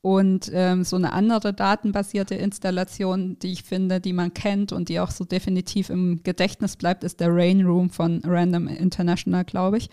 Und 0.02 0.52
ähm, 0.54 0.84
so 0.84 0.98
eine 0.98 1.13
andere 1.13 1.52
datenbasierte 1.52 2.36
Installation, 2.36 3.39
die 3.39 3.54
ich 3.54 3.63
finde, 3.63 4.00
die 4.00 4.13
man 4.13 4.36
kennt 4.36 4.72
und 4.72 4.88
die 4.88 5.00
auch 5.00 5.10
so 5.10 5.26
definitiv 5.26 5.89
im 5.89 6.22
Gedächtnis 6.22 6.76
bleibt, 6.76 7.04
ist 7.04 7.20
der 7.20 7.34
Rain 7.34 7.65
Room 7.65 7.89
von 7.89 8.22
Random 8.24 8.67
International, 8.67 9.43
glaube 9.43 9.80
ich. 9.80 9.89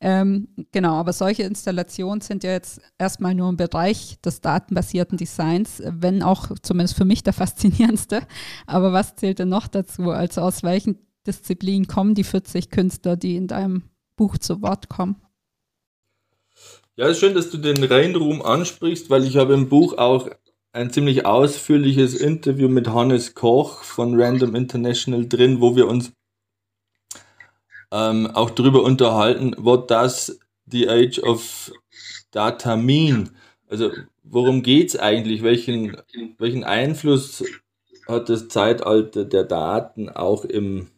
Ähm, 0.00 0.48
genau, 0.72 0.94
aber 0.94 1.12
solche 1.12 1.44
Installationen 1.44 2.20
sind 2.20 2.44
ja 2.44 2.52
jetzt 2.52 2.80
erstmal 2.98 3.34
nur 3.34 3.48
im 3.48 3.56
Bereich 3.56 4.20
des 4.20 4.40
datenbasierten 4.40 5.16
Designs, 5.16 5.82
wenn 5.84 6.22
auch 6.22 6.50
zumindest 6.62 6.96
für 6.96 7.04
mich 7.04 7.22
der 7.22 7.32
faszinierendste. 7.32 8.20
Aber 8.66 8.92
was 8.92 9.16
zählt 9.16 9.38
denn 9.38 9.48
noch 9.48 9.68
dazu? 9.68 10.10
Also 10.10 10.42
aus 10.42 10.62
welchen 10.62 10.98
Disziplinen 11.26 11.86
kommen 11.86 12.14
die 12.14 12.24
40 12.24 12.70
Künstler, 12.70 13.16
die 13.16 13.36
in 13.36 13.48
deinem 13.48 13.84
Buch 14.16 14.38
zu 14.38 14.62
Wort 14.62 14.88
kommen? 14.88 15.16
Ja, 16.96 17.06
es 17.06 17.12
ist 17.12 17.20
schön, 17.20 17.34
dass 17.34 17.50
du 17.50 17.58
den 17.58 17.82
Reinruhm 17.82 18.40
ansprichst, 18.40 19.10
weil 19.10 19.24
ich 19.24 19.36
habe 19.36 19.54
im 19.54 19.68
Buch 19.68 19.98
auch 19.98 20.30
ein 20.72 20.90
ziemlich 20.90 21.26
ausführliches 21.26 22.14
Interview 22.14 22.68
mit 22.68 22.88
Hannes 22.88 23.34
Koch 23.34 23.82
von 23.82 24.18
Random 24.20 24.54
International 24.54 25.26
drin, 25.26 25.60
wo 25.60 25.74
wir 25.74 25.88
uns 25.88 26.12
ähm, 27.90 28.26
auch 28.28 28.50
darüber 28.50 28.82
unterhalten, 28.82 29.54
what 29.58 29.90
does 29.90 30.38
the 30.66 30.88
age 30.88 31.18
of 31.22 31.72
data 32.30 32.76
mean? 32.76 33.30
Also 33.68 33.90
worum 34.22 34.62
geht 34.62 34.88
es 34.88 34.98
eigentlich? 34.98 35.42
Welchen, 35.42 35.96
welchen 36.38 36.64
Einfluss 36.64 37.44
hat 38.06 38.28
das 38.28 38.48
Zeitalter 38.48 39.24
der 39.24 39.44
Daten 39.44 40.08
auch 40.08 40.44
im, 40.44 40.88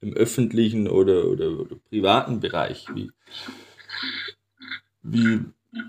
im 0.00 0.12
öffentlichen 0.14 0.88
oder, 0.88 1.26
oder, 1.26 1.58
oder 1.58 1.76
privaten 1.76 2.40
Bereich? 2.40 2.86
Wie, 2.94 3.10
wie 5.02 5.40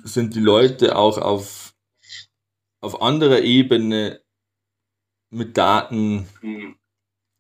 sind 0.04 0.36
die 0.36 0.42
Leute 0.42 0.98
auch 0.98 1.18
auf, 1.18 1.74
auf 2.82 3.02
anderer 3.02 3.42
Ebene 3.42 4.22
mit 5.30 5.58
Daten 5.58 6.28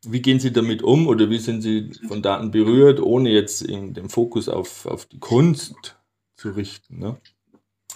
wie 0.06 0.22
gehen 0.22 0.40
Sie 0.40 0.52
damit 0.54 0.82
um 0.82 1.08
oder 1.08 1.30
wie 1.30 1.40
sind 1.40 1.62
Sie 1.62 1.92
von 2.08 2.22
Daten 2.22 2.52
berührt, 2.52 3.02
ohne 3.02 3.30
jetzt 3.30 3.68
den 3.68 4.10
Fokus 4.10 4.48
auf, 4.48 4.86
auf 4.86 5.06
die 5.06 5.20
Kunst 5.20 5.98
zu 6.36 6.52
richten? 6.52 7.00
Ne? 7.00 7.18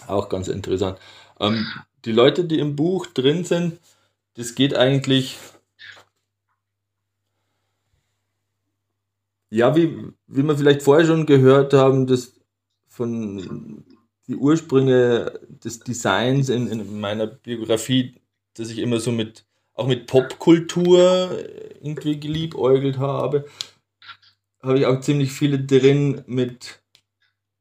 Auch 0.06 0.28
ganz 0.28 0.48
interessant. 0.48 0.98
Ähm, 1.40 1.66
die 2.04 2.12
Leute, 2.12 2.44
die 2.44 2.58
im 2.58 2.76
Buch 2.76 3.06
drin 3.06 3.44
sind, 3.44 3.78
das 4.34 4.54
geht 4.54 4.74
eigentlich, 4.74 5.38
ja, 9.50 9.74
wie, 9.76 10.12
wie 10.26 10.42
wir 10.42 10.58
vielleicht 10.58 10.82
vorher 10.82 11.06
schon 11.06 11.26
gehört 11.26 11.72
haben, 11.72 12.06
das 12.06 12.34
von 12.86 13.84
die 14.26 14.36
Ursprünge 14.36 15.38
des 15.48 15.80
Designs 15.80 16.48
in, 16.48 16.66
in 16.68 17.00
meiner 17.00 17.26
Biografie, 17.26 18.20
dass 18.54 18.70
ich 18.70 18.78
immer 18.78 19.00
so 19.00 19.12
mit, 19.12 19.44
auch 19.74 19.86
mit 19.86 20.06
Popkultur 20.06 21.38
irgendwie 21.80 22.18
geliebäugelt 22.18 22.98
habe, 22.98 23.46
habe 24.62 24.78
ich 24.78 24.86
auch 24.86 25.00
ziemlich 25.00 25.32
viele 25.32 25.58
drin 25.58 26.22
mit 26.26 26.82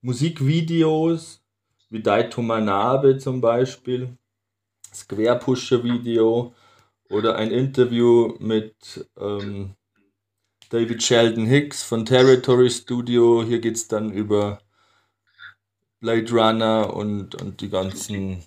Musikvideos, 0.02 1.44
wie 1.90 2.02
Daito 2.02 2.42
Manabe 2.42 3.18
zum 3.18 3.42
Beispiel, 3.42 4.18
Square 4.94 5.40
Pusher 5.40 5.84
Video 5.84 6.54
oder 7.10 7.36
ein 7.36 7.52
Interview 7.52 8.36
mit 8.40 9.10
ähm, 9.20 9.76
David 10.70 11.04
Sheldon 11.04 11.46
Hicks 11.46 11.84
von 11.84 12.06
Territory 12.06 12.70
Studio. 12.70 13.44
Hier 13.44 13.60
geht 13.60 13.76
es 13.76 13.88
dann 13.88 14.12
über 14.12 14.60
Blade 16.00 16.32
Runner 16.32 16.94
und, 16.94 17.36
und 17.42 17.62
die 17.62 17.70
ganzen 17.70 18.44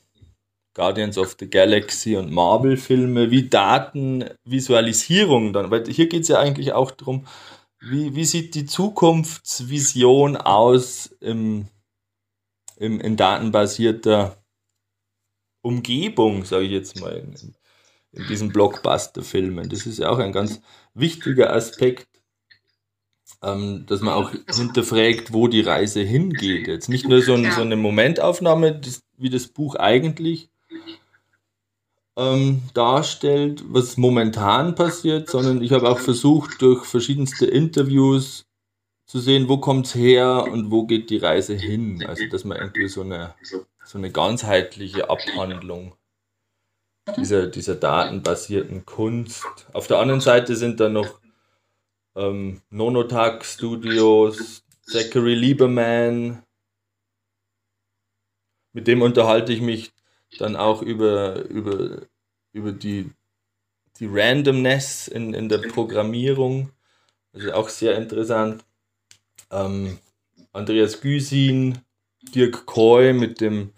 Guardians 0.76 1.16
of 1.16 1.36
the 1.40 1.48
Galaxy 1.48 2.16
und 2.16 2.30
Marvel-Filme, 2.30 3.30
wie 3.30 3.48
Datenvisualisierung 3.48 5.54
dann, 5.54 5.70
weil 5.70 5.90
hier 5.90 6.06
geht 6.06 6.20
es 6.22 6.28
ja 6.28 6.38
eigentlich 6.38 6.74
auch 6.74 6.90
darum, 6.90 7.26
wie, 7.80 8.14
wie 8.14 8.26
sieht 8.26 8.54
die 8.54 8.66
Zukunftsvision 8.66 10.36
aus 10.36 11.06
im, 11.20 11.68
im, 12.76 13.00
in 13.00 13.16
datenbasierter 13.16 14.36
Umgebung, 15.62 16.44
sage 16.44 16.66
ich 16.66 16.72
jetzt 16.72 17.00
mal, 17.00 17.16
in, 17.16 17.54
in 18.12 18.26
diesen 18.28 18.50
Blockbuster-Filmen. 18.50 19.70
Das 19.70 19.86
ist 19.86 19.98
ja 19.98 20.10
auch 20.10 20.18
ein 20.18 20.32
ganz 20.32 20.60
wichtiger 20.92 21.54
Aspekt, 21.54 22.06
ähm, 23.42 23.86
dass 23.86 24.02
man 24.02 24.12
auch 24.12 24.30
hinterfragt, 24.54 25.32
wo 25.32 25.48
die 25.48 25.62
Reise 25.62 26.02
hingeht. 26.02 26.68
Jetzt 26.68 26.90
nicht 26.90 27.08
nur 27.08 27.22
so, 27.22 27.32
ein, 27.32 27.50
so 27.50 27.62
eine 27.62 27.76
Momentaufnahme, 27.76 28.78
das, 28.78 29.02
wie 29.16 29.30
das 29.30 29.48
Buch 29.48 29.76
eigentlich 29.76 30.50
ähm, 32.16 32.62
darstellt, 32.74 33.62
was 33.68 33.96
momentan 33.96 34.74
passiert, 34.74 35.28
sondern 35.28 35.62
ich 35.62 35.72
habe 35.72 35.88
auch 35.88 35.98
versucht, 35.98 36.62
durch 36.62 36.84
verschiedenste 36.84 37.46
Interviews 37.46 38.46
zu 39.06 39.20
sehen, 39.20 39.48
wo 39.48 39.58
kommt 39.58 39.86
es 39.86 39.94
her 39.94 40.44
und 40.50 40.70
wo 40.70 40.86
geht 40.86 41.10
die 41.10 41.18
Reise 41.18 41.54
hin. 41.54 42.04
Also, 42.06 42.26
dass 42.26 42.44
man 42.44 42.58
irgendwie 42.58 42.88
so 42.88 43.02
eine, 43.02 43.34
so 43.84 43.98
eine 43.98 44.10
ganzheitliche 44.10 45.08
Abhandlung 45.10 45.94
dieser, 47.16 47.46
dieser 47.46 47.76
datenbasierten 47.76 48.84
Kunst. 48.84 49.44
Auf 49.72 49.86
der 49.86 49.98
anderen 49.98 50.20
Seite 50.20 50.56
sind 50.56 50.80
da 50.80 50.88
noch 50.88 51.20
ähm, 52.16 52.62
Nonotag 52.70 53.44
Studios, 53.44 54.64
Zachary 54.82 55.34
Lieberman. 55.34 56.42
Mit 58.72 58.88
dem 58.88 59.02
unterhalte 59.02 59.52
ich 59.52 59.60
mich 59.60 59.92
dann 60.40 60.56
auch 60.56 60.82
über, 60.82 61.44
über, 61.46 62.02
über 62.52 62.72
die, 62.72 63.10
die 63.98 64.06
Randomness 64.06 65.08
in, 65.08 65.34
in 65.34 65.48
der 65.48 65.58
Programmierung. 65.58 66.70
Also 67.32 67.52
auch 67.52 67.68
sehr 67.68 67.96
interessant. 67.96 68.64
Ähm, 69.50 69.98
Andreas 70.52 71.00
Güsin, 71.00 71.78
Dirk 72.34 72.66
Koy 72.66 73.12
mit 73.12 73.40
dem 73.40 73.72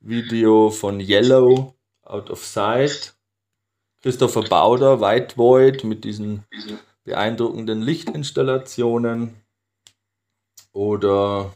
Video 0.00 0.70
von 0.70 1.00
Yellow, 1.00 1.74
Out 2.02 2.30
of 2.30 2.44
Sight. 2.44 3.14
Christopher 4.02 4.42
Bauder, 4.42 5.00
White 5.00 5.36
Void 5.36 5.84
mit 5.84 6.04
diesen 6.04 6.44
beeindruckenden 7.04 7.82
Lichtinstallationen. 7.82 9.36
Oder 10.72 11.54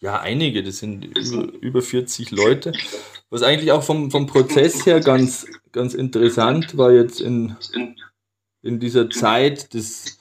ja, 0.00 0.20
einige, 0.20 0.62
das 0.62 0.78
sind 0.78 1.04
über, 1.04 1.52
über 1.60 1.82
40 1.82 2.30
Leute. 2.30 2.72
Was 3.32 3.42
eigentlich 3.42 3.72
auch 3.72 3.82
vom, 3.82 4.10
vom 4.10 4.26
Prozess 4.26 4.84
her 4.84 5.00
ganz, 5.00 5.46
ganz 5.72 5.94
interessant 5.94 6.76
war 6.76 6.92
jetzt 6.92 7.18
in, 7.18 7.56
in 8.60 8.78
dieser 8.78 9.08
Zeit 9.08 9.72
des, 9.72 10.18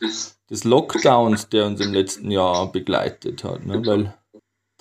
des 0.50 0.64
Lockdowns, 0.64 1.50
der 1.50 1.66
uns 1.66 1.82
im 1.82 1.92
letzten 1.92 2.32
Jahr 2.32 2.72
begleitet 2.72 3.44
hat. 3.44 3.66
Ne? 3.66 3.86
Weil 3.86 4.14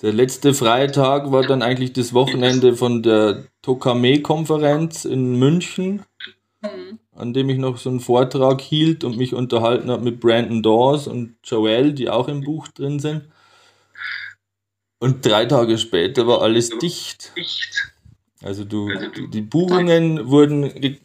der 0.01 0.13
letzte 0.13 0.53
Freitag 0.53 1.33
war 1.33 1.41
dann 1.41 1.61
eigentlich 1.61 1.91
das 1.91 2.13
Wochenende 2.13 2.77
von 2.77 3.03
der 3.03 3.43
Tokame-Konferenz 3.63 5.03
in 5.03 5.37
München, 5.37 6.05
mhm. 6.61 6.99
an 7.11 7.33
dem 7.33 7.49
ich 7.49 7.57
noch 7.57 7.77
so 7.77 7.89
einen 7.89 7.99
Vortrag 7.99 8.61
hielt 8.61 9.03
und 9.03 9.17
mich 9.17 9.33
unterhalten 9.33 9.91
habe 9.91 10.05
mit 10.05 10.21
Brandon 10.21 10.63
Dawes 10.63 11.05
und 11.05 11.35
Joel, 11.43 11.91
die 11.91 12.09
auch 12.09 12.29
im 12.29 12.45
Buch 12.45 12.69
drin 12.69 12.99
sind. 12.99 13.25
Und 14.99 15.25
drei 15.25 15.45
Tage 15.47 15.77
später 15.77 16.27
war 16.27 16.41
alles 16.41 16.69
dicht. 16.69 17.33
Also 18.41 18.63
du, 18.65 18.89
die 19.27 19.41
Buchungen 19.41 20.29
wurden 20.29 20.73
ge 20.79 20.99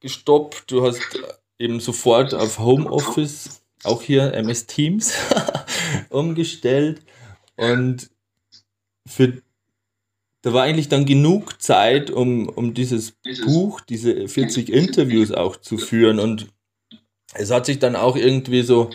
gestoppt, 0.00 0.70
du 0.70 0.86
hast 0.86 1.00
eben 1.58 1.78
sofort 1.78 2.32
auf 2.32 2.58
Homeoffice, 2.58 3.62
auch 3.84 4.00
hier 4.00 4.32
MS 4.32 4.66
Teams, 4.66 5.12
umgestellt. 6.08 7.02
Und 7.56 8.10
für, 9.06 9.42
da 10.40 10.54
war 10.54 10.62
eigentlich 10.62 10.88
dann 10.88 11.04
genug 11.04 11.60
Zeit, 11.60 12.10
um, 12.10 12.48
um 12.48 12.72
dieses 12.72 13.12
Buch, 13.44 13.82
diese 13.82 14.26
40 14.26 14.72
Interviews 14.72 15.32
auch 15.32 15.56
zu 15.56 15.76
führen. 15.76 16.18
Und 16.18 16.48
es 17.34 17.50
hat 17.50 17.66
sich 17.66 17.78
dann 17.78 17.94
auch 17.94 18.16
irgendwie 18.16 18.62
so 18.62 18.90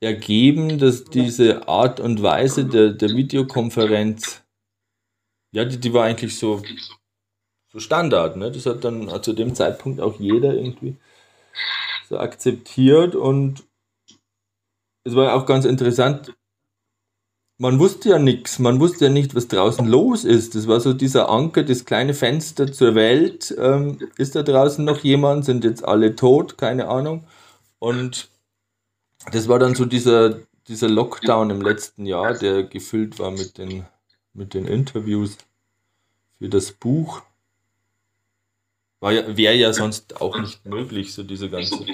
ergeben, 0.00 0.78
dass 0.78 1.04
diese 1.04 1.66
Art 1.66 1.98
und 1.98 2.22
Weise 2.22 2.64
der, 2.64 2.90
der 2.90 3.10
Videokonferenz 3.10 4.45
ja, 5.52 5.64
die, 5.64 5.78
die 5.78 5.92
war 5.92 6.04
eigentlich 6.04 6.38
so, 6.38 6.62
so 7.68 7.80
Standard. 7.80 8.36
Ne? 8.36 8.50
Das 8.50 8.66
hat 8.66 8.84
dann 8.84 9.22
zu 9.22 9.32
dem 9.32 9.54
Zeitpunkt 9.54 10.00
auch 10.00 10.18
jeder 10.18 10.54
irgendwie 10.54 10.96
so 12.08 12.18
akzeptiert 12.18 13.14
und 13.14 13.64
es 15.04 15.14
war 15.14 15.34
auch 15.34 15.46
ganz 15.46 15.64
interessant. 15.64 16.34
Man 17.58 17.78
wusste 17.78 18.10
ja 18.10 18.18
nichts, 18.18 18.58
man 18.58 18.80
wusste 18.80 19.06
ja 19.06 19.10
nicht, 19.10 19.34
was 19.34 19.48
draußen 19.48 19.86
los 19.86 20.24
ist. 20.24 20.54
Das 20.54 20.66
war 20.66 20.80
so 20.80 20.92
dieser 20.92 21.30
Anker, 21.30 21.62
das 21.62 21.84
kleine 21.84 22.12
Fenster 22.12 22.70
zur 22.70 22.94
Welt. 22.94 23.54
Ähm, 23.58 23.98
ist 24.18 24.34
da 24.34 24.42
draußen 24.42 24.84
noch 24.84 24.98
jemand? 24.98 25.44
Sind 25.44 25.64
jetzt 25.64 25.84
alle 25.84 26.16
tot? 26.16 26.58
Keine 26.58 26.88
Ahnung. 26.88 27.24
Und 27.78 28.28
das 29.32 29.48
war 29.48 29.58
dann 29.58 29.74
so 29.74 29.84
dieser, 29.84 30.40
dieser 30.68 30.88
Lockdown 30.88 31.50
im 31.50 31.62
letzten 31.62 32.04
Jahr, 32.04 32.34
der 32.34 32.64
gefüllt 32.64 33.18
war 33.18 33.30
mit 33.30 33.58
den, 33.58 33.86
mit 34.36 34.54
den 34.54 34.66
Interviews 34.66 35.38
für 36.38 36.48
das 36.48 36.72
Buch. 36.72 37.22
ja, 39.02 39.36
wäre 39.36 39.54
ja 39.54 39.72
sonst 39.72 40.20
auch 40.20 40.38
nicht 40.38 40.64
möglich, 40.66 41.14
so 41.14 41.22
diese 41.22 41.48
ganze, 41.48 41.84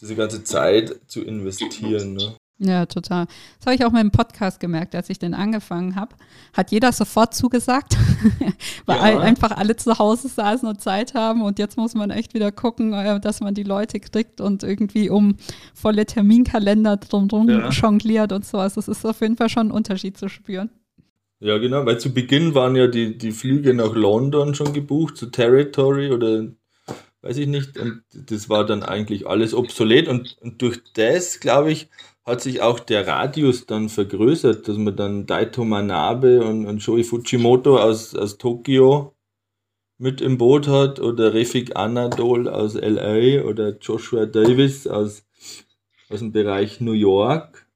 diese 0.00 0.16
ganze 0.16 0.44
Zeit 0.44 0.96
zu 1.06 1.22
investieren. 1.22 2.14
Ne? 2.14 2.36
Ja, 2.60 2.86
total. 2.86 3.26
Das 3.58 3.66
habe 3.66 3.76
ich 3.76 3.84
auch 3.84 3.92
mit 3.92 4.02
dem 4.02 4.10
Podcast 4.10 4.58
gemerkt, 4.58 4.94
als 4.96 5.10
ich 5.10 5.20
den 5.20 5.32
angefangen 5.32 5.94
habe. 5.94 6.16
Hat 6.52 6.72
jeder 6.72 6.90
sofort 6.90 7.32
zugesagt, 7.32 7.96
weil 8.86 9.14
ja. 9.14 9.20
einfach 9.20 9.52
alle 9.52 9.76
zu 9.76 9.96
Hause 9.98 10.26
saßen 10.28 10.68
und 10.68 10.80
Zeit 10.80 11.14
haben. 11.14 11.42
Und 11.42 11.60
jetzt 11.60 11.76
muss 11.76 11.94
man 11.94 12.10
echt 12.10 12.34
wieder 12.34 12.50
gucken, 12.50 12.92
äh, 12.92 13.20
dass 13.20 13.40
man 13.40 13.54
die 13.54 13.62
Leute 13.62 14.00
kriegt 14.00 14.40
und 14.40 14.64
irgendwie 14.64 15.08
um 15.08 15.36
volle 15.72 16.04
Terminkalender 16.04 16.96
drumherum 16.96 17.48
ja. 17.48 17.68
jongliert 17.68 18.32
und 18.32 18.44
sowas. 18.44 18.74
Das 18.74 18.88
ist 18.88 19.06
auf 19.06 19.20
jeden 19.20 19.36
Fall 19.36 19.48
schon 19.48 19.68
ein 19.68 19.72
Unterschied 19.72 20.18
zu 20.18 20.28
spüren. 20.28 20.70
Ja, 21.40 21.58
genau, 21.58 21.86
weil 21.86 22.00
zu 22.00 22.12
Beginn 22.12 22.54
waren 22.54 22.74
ja 22.74 22.88
die, 22.88 23.16
die 23.16 23.30
Flüge 23.30 23.72
nach 23.72 23.94
London 23.94 24.54
schon 24.54 24.72
gebucht, 24.72 25.16
zu 25.16 25.26
Territory 25.26 26.10
oder 26.10 26.48
weiß 27.22 27.36
ich 27.38 27.46
nicht. 27.46 27.78
Und 27.78 28.02
das 28.12 28.48
war 28.48 28.66
dann 28.66 28.82
eigentlich 28.82 29.26
alles 29.26 29.54
obsolet. 29.54 30.08
Und, 30.08 30.36
und 30.40 30.60
durch 30.62 30.80
das, 30.94 31.38
glaube 31.40 31.70
ich, 31.70 31.88
hat 32.24 32.40
sich 32.40 32.60
auch 32.60 32.80
der 32.80 33.06
Radius 33.06 33.66
dann 33.66 33.88
vergrößert, 33.88 34.68
dass 34.68 34.76
man 34.76 34.96
dann 34.96 35.26
Daito 35.26 35.64
Manabe 35.64 36.44
und, 36.44 36.66
und 36.66 36.82
Shoei 36.82 37.04
Fujimoto 37.04 37.78
aus, 37.78 38.14
aus 38.14 38.38
Tokio 38.38 39.14
mit 39.98 40.20
im 40.20 40.38
Boot 40.38 40.68
hat 40.68 41.00
oder 41.00 41.34
Refik 41.34 41.76
Anadol 41.76 42.48
aus 42.48 42.74
LA 42.74 43.42
oder 43.44 43.78
Joshua 43.78 44.26
Davis 44.26 44.86
aus, 44.86 45.24
aus 46.08 46.18
dem 46.20 46.32
Bereich 46.32 46.80
New 46.80 46.92
York. 46.92 47.66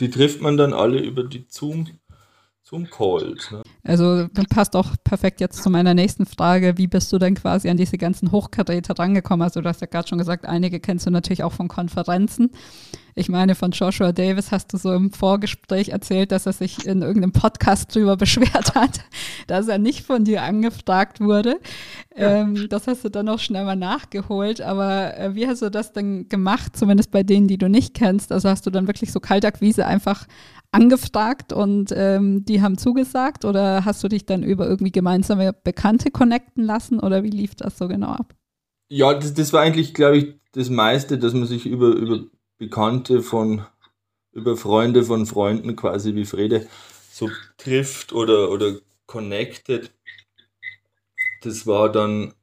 Die 0.00 0.10
trifft 0.10 0.40
man 0.40 0.56
dann 0.56 0.72
alle 0.72 1.00
über 1.00 1.24
die 1.24 1.46
Zoom 1.48 1.88
zum 2.66 2.90
Cold. 2.90 3.48
Ne? 3.52 3.62
Also 3.84 4.26
passt 4.50 4.74
auch 4.74 4.96
perfekt 5.04 5.40
jetzt 5.40 5.62
zu 5.62 5.70
meiner 5.70 5.94
nächsten 5.94 6.26
Frage. 6.26 6.76
Wie 6.76 6.88
bist 6.88 7.12
du 7.12 7.18
denn 7.18 7.36
quasi 7.36 7.70
an 7.70 7.76
diese 7.76 7.96
ganzen 7.96 8.32
Hochkaräter 8.32 8.98
rangekommen? 8.98 9.44
Also 9.44 9.60
du 9.60 9.68
hast 9.68 9.80
ja 9.80 9.86
gerade 9.86 10.08
schon 10.08 10.18
gesagt, 10.18 10.46
einige 10.46 10.80
kennst 10.80 11.06
du 11.06 11.10
natürlich 11.10 11.44
auch 11.44 11.52
von 11.52 11.68
Konferenzen. 11.68 12.50
Ich 13.18 13.30
meine, 13.30 13.54
von 13.54 13.70
Joshua 13.70 14.12
Davis 14.12 14.52
hast 14.52 14.74
du 14.74 14.76
so 14.76 14.92
im 14.92 15.10
Vorgespräch 15.10 15.88
erzählt, 15.88 16.32
dass 16.32 16.44
er 16.44 16.52
sich 16.52 16.84
in 16.84 17.00
irgendeinem 17.00 17.32
Podcast 17.32 17.94
drüber 17.94 18.14
beschwert 18.18 18.74
hat, 18.74 19.00
dass 19.46 19.68
er 19.68 19.78
nicht 19.78 20.04
von 20.04 20.24
dir 20.24 20.42
angefragt 20.42 21.18
wurde. 21.18 21.58
Ja. 22.14 22.42
Ähm, 22.42 22.66
das 22.68 22.86
hast 22.86 23.06
du 23.06 23.08
dann 23.08 23.30
auch 23.30 23.38
schnell 23.38 23.64
mal 23.64 23.74
nachgeholt. 23.74 24.60
Aber 24.60 25.16
äh, 25.16 25.34
wie 25.34 25.46
hast 25.46 25.62
du 25.62 25.70
das 25.70 25.94
denn 25.94 26.28
gemacht, 26.28 26.76
zumindest 26.76 27.10
bei 27.10 27.22
denen, 27.22 27.48
die 27.48 27.56
du 27.56 27.70
nicht 27.70 27.94
kennst? 27.94 28.32
Also 28.32 28.50
hast 28.50 28.66
du 28.66 28.70
dann 28.70 28.86
wirklich 28.86 29.12
so 29.12 29.18
Kaltakquise 29.18 29.86
einfach 29.86 30.26
angefragt 30.70 31.54
und 31.54 31.94
ähm, 31.96 32.44
die 32.44 32.60
haben 32.60 32.76
zugesagt 32.76 33.46
oder 33.46 33.86
hast 33.86 34.04
du 34.04 34.08
dich 34.08 34.26
dann 34.26 34.42
über 34.42 34.68
irgendwie 34.68 34.92
gemeinsame 34.92 35.54
Bekannte 35.54 36.10
connecten 36.10 36.62
lassen 36.64 37.00
oder 37.00 37.22
wie 37.22 37.30
lief 37.30 37.54
das 37.54 37.78
so 37.78 37.88
genau 37.88 38.08
ab? 38.08 38.34
Ja, 38.90 39.14
das, 39.14 39.32
das 39.32 39.54
war 39.54 39.62
eigentlich, 39.62 39.94
glaube 39.94 40.18
ich, 40.18 40.34
das 40.52 40.68
meiste, 40.68 41.16
dass 41.16 41.32
man 41.32 41.46
sich 41.46 41.64
über, 41.64 41.88
über 41.94 42.26
Bekannte 42.58 43.22
von, 43.22 43.66
über 44.32 44.56
Freunde 44.56 45.04
von 45.04 45.26
Freunden 45.26 45.76
quasi 45.76 46.14
wie 46.14 46.24
Frede 46.24 46.66
so 47.10 47.30
trifft 47.56 48.12
oder, 48.12 48.50
oder 48.50 48.76
connected. 49.06 49.90
Das 51.42 51.66
war 51.66 51.90
dann, 51.90 52.34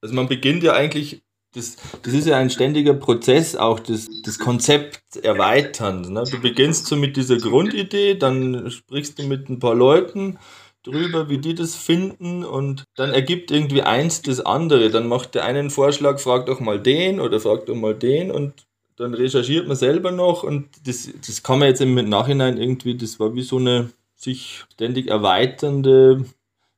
also 0.00 0.14
man 0.14 0.28
beginnt 0.28 0.62
ja 0.62 0.72
eigentlich 0.72 1.22
das, 1.52 1.76
das 2.02 2.14
ist 2.14 2.26
ja 2.26 2.38
ein 2.38 2.50
ständiger 2.50 2.94
Prozess, 2.94 3.56
auch 3.56 3.80
das, 3.80 4.08
das 4.24 4.38
Konzept 4.38 5.16
erweitern. 5.16 6.12
Ne? 6.12 6.22
Du 6.30 6.40
beginnst 6.40 6.86
so 6.86 6.94
mit 6.96 7.16
dieser 7.16 7.38
Grundidee, 7.38 8.14
dann 8.14 8.70
sprichst 8.70 9.18
du 9.18 9.24
mit 9.24 9.48
ein 9.48 9.58
paar 9.58 9.74
Leuten 9.74 10.38
drüber, 10.84 11.28
wie 11.28 11.38
die 11.38 11.54
das 11.54 11.74
finden 11.74 12.44
und 12.44 12.84
dann 12.94 13.10
ergibt 13.10 13.50
irgendwie 13.50 13.82
eins 13.82 14.22
das 14.22 14.40
andere. 14.40 14.90
Dann 14.90 15.08
macht 15.08 15.34
der 15.34 15.44
einen 15.44 15.70
Vorschlag, 15.70 16.20
frag 16.20 16.46
doch 16.46 16.60
mal 16.60 16.80
den 16.80 17.20
oder 17.20 17.40
frag 17.40 17.66
doch 17.66 17.74
mal 17.74 17.94
den 17.94 18.30
und 18.30 18.66
dann 19.00 19.14
recherchiert 19.14 19.66
man 19.66 19.76
selber 19.76 20.12
noch 20.12 20.42
und 20.42 20.68
das, 20.86 21.08
das 21.26 21.42
kann 21.42 21.58
man 21.58 21.68
jetzt 21.68 21.80
im 21.80 21.94
Nachhinein 22.08 22.58
irgendwie, 22.58 22.96
das 22.96 23.18
war 23.18 23.34
wie 23.34 23.42
so 23.42 23.56
eine 23.56 23.90
sich 24.14 24.64
ständig 24.72 25.08
erweiternde 25.08 26.26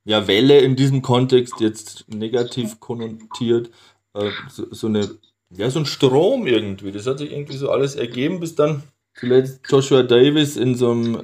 ja, 0.05 0.27
Welle 0.27 0.59
in 0.59 0.75
diesem 0.75 1.01
Kontext 1.01 1.59
jetzt 1.59 2.05
negativ 2.07 2.79
konnotiert 2.79 3.69
äh, 4.13 4.29
so, 4.49 4.67
so, 4.71 4.87
eine, 4.87 5.09
ja, 5.49 5.69
so 5.69 5.79
ein 5.79 5.85
Strom 5.85 6.47
irgendwie. 6.47 6.91
Das 6.91 7.07
hat 7.07 7.19
sich 7.19 7.31
irgendwie 7.31 7.57
so 7.57 7.69
alles 7.69 7.95
ergeben, 7.95 8.39
bis 8.39 8.55
dann 8.55 8.83
zuletzt 9.15 9.61
Joshua 9.69 10.03
Davis 10.03 10.55
in 10.57 10.75
so 10.75 10.91
einem 10.91 11.21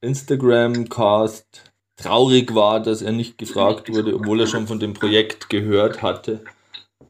Instagram-Cast 0.00 1.72
traurig 1.96 2.54
war, 2.54 2.80
dass 2.80 3.02
er 3.02 3.12
nicht 3.12 3.38
gefragt 3.38 3.92
wurde, 3.92 4.14
obwohl 4.14 4.40
er 4.40 4.46
schon 4.46 4.66
von 4.66 4.80
dem 4.80 4.94
Projekt 4.94 5.50
gehört 5.50 6.02
hatte. 6.02 6.44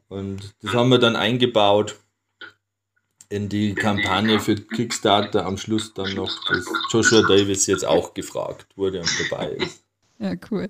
Und 0.09 0.53
das 0.61 0.73
haben 0.73 0.89
wir 0.89 0.99
dann 0.99 1.15
eingebaut 1.15 1.95
in 3.31 3.47
die 3.47 3.73
Kampagne 3.73 4.39
für 4.39 4.55
Kickstarter 4.55 5.45
am 5.45 5.57
Schluss 5.57 5.93
dann 5.93 6.13
noch, 6.15 6.31
dass 6.49 6.65
Joshua 6.91 7.21
Davis 7.21 7.65
jetzt 7.67 7.85
auch 7.85 8.13
gefragt 8.13 8.67
wurde 8.75 8.99
und 8.99 9.09
dabei 9.29 9.51
ist. 9.51 9.83
Ja, 10.19 10.33
cool. 10.51 10.69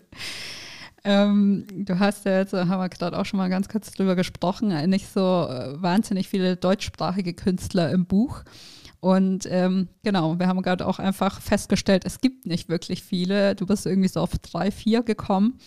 Ähm, 1.04 1.65
du 1.71 1.97
hast 1.97 2.26
ja 2.26 2.39
jetzt, 2.39 2.54
haben 2.54 2.69
wir 2.69 2.89
gerade 2.89 3.17
auch 3.17 3.26
schon 3.26 3.38
mal 3.38 3.50
ganz 3.50 3.67
kurz 3.67 3.91
drüber 3.91 4.15
gesprochen, 4.15 4.69
äh, 4.69 4.86
nicht 4.86 5.12
so 5.12 5.47
äh, 5.50 5.82
wahnsinnig 5.82 6.30
viele 6.30 6.56
deutschsprachige 6.56 7.34
Künstler 7.34 7.91
im 7.91 8.06
Buch. 8.06 8.43
Und 9.00 9.47
ähm, 9.50 9.88
genau, 10.04 10.38
wir 10.38 10.47
haben 10.47 10.62
gerade 10.62 10.86
auch 10.86 11.00
einfach 11.00 11.41
festgestellt, 11.41 12.04
es 12.06 12.21
gibt 12.21 12.45
nicht 12.45 12.69
wirklich 12.69 13.02
viele. 13.02 13.56
Du 13.56 13.65
bist 13.65 13.88
irgendwie 13.88 14.10
so 14.10 14.19
auf 14.19 14.38
drei, 14.38 14.69
vier 14.69 15.02
gekommen. 15.02 15.58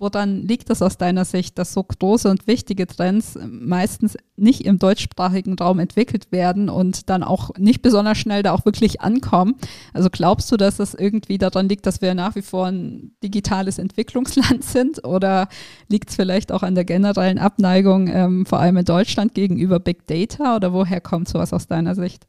Woran 0.00 0.46
liegt 0.46 0.70
es 0.70 0.80
aus 0.80 0.96
deiner 0.96 1.24
Sicht, 1.24 1.58
dass 1.58 1.72
so 1.72 1.82
große 1.82 2.30
und 2.30 2.46
wichtige 2.46 2.86
Trends 2.86 3.36
meistens 3.44 4.16
nicht 4.36 4.64
im 4.64 4.78
deutschsprachigen 4.78 5.58
Raum 5.58 5.80
entwickelt 5.80 6.30
werden 6.30 6.68
und 6.68 7.10
dann 7.10 7.24
auch 7.24 7.50
nicht 7.58 7.82
besonders 7.82 8.16
schnell 8.16 8.44
da 8.44 8.52
auch 8.52 8.64
wirklich 8.64 9.00
ankommen? 9.00 9.56
Also 9.92 10.08
glaubst 10.08 10.52
du, 10.52 10.56
dass 10.56 10.78
es 10.78 10.94
irgendwie 10.94 11.36
daran 11.36 11.68
liegt, 11.68 11.84
dass 11.84 12.00
wir 12.00 12.14
nach 12.14 12.36
wie 12.36 12.42
vor 12.42 12.66
ein 12.66 13.16
digitales 13.24 13.78
Entwicklungsland 13.78 14.62
sind 14.64 15.04
oder 15.04 15.48
liegt 15.88 16.10
es 16.10 16.16
vielleicht 16.16 16.52
auch 16.52 16.62
an 16.62 16.76
der 16.76 16.84
generellen 16.84 17.38
Abneigung, 17.38 18.06
ähm, 18.06 18.46
vor 18.46 18.60
allem 18.60 18.76
in 18.76 18.84
Deutschland 18.84 19.34
gegenüber 19.34 19.80
Big 19.80 20.06
Data 20.06 20.54
oder 20.54 20.72
woher 20.72 21.00
kommt 21.00 21.28
sowas 21.28 21.52
aus 21.52 21.66
deiner 21.66 21.96
Sicht? 21.96 22.28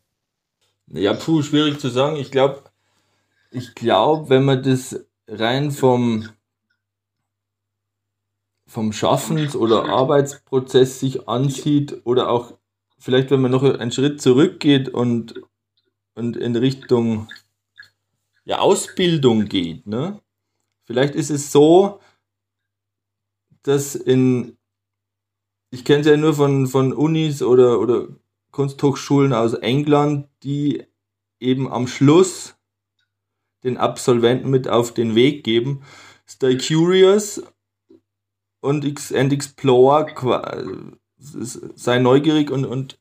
Ja, 0.88 1.13
puh, 1.13 1.43
schwierig 1.43 1.79
zu 1.79 1.89
sagen. 1.89 2.15
Ich 2.15 2.32
glaube, 2.32 2.63
ich 3.51 3.75
glaube, 3.75 4.29
wenn 4.29 4.43
man 4.43 4.63
das 4.63 5.05
rein 5.27 5.69
vom 5.69 6.27
vom 8.69 8.93
Schaffens- 8.93 9.55
oder 9.55 9.86
Arbeitsprozess 9.86 10.99
sich 10.99 11.27
ansieht 11.27 12.01
oder 12.03 12.29
auch 12.29 12.53
vielleicht, 12.99 13.32
wenn 13.32 13.41
man 13.41 13.51
noch 13.51 13.63
einen 13.63 13.91
Schritt 13.91 14.21
zurückgeht 14.21 14.89
und, 14.89 15.41
und 16.13 16.38
in 16.38 16.55
Richtung 16.55 17.27
ja, 18.45 18.60
Ausbildung 18.60 19.45
geht. 19.45 19.88
Ne? 19.88 20.21
Vielleicht 20.84 21.15
ist 21.15 21.32
es 21.32 21.51
so, 21.51 21.99
dass 23.63 23.95
in, 23.95 24.55
ich 25.71 25.84
kenne 25.84 26.01
es 26.01 26.08
ja 26.08 26.15
nur 26.15 26.36
von, 26.36 26.67
von 26.67 26.93
Unis 26.93 27.41
oder, 27.41 27.79
oder 27.79 28.08
Kunsthochschulen 28.51 29.34
aus 29.34 29.55
England, 29.55 30.29
die 30.43 30.86
eben 31.39 31.71
am 31.71 31.88
Schluss 31.88 32.55
den 33.63 33.77
Absolventen 33.77 34.51
mit 34.51 34.67
auf 34.67 34.93
den 34.93 35.15
Weg 35.15 35.43
geben. 35.43 35.82
Stay 36.27 36.55
curious 36.58 37.41
und, 38.62 38.86
and 39.13 39.34
explore, 39.34 40.98
sei 41.17 42.00
neugierig 42.00 42.52
und, 42.52 42.65
und 42.65 43.00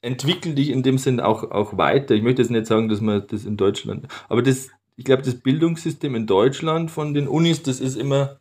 entwickel 0.00 0.54
dich 0.54 0.70
in 0.70 0.82
dem 0.82 0.98
Sinn 0.98 1.20
auch, 1.20 1.50
auch 1.50 1.76
weiter. 1.76 2.14
Ich 2.14 2.22
möchte 2.22 2.42
jetzt 2.42 2.50
nicht 2.50 2.66
sagen, 2.66 2.88
dass 2.88 3.00
man 3.00 3.26
das 3.26 3.44
in 3.44 3.56
Deutschland, 3.56 4.08
aber 4.28 4.42
das, 4.42 4.68
ich 4.96 5.04
glaube, 5.04 5.22
das 5.22 5.40
Bildungssystem 5.40 6.14
in 6.14 6.26
Deutschland 6.26 6.90
von 6.90 7.14
den 7.14 7.28
Unis, 7.28 7.62
das 7.62 7.80
ist 7.80 7.96
immer 7.96 8.40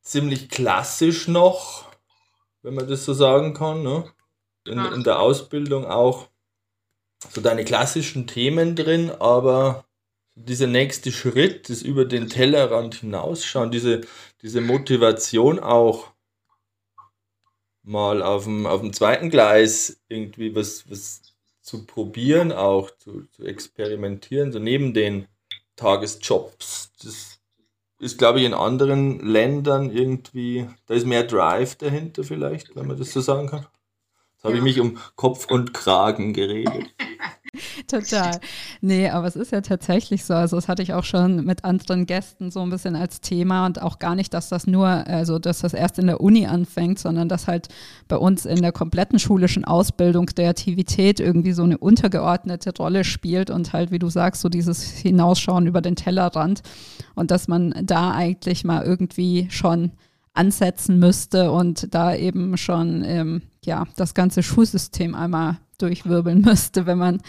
ziemlich 0.00 0.48
klassisch 0.48 1.28
noch, 1.28 1.86
wenn 2.62 2.74
man 2.74 2.88
das 2.88 3.04
so 3.04 3.14
sagen 3.14 3.54
kann. 3.54 3.82
Ne? 3.82 4.04
In, 4.66 4.78
in 4.78 5.02
der 5.02 5.20
Ausbildung 5.20 5.86
auch 5.86 6.28
so 7.30 7.40
deine 7.40 7.64
klassischen 7.64 8.26
Themen 8.26 8.74
drin, 8.76 9.10
aber 9.10 9.84
dieser 10.34 10.66
nächste 10.66 11.12
Schritt, 11.12 11.68
das 11.68 11.82
über 11.82 12.04
den 12.04 12.28
Tellerrand 12.28 12.96
hinausschauen, 12.96 13.70
diese, 13.70 14.02
diese 14.40 14.60
Motivation 14.60 15.58
auch 15.58 16.12
mal 17.82 18.22
auf 18.22 18.44
dem, 18.44 18.66
auf 18.66 18.80
dem 18.80 18.92
zweiten 18.92 19.30
Gleis 19.30 20.00
irgendwie 20.08 20.54
was, 20.54 20.90
was 20.90 21.22
zu 21.60 21.86
probieren, 21.86 22.52
auch 22.52 22.90
zu, 22.90 23.24
zu 23.32 23.44
experimentieren, 23.44 24.52
so 24.52 24.58
neben 24.58 24.94
den 24.94 25.26
Tagesjobs. 25.76 26.92
Das 27.02 27.40
ist, 27.98 28.18
glaube 28.18 28.40
ich, 28.40 28.46
in 28.46 28.54
anderen 28.54 29.20
Ländern 29.20 29.90
irgendwie, 29.90 30.66
da 30.86 30.94
ist 30.94 31.06
mehr 31.06 31.24
Drive 31.24 31.76
dahinter 31.76 32.24
vielleicht, 32.24 32.74
wenn 32.74 32.86
man 32.86 32.98
das 32.98 33.12
so 33.12 33.20
sagen 33.20 33.48
kann. 33.48 33.66
Jetzt 34.32 34.44
habe 34.44 34.54
ja. 34.54 34.58
ich 34.58 34.64
mich 34.64 34.80
um 34.80 34.98
Kopf 35.14 35.50
und 35.50 35.72
Kragen 35.72 36.32
geredet. 36.32 36.94
Total. 37.86 38.40
Nee, 38.80 39.10
aber 39.10 39.26
es 39.26 39.36
ist 39.36 39.52
ja 39.52 39.60
tatsächlich 39.60 40.24
so. 40.24 40.32
Also, 40.32 40.56
das 40.56 40.68
hatte 40.68 40.82
ich 40.82 40.94
auch 40.94 41.04
schon 41.04 41.44
mit 41.44 41.64
anderen 41.64 42.06
Gästen 42.06 42.50
so 42.50 42.60
ein 42.60 42.70
bisschen 42.70 42.96
als 42.96 43.20
Thema 43.20 43.66
und 43.66 43.82
auch 43.82 43.98
gar 43.98 44.14
nicht, 44.14 44.32
dass 44.32 44.48
das 44.48 44.66
nur, 44.66 44.86
also, 44.88 45.38
dass 45.38 45.60
das 45.60 45.74
erst 45.74 45.98
in 45.98 46.06
der 46.06 46.22
Uni 46.22 46.46
anfängt, 46.46 46.98
sondern 46.98 47.28
dass 47.28 47.48
halt 47.48 47.68
bei 48.08 48.16
uns 48.16 48.46
in 48.46 48.62
der 48.62 48.72
kompletten 48.72 49.18
schulischen 49.18 49.64
Ausbildung 49.64 50.26
Kreativität 50.26 51.20
irgendwie 51.20 51.52
so 51.52 51.62
eine 51.62 51.76
untergeordnete 51.76 52.72
Rolle 52.78 53.04
spielt 53.04 53.50
und 53.50 53.72
halt, 53.74 53.90
wie 53.90 53.98
du 53.98 54.08
sagst, 54.08 54.40
so 54.40 54.48
dieses 54.48 54.84
Hinausschauen 54.84 55.66
über 55.66 55.82
den 55.82 55.96
Tellerrand 55.96 56.62
und 57.14 57.30
dass 57.30 57.48
man 57.48 57.74
da 57.82 58.12
eigentlich 58.12 58.64
mal 58.64 58.82
irgendwie 58.82 59.48
schon 59.50 59.92
ansetzen 60.34 60.98
müsste 60.98 61.52
und 61.52 61.94
da 61.94 62.14
eben 62.14 62.56
schon 62.56 63.04
ähm, 63.04 63.42
ja 63.64 63.86
das 63.96 64.14
ganze 64.14 64.42
Schulsystem 64.42 65.14
einmal 65.14 65.58
durchwirbeln 65.82 66.40
müsste, 66.46 66.86
wenn 66.86 66.98
man, 66.98 67.22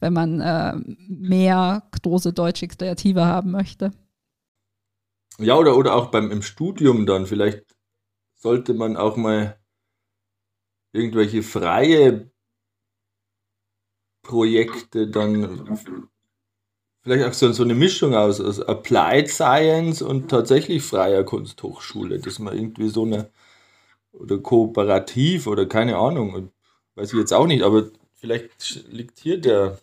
wenn 0.00 0.12
man 0.12 0.40
äh, 0.40 0.74
mehr 1.08 1.82
große 2.02 2.32
deutsche 2.32 2.68
Kreative 2.68 3.24
haben 3.24 3.50
möchte. 3.52 3.92
Ja, 5.38 5.56
oder, 5.56 5.76
oder 5.76 5.94
auch 5.94 6.10
beim 6.10 6.30
im 6.30 6.42
Studium 6.42 7.06
dann. 7.06 7.26
Vielleicht 7.26 7.64
sollte 8.34 8.74
man 8.74 8.96
auch 8.96 9.16
mal 9.16 9.58
irgendwelche 10.92 11.42
freie 11.42 12.30
Projekte 14.22 15.08
dann 15.08 15.78
vielleicht 17.02 17.24
auch 17.24 17.32
so, 17.32 17.50
so 17.52 17.62
eine 17.62 17.74
Mischung 17.74 18.14
aus, 18.14 18.40
aus 18.40 18.60
Applied 18.60 19.28
Science 19.28 20.02
und 20.02 20.30
tatsächlich 20.30 20.82
freier 20.82 21.24
Kunsthochschule, 21.24 22.18
dass 22.18 22.38
man 22.38 22.56
irgendwie 22.56 22.88
so 22.88 23.04
eine 23.04 23.30
oder 24.12 24.38
kooperativ 24.38 25.46
oder 25.46 25.66
keine 25.66 25.96
Ahnung, 25.96 26.50
weiß 26.96 27.12
ich 27.12 27.18
jetzt 27.18 27.32
auch 27.32 27.46
nicht, 27.46 27.62
aber 27.62 27.90
vielleicht 28.20 28.86
liegt 28.92 29.18
hier 29.18 29.40
der, 29.40 29.78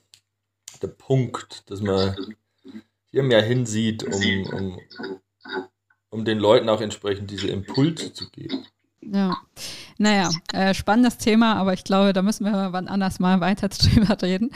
der 0.82 0.88
Punkt, 0.88 1.70
dass 1.70 1.82
man 1.82 2.16
hier 3.12 3.24
mehr 3.24 3.42
hinsieht, 3.42 4.04
um, 4.04 4.46
um, 4.54 4.80
um 6.10 6.26
den 6.26 6.40
Leuten 6.40 6.70
auch 6.70 6.82
entsprechend 6.82 7.32
diese 7.32 7.48
Impulse 7.48 8.14
zu 8.14 8.30
geben. 8.30 8.66
Ja. 9.02 9.38
Naja, 10.00 10.30
äh, 10.54 10.74
spannendes 10.74 11.18
Thema, 11.18 11.56
aber 11.56 11.74
ich 11.74 11.84
glaube, 11.84 12.14
da 12.14 12.22
müssen 12.22 12.46
wir 12.46 12.72
wann 12.72 12.88
anders 12.88 13.20
mal 13.20 13.40
weiter 13.40 13.70
drüber 13.70 14.18
reden. 14.22 14.52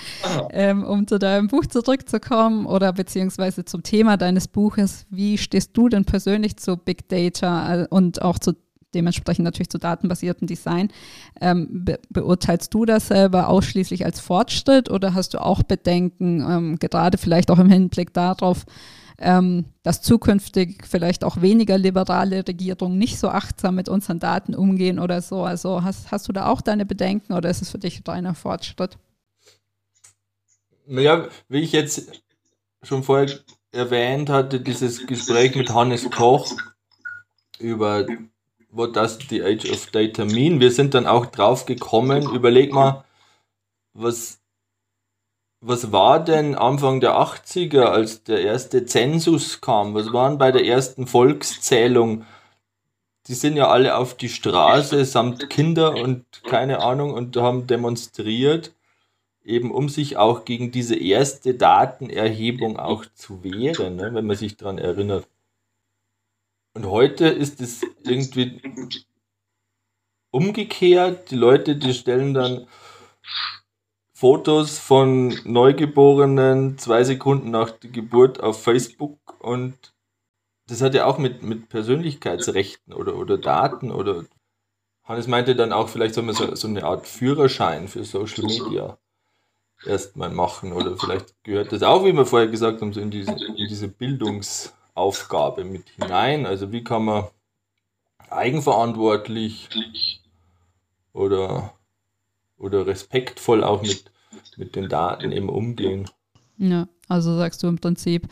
Ähm, 0.51 0.83
um 0.83 1.07
zu 1.07 1.17
deinem 1.17 1.47
Buch 1.47 1.65
zurückzukommen 1.65 2.65
oder 2.65 2.93
beziehungsweise 2.93 3.65
zum 3.65 3.81
Thema 3.81 4.17
deines 4.17 4.47
Buches, 4.47 5.07
wie 5.09 5.37
stehst 5.37 5.75
du 5.75 5.89
denn 5.89 6.05
persönlich 6.05 6.57
zu 6.57 6.77
Big 6.77 7.09
Data 7.09 7.83
äh, 7.83 7.87
und 7.89 8.21
auch 8.21 8.37
zu 8.37 8.55
dementsprechend 8.93 9.45
natürlich 9.45 9.69
zu 9.69 9.77
datenbasierten 9.77 10.47
Design. 10.47 10.91
Ähm, 11.39 11.67
be 11.85 11.99
beurteilst 12.09 12.73
du 12.73 12.85
das 12.85 13.07
selber 13.07 13.47
ausschließlich 13.47 14.05
als 14.05 14.19
Fortschritt 14.19 14.89
oder 14.89 15.13
hast 15.13 15.33
du 15.33 15.41
auch 15.41 15.63
Bedenken, 15.63 16.41
ähm, 16.41 16.79
gerade 16.79 17.17
vielleicht 17.17 17.51
auch 17.51 17.59
im 17.59 17.69
Hinblick 17.69 18.13
darauf, 18.13 18.65
ähm, 19.21 19.65
dass 19.83 20.01
zukünftig 20.01 20.83
vielleicht 20.89 21.23
auch 21.23 21.41
weniger 21.41 21.77
liberale 21.77 22.45
Regierungen 22.47 22.97
nicht 22.97 23.19
so 23.19 23.29
achtsam 23.29 23.75
mit 23.75 23.87
unseren 23.87 24.19
Daten 24.19 24.55
umgehen 24.55 24.99
oder 24.99 25.21
so? 25.21 25.43
Also 25.43 25.83
hast, 25.83 26.11
hast 26.11 26.27
du 26.27 26.33
da 26.33 26.47
auch 26.47 26.61
deine 26.61 26.85
Bedenken 26.85 27.33
oder 27.33 27.49
ist 27.49 27.61
es 27.61 27.69
für 27.69 27.77
dich 27.77 28.01
reiner 28.07 28.33
Fortschritt? 28.33 28.97
Naja, 30.87 31.27
wie 31.47 31.59
ich 31.59 31.71
jetzt 31.71 32.23
schon 32.83 33.03
vorher 33.03 33.29
erwähnt 33.71 34.29
hatte, 34.29 34.59
dieses 34.59 35.05
Gespräch 35.05 35.55
mit 35.55 35.69
Hannes 35.73 36.09
Koch 36.09 36.51
über 37.59 38.05
What 38.73 38.95
Does 38.95 39.19
the 39.29 39.43
Age 39.43 39.69
of 39.69 39.87
Data 39.87 40.23
Mean? 40.23 40.61
Wir 40.61 40.71
sind 40.71 40.93
dann 40.93 41.05
auch 41.05 41.25
drauf 41.25 41.65
gekommen, 41.65 42.23
überleg 42.33 42.71
mal, 42.71 43.03
was, 43.93 44.39
was 45.59 45.91
war 45.91 46.23
denn 46.23 46.55
Anfang 46.55 47.01
der 47.01 47.15
80er, 47.15 47.83
als 47.83 48.23
der 48.23 48.41
erste 48.41 48.85
Zensus 48.85 49.59
kam? 49.59 49.93
Was 49.93 50.13
waren 50.13 50.37
bei 50.37 50.53
der 50.53 50.65
ersten 50.65 51.05
Volkszählung? 51.05 52.25
Die 53.27 53.33
sind 53.33 53.57
ja 53.57 53.67
alle 53.67 53.97
auf 53.97 54.15
die 54.15 54.29
Straße 54.29 55.03
samt 55.03 55.49
Kinder 55.49 55.93
und 55.93 56.25
keine 56.43 56.81
Ahnung 56.81 57.13
und 57.13 57.35
haben 57.35 57.67
demonstriert, 57.67 58.73
eben 59.43 59.71
um 59.71 59.89
sich 59.89 60.15
auch 60.15 60.45
gegen 60.45 60.71
diese 60.71 60.95
erste 60.95 61.55
Datenerhebung 61.55 62.77
auch 62.79 63.05
zu 63.15 63.43
wehren, 63.43 63.97
ne, 63.97 64.13
wenn 64.13 64.25
man 64.25 64.37
sich 64.37 64.55
daran 64.55 64.77
erinnert. 64.77 65.27
Und 66.73 66.85
heute 66.85 67.27
ist 67.27 67.59
es 67.61 67.81
irgendwie 68.03 68.61
umgekehrt. 70.31 71.31
Die 71.31 71.35
Leute, 71.35 71.75
die 71.75 71.93
stellen 71.93 72.33
dann 72.33 72.67
Fotos 74.13 74.77
von 74.77 75.37
Neugeborenen 75.45 76.77
zwei 76.77 77.03
Sekunden 77.03 77.51
nach 77.51 77.71
der 77.71 77.89
Geburt 77.89 78.39
auf 78.39 78.63
Facebook 78.63 79.17
und 79.39 79.93
das 80.67 80.81
hat 80.81 80.93
ja 80.93 81.05
auch 81.05 81.17
mit, 81.17 81.43
mit 81.43 81.69
Persönlichkeitsrechten 81.69 82.93
oder, 82.93 83.15
oder 83.15 83.37
Daten 83.37 83.91
oder 83.91 84.23
Hannes 85.03 85.27
meinte 85.27 85.55
dann 85.55 85.73
auch, 85.73 85.89
vielleicht 85.89 86.13
soll 86.13 86.23
man 86.23 86.35
so, 86.35 86.53
so 86.55 86.67
eine 86.67 86.83
Art 86.83 87.07
Führerschein 87.07 87.87
für 87.87 88.05
Social 88.05 88.45
Media 88.45 88.97
erstmal 89.85 90.29
machen 90.29 90.71
oder 90.71 90.95
vielleicht 90.97 91.43
gehört 91.43 91.71
das 91.71 91.81
auch, 91.81 92.05
wie 92.05 92.13
wir 92.13 92.25
vorher 92.25 92.47
gesagt 92.47 92.81
haben, 92.81 92.93
so 92.93 93.01
in 93.01 93.09
diese, 93.09 93.31
in 93.31 93.67
diese 93.67 93.87
Bildungs- 93.87 94.73
Aufgabe 94.93 95.63
mit 95.63 95.89
hinein. 95.89 96.45
Also 96.45 96.71
wie 96.71 96.83
kann 96.83 97.05
man 97.05 97.25
eigenverantwortlich 98.29 100.21
oder, 101.13 101.73
oder 102.57 102.87
respektvoll 102.87 103.63
auch 103.63 103.81
mit, 103.81 104.05
mit 104.57 104.75
den 104.75 104.89
Daten 104.89 105.31
eben 105.31 105.49
umgehen. 105.49 106.09
Ja, 106.57 106.87
also 107.07 107.35
sagst 107.35 107.63
du 107.63 107.67
im 107.67 107.79
Prinzip, 107.79 108.27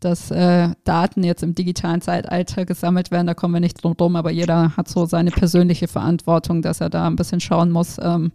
dass 0.00 0.30
äh, 0.30 0.70
Daten 0.84 1.24
jetzt 1.24 1.42
im 1.42 1.54
digitalen 1.54 2.00
Zeitalter 2.00 2.64
gesammelt 2.64 3.10
werden, 3.10 3.26
da 3.26 3.34
kommen 3.34 3.54
wir 3.54 3.60
nicht 3.60 3.82
drum 3.82 3.92
rum, 3.92 4.16
aber 4.16 4.30
jeder 4.30 4.76
hat 4.76 4.88
so 4.88 5.06
seine 5.06 5.30
persönliche 5.30 5.88
Verantwortung, 5.88 6.62
dass 6.62 6.80
er 6.80 6.90
da 6.90 7.06
ein 7.06 7.16
bisschen 7.16 7.40
schauen 7.40 7.70
muss, 7.70 7.98
ähm, 8.00 8.32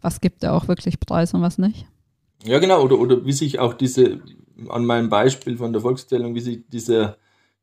was 0.00 0.20
gibt 0.20 0.42
er 0.44 0.54
auch 0.54 0.68
wirklich 0.68 0.98
preis 0.98 1.34
und 1.34 1.42
was 1.42 1.58
nicht. 1.58 1.86
Ja, 2.42 2.58
genau, 2.58 2.82
oder, 2.82 2.98
oder 2.98 3.24
wie 3.26 3.32
sich 3.32 3.58
auch 3.58 3.74
diese, 3.74 4.20
an 4.68 4.84
meinem 4.84 5.08
Beispiel 5.08 5.56
von 5.56 5.72
der 5.72 5.82
Volkszählung, 5.82 6.34
wie 6.34 6.40
sich 6.40 6.60
dieser, 6.68 7.16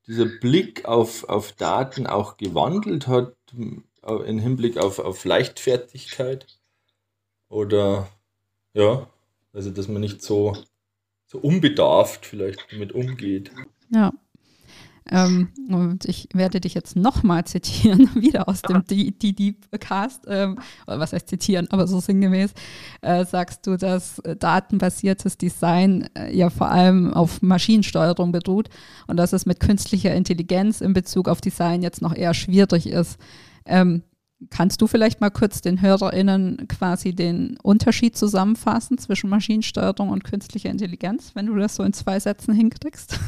dieser 0.07 0.25
Blick 0.25 0.85
auf, 0.85 1.27
auf 1.29 1.51
Daten 1.53 2.07
auch 2.07 2.37
gewandelt 2.37 3.07
hat 3.07 3.35
äh, 3.53 4.29
im 4.29 4.39
Hinblick 4.39 4.77
auf, 4.77 4.99
auf 4.99 5.25
Leichtfertigkeit. 5.25 6.47
Oder 7.49 8.07
ja, 8.73 9.07
also 9.53 9.71
dass 9.71 9.87
man 9.87 10.01
nicht 10.01 10.21
so, 10.21 10.55
so 11.25 11.39
unbedarft 11.39 12.25
vielleicht 12.25 12.71
damit 12.71 12.91
umgeht. 12.91 13.51
Ja, 13.89 14.13
ähm, 15.09 15.49
und 15.69 16.05
ich 16.05 16.29
werde 16.33 16.59
dich 16.59 16.73
jetzt 16.73 16.95
nochmal 16.95 17.45
zitieren, 17.45 18.09
wieder 18.15 18.47
aus 18.47 18.61
dem 18.61 18.83
DD-Cast, 18.85 20.25
ähm, 20.27 20.59
was 20.85 21.13
heißt 21.13 21.27
zitieren, 21.27 21.67
aber 21.69 21.87
so 21.87 21.99
sinngemäß, 21.99 22.53
äh, 23.01 23.25
sagst 23.25 23.65
du, 23.67 23.77
dass 23.77 24.21
datenbasiertes 24.39 25.37
Design 25.37 26.09
äh, 26.17 26.35
ja 26.35 26.49
vor 26.49 26.69
allem 26.69 27.13
auf 27.13 27.41
Maschinensteuerung 27.41 28.31
beruht 28.31 28.69
und 29.07 29.17
dass 29.17 29.33
es 29.33 29.45
mit 29.45 29.59
künstlicher 29.59 30.13
Intelligenz 30.13 30.81
in 30.81 30.93
Bezug 30.93 31.27
auf 31.29 31.41
Design 31.41 31.81
jetzt 31.81 32.01
noch 32.01 32.15
eher 32.15 32.33
schwierig 32.33 32.87
ist. 32.87 33.17
Ähm, 33.65 34.03
Kannst 34.51 34.81
du 34.83 34.87
vielleicht 34.87 35.19
mal 35.19 35.31
kurz 35.31 35.61
den 35.61 35.81
HörerInnen 35.81 36.67
quasi 36.67 37.15
den 37.15 37.57
Unterschied 37.63 38.15
zusammenfassen 38.15 38.99
zwischen 38.99 39.31
Maschinensteuerung 39.31 40.09
und 40.09 40.23
künstlicher 40.23 40.69
Intelligenz, 40.69 41.31
wenn 41.33 41.47
du 41.47 41.55
das 41.55 41.75
so 41.75 41.81
in 41.81 41.93
zwei 41.93 42.19
Sätzen 42.19 42.53
hinkriegst? 42.53 43.19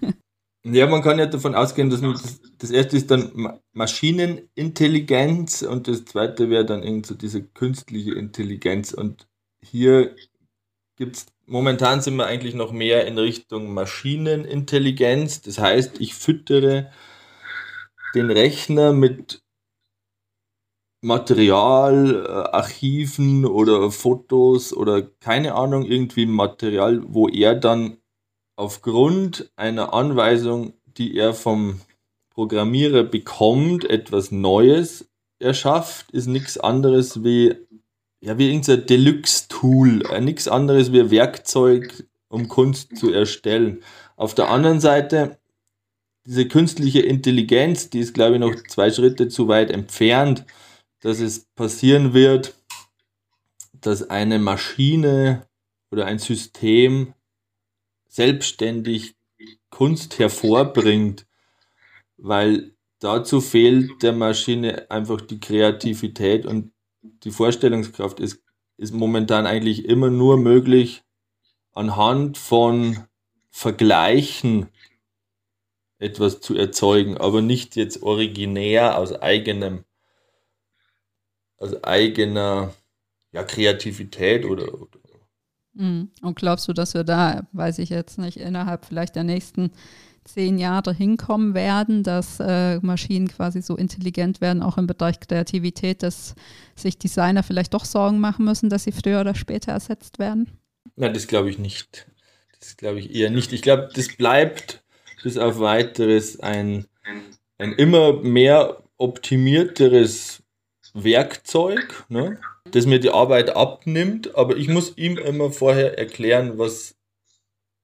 Ja, 0.66 0.86
man 0.86 1.02
kann 1.02 1.18
ja 1.18 1.26
davon 1.26 1.54
ausgehen, 1.54 1.90
dass 1.90 2.00
das, 2.00 2.40
das 2.58 2.70
erste 2.70 2.96
ist 2.96 3.10
dann 3.10 3.60
Maschinenintelligenz 3.72 5.60
und 5.62 5.88
das 5.88 6.06
zweite 6.06 6.48
wäre 6.48 6.64
dann 6.64 6.82
irgendwie 6.82 7.06
so 7.08 7.14
diese 7.14 7.42
künstliche 7.44 8.12
Intelligenz. 8.14 8.92
Und 8.94 9.28
hier 9.62 10.16
gibt 10.96 11.16
es, 11.16 11.26
momentan 11.46 12.02
sind 12.02 12.16
wir 12.16 12.26
eigentlich 12.26 12.54
noch 12.54 12.72
mehr 12.72 13.06
in 13.06 13.18
Richtung 13.18 13.74
Maschinenintelligenz. 13.74 15.42
Das 15.42 15.58
heißt, 15.58 16.00
ich 16.00 16.14
füttere 16.14 16.92
den 18.14 18.30
Rechner 18.30 18.94
mit 18.94 19.42
Material, 21.02 22.24
äh, 22.26 22.28
Archiven 22.56 23.44
oder 23.44 23.90
Fotos 23.92 24.72
oder 24.72 25.02
keine 25.02 25.54
Ahnung, 25.54 25.84
irgendwie 25.84 26.26
Material, 26.26 27.02
wo 27.06 27.28
er 27.28 27.54
dann 27.54 27.98
aufgrund 28.56 29.50
einer 29.56 29.92
Anweisung, 29.94 30.74
die 30.96 31.16
er 31.16 31.34
vom 31.34 31.80
Programmierer 32.30 33.04
bekommt, 33.04 33.88
etwas 33.88 34.30
Neues 34.30 35.08
erschafft, 35.38 36.10
ist 36.10 36.26
nichts 36.26 36.58
anderes 36.58 37.22
wie, 37.22 37.54
ja, 38.20 38.38
wie 38.38 38.48
irgendein 38.48 38.86
Deluxe-Tool, 38.86 40.02
äh, 40.10 40.20
nichts 40.20 40.48
anderes 40.48 40.92
wie 40.92 41.10
Werkzeug, 41.10 42.04
um 42.28 42.48
Kunst 42.48 42.96
zu 42.96 43.12
erstellen. 43.12 43.82
Auf 44.16 44.34
der 44.34 44.50
anderen 44.50 44.80
Seite, 44.80 45.38
diese 46.26 46.48
künstliche 46.48 47.00
Intelligenz, 47.00 47.90
die 47.90 48.00
ist, 48.00 48.14
glaube 48.14 48.34
ich, 48.34 48.40
noch 48.40 48.54
zwei 48.68 48.90
Schritte 48.90 49.28
zu 49.28 49.46
weit 49.48 49.70
entfernt, 49.70 50.44
dass 51.00 51.20
es 51.20 51.46
passieren 51.54 52.14
wird, 52.14 52.54
dass 53.72 54.08
eine 54.08 54.38
Maschine 54.38 55.46
oder 55.90 56.06
ein 56.06 56.18
System 56.18 57.12
selbstständig 58.14 59.16
Kunst 59.70 60.20
hervorbringt, 60.20 61.26
weil 62.16 62.76
dazu 63.00 63.40
fehlt 63.40 64.04
der 64.04 64.12
Maschine 64.12 64.88
einfach 64.88 65.20
die 65.20 65.40
Kreativität 65.40 66.46
und 66.46 66.72
die 67.02 67.32
Vorstellungskraft 67.32 68.20
ist, 68.20 68.40
ist 68.76 68.94
momentan 68.94 69.46
eigentlich 69.46 69.84
immer 69.86 70.10
nur 70.10 70.36
möglich 70.36 71.02
anhand 71.72 72.38
von 72.38 73.04
Vergleichen 73.50 74.68
etwas 75.98 76.40
zu 76.40 76.54
erzeugen, 76.54 77.18
aber 77.18 77.42
nicht 77.42 77.74
jetzt 77.74 78.00
originär 78.04 78.96
aus 78.96 79.12
eigenem, 79.12 79.84
aus 81.56 81.82
eigener 81.82 82.74
ja, 83.32 83.42
Kreativität 83.42 84.44
oder, 84.44 84.72
oder. 84.72 85.03
Und 86.22 86.36
glaubst 86.36 86.68
du, 86.68 86.72
dass 86.72 86.94
wir 86.94 87.04
da, 87.04 87.46
weiß 87.52 87.78
ich 87.78 87.88
jetzt 87.90 88.18
nicht, 88.18 88.36
innerhalb 88.36 88.84
vielleicht 88.84 89.16
der 89.16 89.24
nächsten 89.24 89.70
zehn 90.24 90.58
Jahre 90.58 90.94
hinkommen 90.94 91.54
werden, 91.54 92.02
dass 92.02 92.40
äh, 92.40 92.78
Maschinen 92.78 93.28
quasi 93.28 93.60
so 93.60 93.76
intelligent 93.76 94.40
werden, 94.40 94.62
auch 94.62 94.78
im 94.78 94.86
Bereich 94.86 95.20
Kreativität, 95.20 96.02
dass 96.02 96.34
sich 96.74 96.98
Designer 96.98 97.42
vielleicht 97.42 97.74
doch 97.74 97.84
Sorgen 97.84 98.20
machen 98.20 98.44
müssen, 98.44 98.70
dass 98.70 98.84
sie 98.84 98.92
früher 98.92 99.20
oder 99.20 99.34
später 99.34 99.72
ersetzt 99.72 100.18
werden? 100.18 100.58
Nein, 100.96 101.12
das 101.12 101.26
glaube 101.26 101.50
ich 101.50 101.58
nicht. 101.58 102.06
Das 102.58 102.76
glaube 102.76 103.00
ich 103.00 103.14
eher 103.14 103.30
nicht. 103.30 103.52
Ich 103.52 103.62
glaube, 103.62 103.90
das 103.94 104.16
bleibt 104.16 104.82
bis 105.22 105.36
auf 105.36 105.58
weiteres 105.58 106.40
ein, 106.40 106.86
ein 107.58 107.72
immer 107.72 108.22
mehr 108.22 108.82
optimierteres 108.96 110.43
Werkzeug. 110.94 112.04
Ne? 112.08 112.38
das 112.70 112.86
mir 112.86 112.98
die 112.98 113.10
Arbeit 113.10 113.50
abnimmt, 113.50 114.34
aber 114.34 114.56
ich 114.56 114.68
muss 114.68 114.96
ihm 114.96 115.18
immer 115.18 115.50
vorher 115.52 115.98
erklären, 115.98 116.58
was, 116.58 116.96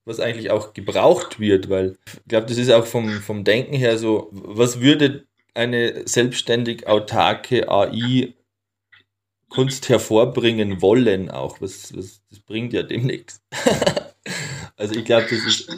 was 0.05 0.21
eigentlich 0.21 0.51
auch 0.51 0.73
gebraucht 0.73 1.39
wird, 1.39 1.69
weil 1.69 1.97
ich 2.07 2.29
glaube, 2.29 2.47
das 2.47 2.59
ist 2.59 2.71
auch 2.71 2.87
vom, 2.87 3.09
vom 3.21 3.45
Denken 3.45 3.75
her 3.75 3.99
so, 3.99 4.29
was 4.33 4.81
würde 4.81 5.27
eine 5.55 6.07
selbstständig 6.09 6.87
autarke 6.87 7.69
AI 7.69 8.35
Kunst 9.49 9.89
hervorbringen 9.89 10.81
wollen 10.81 11.31
auch. 11.31 11.61
Was, 11.61 11.97
was, 11.97 12.23
das 12.31 12.39
bringt 12.41 12.73
ja 12.73 12.83
dem 12.83 13.05
nichts. 13.05 13.43
Also 14.81 14.95
ich 14.95 15.05
glaube, 15.05 15.27
das 15.29 15.45
ist, 15.45 15.69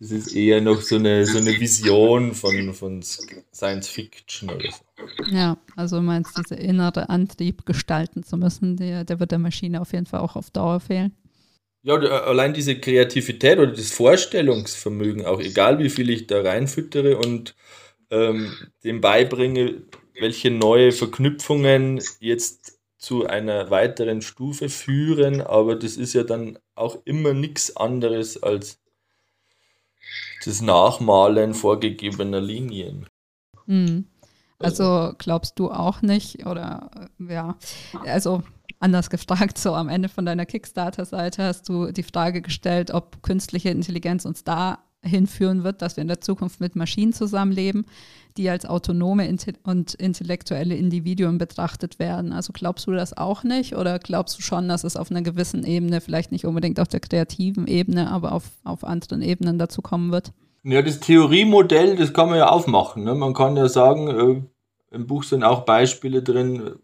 das 0.00 0.10
ist 0.10 0.34
eher 0.34 0.60
noch 0.60 0.80
so 0.80 0.96
eine, 0.96 1.24
so 1.24 1.38
eine 1.38 1.60
Vision 1.60 2.34
von, 2.34 2.74
von 2.74 3.00
Science 3.02 3.88
Fiction 3.88 4.50
oder 4.50 4.68
so. 4.68 5.04
Ja, 5.30 5.56
also 5.76 5.96
du 5.96 6.02
meinst, 6.02 6.36
dieser 6.36 6.58
innere 6.58 7.08
Antrieb 7.08 7.64
gestalten 7.66 8.24
zu 8.24 8.36
müssen, 8.36 8.76
der, 8.76 9.04
der 9.04 9.20
wird 9.20 9.30
der 9.30 9.38
Maschine 9.38 9.80
auf 9.80 9.92
jeden 9.92 10.06
Fall 10.06 10.18
auch 10.18 10.34
auf 10.34 10.50
Dauer 10.50 10.80
fehlen. 10.80 11.14
Ja, 11.84 11.94
allein 11.94 12.52
diese 12.52 12.80
Kreativität 12.80 13.58
oder 13.58 13.70
das 13.70 13.92
Vorstellungsvermögen, 13.92 15.24
auch 15.24 15.40
egal 15.40 15.78
wie 15.78 15.90
viel 15.90 16.10
ich 16.10 16.26
da 16.26 16.42
reinfüttere 16.42 17.18
und 17.18 17.54
ähm, 18.10 18.52
dem 18.82 19.00
beibringe, 19.00 19.82
welche 20.18 20.50
neue 20.50 20.90
Verknüpfungen 20.90 22.00
jetzt 22.18 22.71
zu 23.02 23.26
einer 23.26 23.68
weiteren 23.70 24.22
Stufe 24.22 24.68
führen, 24.68 25.40
aber 25.40 25.74
das 25.74 25.96
ist 25.96 26.12
ja 26.12 26.22
dann 26.22 26.56
auch 26.76 26.98
immer 27.04 27.34
nichts 27.34 27.76
anderes 27.76 28.40
als 28.40 28.80
das 30.44 30.62
Nachmalen 30.62 31.52
vorgegebener 31.52 32.40
Linien. 32.40 33.08
Hm. 33.66 34.06
Also 34.60 35.14
glaubst 35.18 35.58
du 35.58 35.72
auch 35.72 36.02
nicht, 36.02 36.46
oder 36.46 37.08
ja, 37.18 37.58
also 38.04 38.44
anders 38.78 39.10
gefragt, 39.10 39.58
so 39.58 39.74
am 39.74 39.88
Ende 39.88 40.08
von 40.08 40.24
deiner 40.24 40.46
Kickstarter-Seite 40.46 41.42
hast 41.42 41.68
du 41.68 41.90
die 41.90 42.04
Frage 42.04 42.40
gestellt, 42.40 42.92
ob 42.92 43.20
künstliche 43.24 43.70
Intelligenz 43.70 44.24
uns 44.24 44.44
da 44.44 44.78
hinführen 45.02 45.64
wird, 45.64 45.82
dass 45.82 45.96
wir 45.96 46.02
in 46.02 46.08
der 46.08 46.20
Zukunft 46.20 46.60
mit 46.60 46.76
Maschinen 46.76 47.12
zusammenleben, 47.12 47.86
die 48.36 48.48
als 48.48 48.64
autonome 48.64 49.28
und 49.64 49.94
intellektuelle 49.94 50.74
Individuen 50.74 51.38
betrachtet 51.38 51.98
werden. 51.98 52.32
Also 52.32 52.52
glaubst 52.52 52.86
du 52.86 52.92
das 52.92 53.16
auch 53.16 53.42
nicht 53.42 53.76
oder 53.76 53.98
glaubst 53.98 54.38
du 54.38 54.42
schon, 54.42 54.68
dass 54.68 54.84
es 54.84 54.96
auf 54.96 55.10
einer 55.10 55.22
gewissen 55.22 55.64
Ebene, 55.64 56.00
vielleicht 56.00 56.32
nicht 56.32 56.46
unbedingt 56.46 56.80
auf 56.80 56.88
der 56.88 57.00
kreativen 57.00 57.66
Ebene, 57.66 58.10
aber 58.10 58.32
auf, 58.32 58.44
auf 58.64 58.84
anderen 58.84 59.22
Ebenen 59.22 59.58
dazu 59.58 59.82
kommen 59.82 60.12
wird? 60.12 60.32
Ja, 60.64 60.80
das 60.80 61.00
Theoriemodell, 61.00 61.96
das 61.96 62.12
kann 62.12 62.28
man 62.28 62.38
ja 62.38 62.48
aufmachen. 62.48 63.02
Ne? 63.02 63.14
Man 63.14 63.34
kann 63.34 63.56
ja 63.56 63.68
sagen, 63.68 64.08
äh, 64.08 64.94
im 64.94 65.06
Buch 65.06 65.24
sind 65.24 65.42
auch 65.42 65.64
Beispiele 65.64 66.22
drin. 66.22 66.76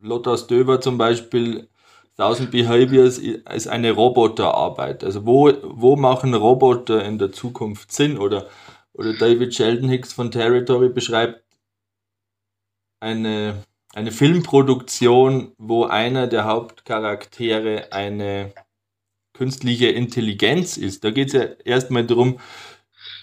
Lotta 0.00 0.36
Stöber 0.36 0.80
zum 0.80 0.98
Beispiel 0.98 1.68
Thousand 2.16 2.52
Behaviors 2.52 3.18
ist 3.18 3.66
eine 3.66 3.90
Roboterarbeit. 3.90 5.02
Also 5.02 5.26
wo, 5.26 5.52
wo 5.62 5.96
machen 5.96 6.34
Roboter 6.34 7.04
in 7.04 7.18
der 7.18 7.32
Zukunft 7.32 7.90
Sinn? 7.90 8.18
Oder, 8.18 8.48
oder 8.92 9.14
David 9.14 9.54
Sheldon 9.54 9.88
Hicks 9.88 10.12
von 10.12 10.30
Territory 10.30 10.90
beschreibt 10.90 11.42
eine, 13.00 13.64
eine 13.94 14.12
Filmproduktion, 14.12 15.52
wo 15.58 15.84
einer 15.84 16.28
der 16.28 16.44
Hauptcharaktere 16.44 17.92
eine 17.92 18.52
künstliche 19.32 19.88
Intelligenz 19.88 20.76
ist. 20.76 21.02
Da 21.02 21.10
geht 21.10 21.28
es 21.28 21.32
ja 21.34 21.42
erstmal 21.64 22.06
darum, 22.06 22.38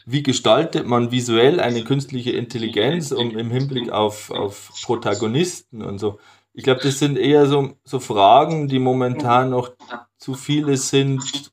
wie 0.06 0.24
gestaltet 0.24 0.86
man 0.86 1.12
visuell 1.12 1.62
eine 1.62 1.84
künstliche 1.86 2.32
Intelligenz 2.32 3.14
um, 3.14 3.38
im 3.38 3.52
Hinblick 3.52 3.90
auf, 3.90 4.32
auf 4.32 4.72
Protagonisten 4.84 5.82
und 5.82 6.00
so 6.00 6.20
ich 6.54 6.64
glaube, 6.64 6.82
das 6.82 7.00
sind 7.00 7.18
eher 7.18 7.46
so, 7.46 7.78
so 7.84 8.00
Fragen, 8.00 8.68
die 8.68 8.80
momentan 8.80 9.50
noch 9.52 9.72
zu 10.18 10.34
viele 10.36 10.78
sind, 10.78 11.52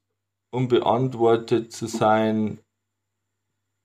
um 0.51 0.69
beantwortet 0.69 1.73
zu 1.73 1.87
sein, 1.87 2.61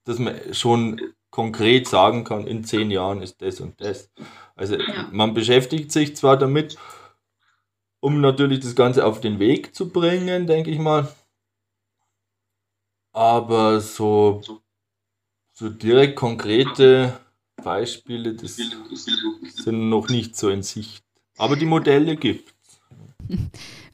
dass 0.06 0.20
man 0.20 0.54
schon 0.54 1.00
konkret 1.30 1.88
sagen 1.88 2.24
kann, 2.24 2.46
in 2.48 2.64
zehn 2.64 2.92
Jahren 2.92 3.22
ist 3.22 3.42
das 3.42 3.60
und 3.60 3.80
das. 3.82 4.12
Also 4.56 4.78
man 5.12 5.34
beschäftigt 5.34 5.92
sich 5.92 6.16
zwar 6.16 6.38
damit, 6.38 6.78
um 8.02 8.22
natürlich 8.22 8.60
das 8.60 8.76
Ganze 8.76 9.04
auf 9.06 9.20
den 9.20 9.40
Weg 9.40 9.74
zu 9.74 9.90
bringen, 9.90 10.46
denke 10.46 10.70
ich 10.70 10.78
mal, 10.78 11.12
aber 13.14 13.80
so, 13.82 14.42
so 15.54 15.70
direkt 15.70 16.16
konkrete 16.16 17.20
Beispiele, 17.64 18.36
das 18.36 18.58
sind 18.58 19.90
noch 19.90 20.10
nicht 20.10 20.36
so 20.36 20.50
in 20.50 20.64
Sicht. 20.64 21.03
Aber 21.38 21.56
die 21.56 21.66
Modelle 21.66 22.16
gibt 22.16 22.54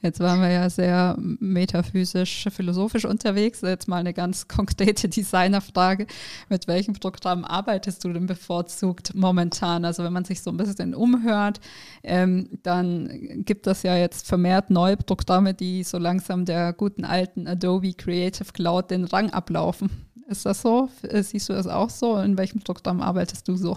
Jetzt 0.02 0.20
waren 0.20 0.40
wir 0.40 0.50
ja 0.50 0.70
sehr 0.70 1.16
metaphysisch, 1.18 2.48
philosophisch 2.50 3.04
unterwegs. 3.04 3.60
Jetzt 3.60 3.88
mal 3.88 3.98
eine 3.98 4.14
ganz 4.14 4.48
konkrete 4.48 5.08
Designerfrage. 5.08 6.06
Mit 6.48 6.66
welchem 6.68 6.94
Programm 6.94 7.44
arbeitest 7.44 8.04
du 8.04 8.12
denn 8.12 8.26
bevorzugt 8.26 9.14
momentan? 9.14 9.84
Also 9.84 10.04
wenn 10.04 10.12
man 10.12 10.24
sich 10.24 10.42
so 10.42 10.50
ein 10.50 10.56
bisschen 10.56 10.94
umhört, 10.94 11.60
ähm, 12.02 12.48
dann 12.62 13.44
gibt 13.44 13.66
es 13.66 13.82
ja 13.82 13.96
jetzt 13.96 14.26
vermehrt 14.26 14.70
neue 14.70 14.96
Programme, 14.96 15.54
die 15.54 15.84
so 15.84 15.98
langsam 15.98 16.44
der 16.44 16.72
guten 16.72 17.04
alten 17.04 17.46
Adobe 17.46 17.92
Creative 17.92 18.52
Cloud 18.52 18.90
den 18.90 19.04
Rang 19.04 19.30
ablaufen. 19.30 19.90
Ist 20.28 20.46
das 20.46 20.62
so? 20.62 20.88
Siehst 21.02 21.48
du 21.48 21.52
das 21.52 21.66
auch 21.66 21.90
so? 21.90 22.16
In 22.18 22.38
welchem 22.38 22.60
Programm 22.60 23.00
arbeitest 23.00 23.48
du 23.48 23.56
so? 23.56 23.76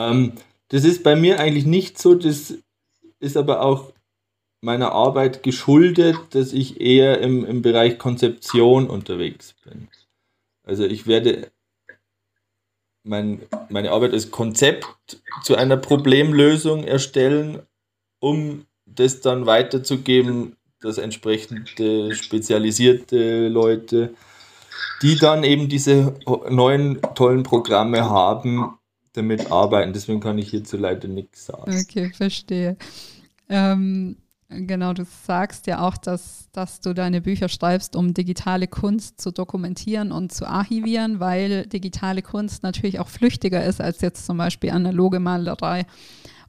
Ähm, 0.00 0.32
das 0.68 0.84
ist 0.84 1.02
bei 1.02 1.16
mir 1.16 1.40
eigentlich 1.40 1.66
nicht 1.66 1.98
so. 1.98 2.14
Das 2.14 2.54
ist 3.20 3.36
aber 3.36 3.62
auch 3.62 3.92
meiner 4.60 4.92
Arbeit 4.92 5.42
geschuldet, 5.42 6.16
dass 6.30 6.52
ich 6.52 6.80
eher 6.80 7.20
im, 7.20 7.44
im 7.44 7.62
Bereich 7.62 7.98
Konzeption 7.98 8.88
unterwegs 8.88 9.54
bin. 9.64 9.88
Also 10.64 10.84
ich 10.84 11.06
werde 11.06 11.50
mein, 13.04 13.42
meine 13.70 13.92
Arbeit 13.92 14.12
als 14.12 14.30
Konzept 14.30 15.20
zu 15.42 15.56
einer 15.56 15.76
Problemlösung 15.76 16.84
erstellen, 16.84 17.62
um 18.20 18.66
das 18.84 19.20
dann 19.20 19.46
weiterzugeben, 19.46 20.56
dass 20.80 20.98
entsprechende 20.98 22.14
spezialisierte 22.14 23.48
Leute 23.48 24.14
die 25.02 25.16
dann 25.16 25.44
eben 25.44 25.68
diese 25.68 26.14
neuen 26.48 27.00
tollen 27.14 27.42
Programme 27.42 28.08
haben, 28.10 28.77
damit 29.18 29.52
arbeiten. 29.52 29.92
Deswegen 29.92 30.20
kann 30.20 30.38
ich 30.38 30.50
hierzu 30.50 30.76
leider 30.76 31.08
nichts 31.08 31.46
sagen. 31.46 31.76
Okay, 31.80 32.10
verstehe. 32.14 32.76
Ähm, 33.48 34.16
genau, 34.48 34.92
du 34.92 35.04
sagst 35.04 35.66
ja 35.66 35.86
auch, 35.86 35.96
dass, 35.96 36.48
dass 36.52 36.80
du 36.80 36.94
deine 36.94 37.20
Bücher 37.20 37.48
schreibst, 37.48 37.96
um 37.96 38.14
digitale 38.14 38.66
Kunst 38.66 39.20
zu 39.20 39.30
dokumentieren 39.30 40.12
und 40.12 40.32
zu 40.32 40.46
archivieren, 40.46 41.20
weil 41.20 41.66
digitale 41.66 42.22
Kunst 42.22 42.62
natürlich 42.62 43.00
auch 43.00 43.08
flüchtiger 43.08 43.64
ist 43.64 43.80
als 43.80 44.00
jetzt 44.00 44.24
zum 44.24 44.38
Beispiel 44.38 44.70
analoge 44.70 45.20
Malerei. 45.20 45.86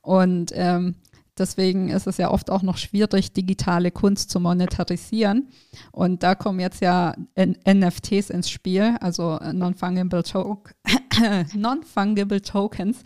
Und 0.01 0.51
ähm, 0.55 0.95
Deswegen 1.39 1.89
ist 1.89 2.07
es 2.07 2.17
ja 2.17 2.29
oft 2.31 2.49
auch 2.49 2.61
noch 2.61 2.77
schwierig, 2.77 3.33
digitale 3.33 3.91
Kunst 3.91 4.29
zu 4.29 4.39
monetarisieren. 4.39 5.49
Und 5.91 6.23
da 6.23 6.35
kommen 6.35 6.59
jetzt 6.59 6.81
ja 6.81 7.15
NFTs 7.37 8.29
ins 8.29 8.49
Spiel, 8.49 8.97
also 8.99 9.39
Non-Fungible 9.51 10.23
to 10.23 10.63
non 11.55 11.81
Tokens, 12.43 12.97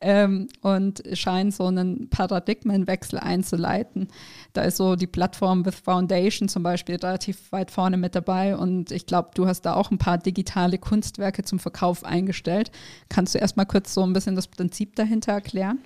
ähm, 0.00 0.48
und 0.60 1.02
scheinen 1.14 1.50
so 1.50 1.66
einen 1.66 2.10
Paradigmenwechsel 2.10 3.18
einzuleiten. 3.18 4.08
Da 4.52 4.62
ist 4.62 4.76
so 4.76 4.96
die 4.96 5.06
Plattform 5.06 5.64
with 5.64 5.76
Foundation 5.76 6.48
zum 6.48 6.62
Beispiel 6.62 6.96
relativ 6.96 7.50
weit 7.52 7.70
vorne 7.70 7.96
mit 7.96 8.14
dabei. 8.14 8.56
Und 8.56 8.90
ich 8.90 9.06
glaube, 9.06 9.30
du 9.34 9.46
hast 9.46 9.62
da 9.62 9.74
auch 9.74 9.90
ein 9.90 9.98
paar 9.98 10.18
digitale 10.18 10.78
Kunstwerke 10.78 11.42
zum 11.42 11.58
Verkauf 11.58 12.04
eingestellt. 12.04 12.70
Kannst 13.08 13.34
du 13.34 13.38
erstmal 13.38 13.66
kurz 13.66 13.94
so 13.94 14.02
ein 14.02 14.12
bisschen 14.12 14.36
das 14.36 14.48
Prinzip 14.48 14.96
dahinter 14.96 15.32
erklären? 15.32 15.78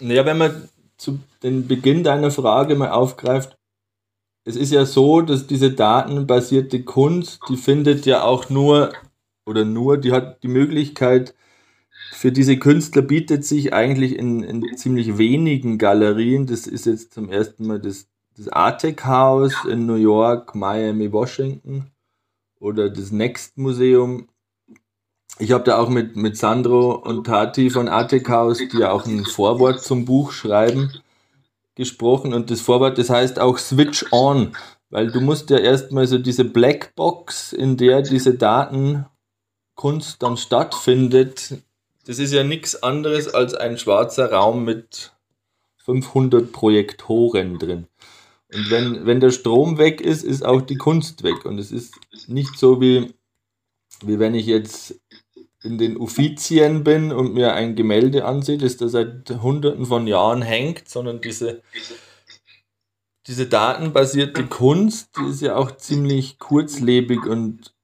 Naja, 0.00 0.24
wenn 0.24 0.38
man 0.38 0.68
zu 0.98 1.20
den 1.42 1.66
Beginn 1.66 2.04
deiner 2.04 2.30
Frage 2.30 2.74
mal 2.74 2.90
aufgreift, 2.90 3.56
es 4.44 4.56
ist 4.56 4.72
ja 4.72 4.84
so, 4.86 5.20
dass 5.20 5.46
diese 5.46 5.72
datenbasierte 5.72 6.82
Kunst, 6.82 7.40
die 7.48 7.56
findet 7.56 8.06
ja 8.06 8.22
auch 8.22 8.50
nur, 8.50 8.92
oder 9.46 9.64
nur, 9.64 9.98
die 9.98 10.12
hat 10.12 10.42
die 10.42 10.48
Möglichkeit, 10.48 11.34
für 12.12 12.32
diese 12.32 12.58
Künstler 12.58 13.02
bietet 13.02 13.44
sich 13.44 13.72
eigentlich 13.72 14.16
in, 14.16 14.42
in 14.42 14.76
ziemlich 14.76 15.18
wenigen 15.18 15.78
Galerien, 15.78 16.46
das 16.46 16.66
ist 16.66 16.86
jetzt 16.86 17.12
zum 17.12 17.28
ersten 17.28 17.66
Mal 17.66 17.78
das, 17.78 18.08
das 18.36 18.48
Artec 18.48 19.04
House 19.04 19.64
in 19.66 19.86
New 19.86 19.96
York, 19.96 20.54
Miami, 20.54 21.12
Washington 21.12 21.90
oder 22.58 22.88
das 22.88 23.12
Next 23.12 23.58
Museum 23.58 24.28
ich 25.38 25.52
habe 25.52 25.64
da 25.64 25.78
auch 25.78 25.88
mit, 25.88 26.16
mit 26.16 26.36
Sandro 26.36 26.92
und 26.94 27.24
Tati 27.24 27.70
von 27.70 27.88
Atekaus, 27.88 28.58
die 28.58 28.78
ja 28.78 28.90
auch 28.90 29.06
ein 29.06 29.24
Vorwort 29.24 29.82
zum 29.82 30.04
Buch 30.04 30.32
schreiben, 30.32 30.92
gesprochen. 31.74 32.34
Und 32.34 32.50
das 32.50 32.60
Vorwort, 32.60 32.98
das 32.98 33.10
heißt 33.10 33.38
auch 33.38 33.58
Switch 33.58 34.06
On, 34.12 34.56
weil 34.90 35.10
du 35.10 35.20
musst 35.20 35.50
ja 35.50 35.58
erstmal 35.58 36.06
so 36.06 36.18
diese 36.18 36.44
Blackbox, 36.44 37.52
in 37.52 37.76
der 37.76 38.02
diese 38.02 38.34
Datenkunst 38.34 40.22
dann 40.22 40.36
stattfindet, 40.36 41.58
das 42.06 42.18
ist 42.18 42.32
ja 42.32 42.42
nichts 42.42 42.82
anderes 42.82 43.28
als 43.34 43.52
ein 43.52 43.76
schwarzer 43.76 44.32
Raum 44.32 44.64
mit 44.64 45.12
500 45.84 46.52
Projektoren 46.52 47.58
drin. 47.58 47.86
Und 48.50 48.70
wenn, 48.70 49.04
wenn 49.04 49.20
der 49.20 49.30
Strom 49.30 49.76
weg 49.76 50.00
ist, 50.00 50.24
ist 50.24 50.42
auch 50.42 50.62
die 50.62 50.78
Kunst 50.78 51.22
weg. 51.22 51.44
Und 51.44 51.58
es 51.58 51.70
ist 51.70 51.94
nicht 52.26 52.58
so 52.58 52.80
wie, 52.80 53.12
wie 54.02 54.18
wenn 54.18 54.34
ich 54.34 54.46
jetzt 54.46 54.98
in 55.62 55.78
den 55.78 55.96
Uffizien 55.96 56.84
bin 56.84 57.12
und 57.12 57.34
mir 57.34 57.54
ein 57.54 57.74
Gemälde 57.74 58.24
ansehe, 58.24 58.58
das 58.58 58.76
da 58.76 58.88
seit 58.88 59.30
hunderten 59.42 59.86
von 59.86 60.06
Jahren 60.06 60.42
hängt, 60.42 60.88
sondern 60.88 61.20
diese, 61.20 61.62
diese 63.26 63.46
datenbasierte 63.46 64.46
Kunst, 64.46 65.16
die 65.16 65.30
ist 65.30 65.42
ja 65.42 65.56
auch 65.56 65.76
ziemlich 65.76 66.38
kurzlebig 66.38 67.26
und 67.26 67.74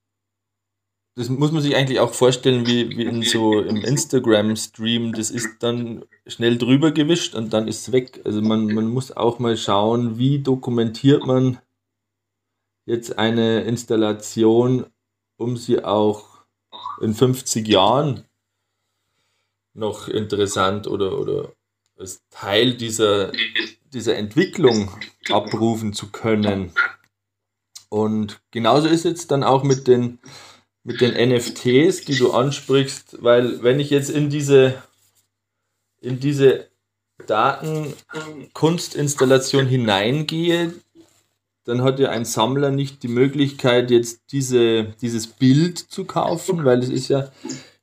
das 1.16 1.28
muss 1.28 1.52
man 1.52 1.62
sich 1.62 1.76
eigentlich 1.76 2.00
auch 2.00 2.12
vorstellen, 2.12 2.66
wie, 2.66 2.90
wie 2.96 3.04
in 3.04 3.22
so 3.22 3.60
im 3.60 3.76
Instagram-Stream. 3.76 5.12
Das 5.12 5.30
ist 5.30 5.48
dann 5.60 6.04
schnell 6.26 6.58
drüber 6.58 6.90
gewischt 6.90 7.36
und 7.36 7.52
dann 7.52 7.68
ist 7.68 7.82
es 7.86 7.92
weg. 7.92 8.20
Also 8.24 8.42
man, 8.42 8.66
man 8.66 8.88
muss 8.88 9.12
auch 9.12 9.38
mal 9.38 9.56
schauen, 9.56 10.18
wie 10.18 10.40
dokumentiert 10.40 11.24
man 11.24 11.58
jetzt 12.84 13.16
eine 13.16 13.62
Installation, 13.62 14.86
um 15.36 15.56
sie 15.56 15.84
auch 15.84 16.33
in 17.00 17.14
50 17.14 17.68
Jahren 17.68 18.24
noch 19.74 20.08
interessant 20.08 20.86
oder, 20.86 21.18
oder 21.18 21.52
als 21.98 22.22
Teil 22.30 22.74
dieser, 22.74 23.32
dieser 23.92 24.16
Entwicklung 24.16 24.90
abrufen 25.30 25.92
zu 25.92 26.10
können. 26.10 26.72
Und 27.88 28.40
genauso 28.50 28.88
ist 28.88 29.04
es 29.04 29.26
dann 29.26 29.44
auch 29.44 29.62
mit 29.62 29.86
den, 29.86 30.18
mit 30.82 31.00
den 31.00 31.12
NFTs, 31.12 32.04
die 32.04 32.16
du 32.16 32.32
ansprichst, 32.32 33.22
weil 33.22 33.62
wenn 33.62 33.80
ich 33.80 33.90
jetzt 33.90 34.10
in 34.10 34.30
diese, 34.30 34.82
in 36.00 36.20
diese 36.20 36.68
Datenkunstinstallation 37.26 39.66
hineingehe, 39.66 40.74
dann 41.64 41.82
hat 41.82 41.98
ja 41.98 42.10
ein 42.10 42.24
Sammler 42.24 42.70
nicht 42.70 43.02
die 43.02 43.08
Möglichkeit, 43.08 43.90
jetzt 43.90 44.32
diese, 44.32 44.84
dieses 45.00 45.26
Bild 45.26 45.78
zu 45.78 46.04
kaufen, 46.04 46.64
weil 46.64 46.80
es 46.80 46.90
ist 46.90 47.08
ja 47.08 47.30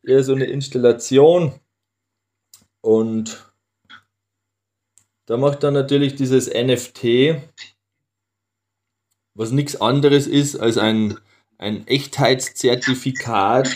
eher 0.03 0.23
so 0.23 0.33
eine 0.33 0.45
Installation. 0.45 1.59
Und 2.81 3.51
da 5.25 5.37
macht 5.37 5.63
dann 5.63 5.73
natürlich 5.73 6.15
dieses 6.15 6.47
NFT, 6.47 7.41
was 9.33 9.51
nichts 9.51 9.79
anderes 9.81 10.27
ist 10.27 10.57
als 10.57 10.77
ein, 10.77 11.19
ein 11.57 11.87
Echtheitszertifikat 11.87 13.75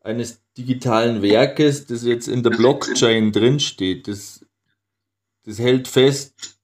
eines 0.00 0.40
digitalen 0.56 1.20
Werkes, 1.22 1.86
das 1.86 2.04
jetzt 2.04 2.28
in 2.28 2.42
der 2.42 2.50
Blockchain 2.50 3.32
drinsteht. 3.32 4.08
Das, 4.08 4.46
das 5.44 5.58
hält 5.58 5.88
fest, 5.88 6.61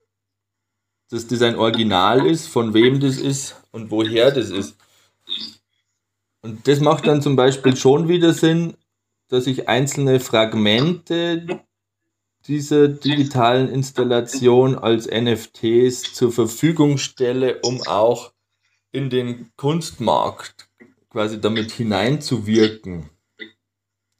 dass 1.10 1.26
das 1.26 1.42
ein 1.42 1.56
Original 1.56 2.26
ist, 2.26 2.48
von 2.48 2.74
wem 2.74 3.00
das 3.00 3.16
ist 3.16 3.56
und 3.72 3.90
woher 3.90 4.30
das 4.30 4.50
ist. 4.50 4.76
Und 6.42 6.68
das 6.68 6.80
macht 6.80 7.06
dann 7.06 7.22
zum 7.22 7.36
Beispiel 7.36 7.76
schon 7.76 8.08
wieder 8.08 8.32
Sinn, 8.32 8.74
dass 9.28 9.46
ich 9.46 9.68
einzelne 9.68 10.20
Fragmente 10.20 11.60
dieser 12.46 12.88
digitalen 12.88 13.68
Installation 13.68 14.76
als 14.76 15.06
NFTs 15.06 16.14
zur 16.14 16.32
Verfügung 16.32 16.96
stelle, 16.96 17.60
um 17.62 17.82
auch 17.86 18.32
in 18.92 19.10
den 19.10 19.50
Kunstmarkt 19.56 20.68
quasi 21.10 21.40
damit 21.40 21.72
hineinzuwirken. 21.72 23.10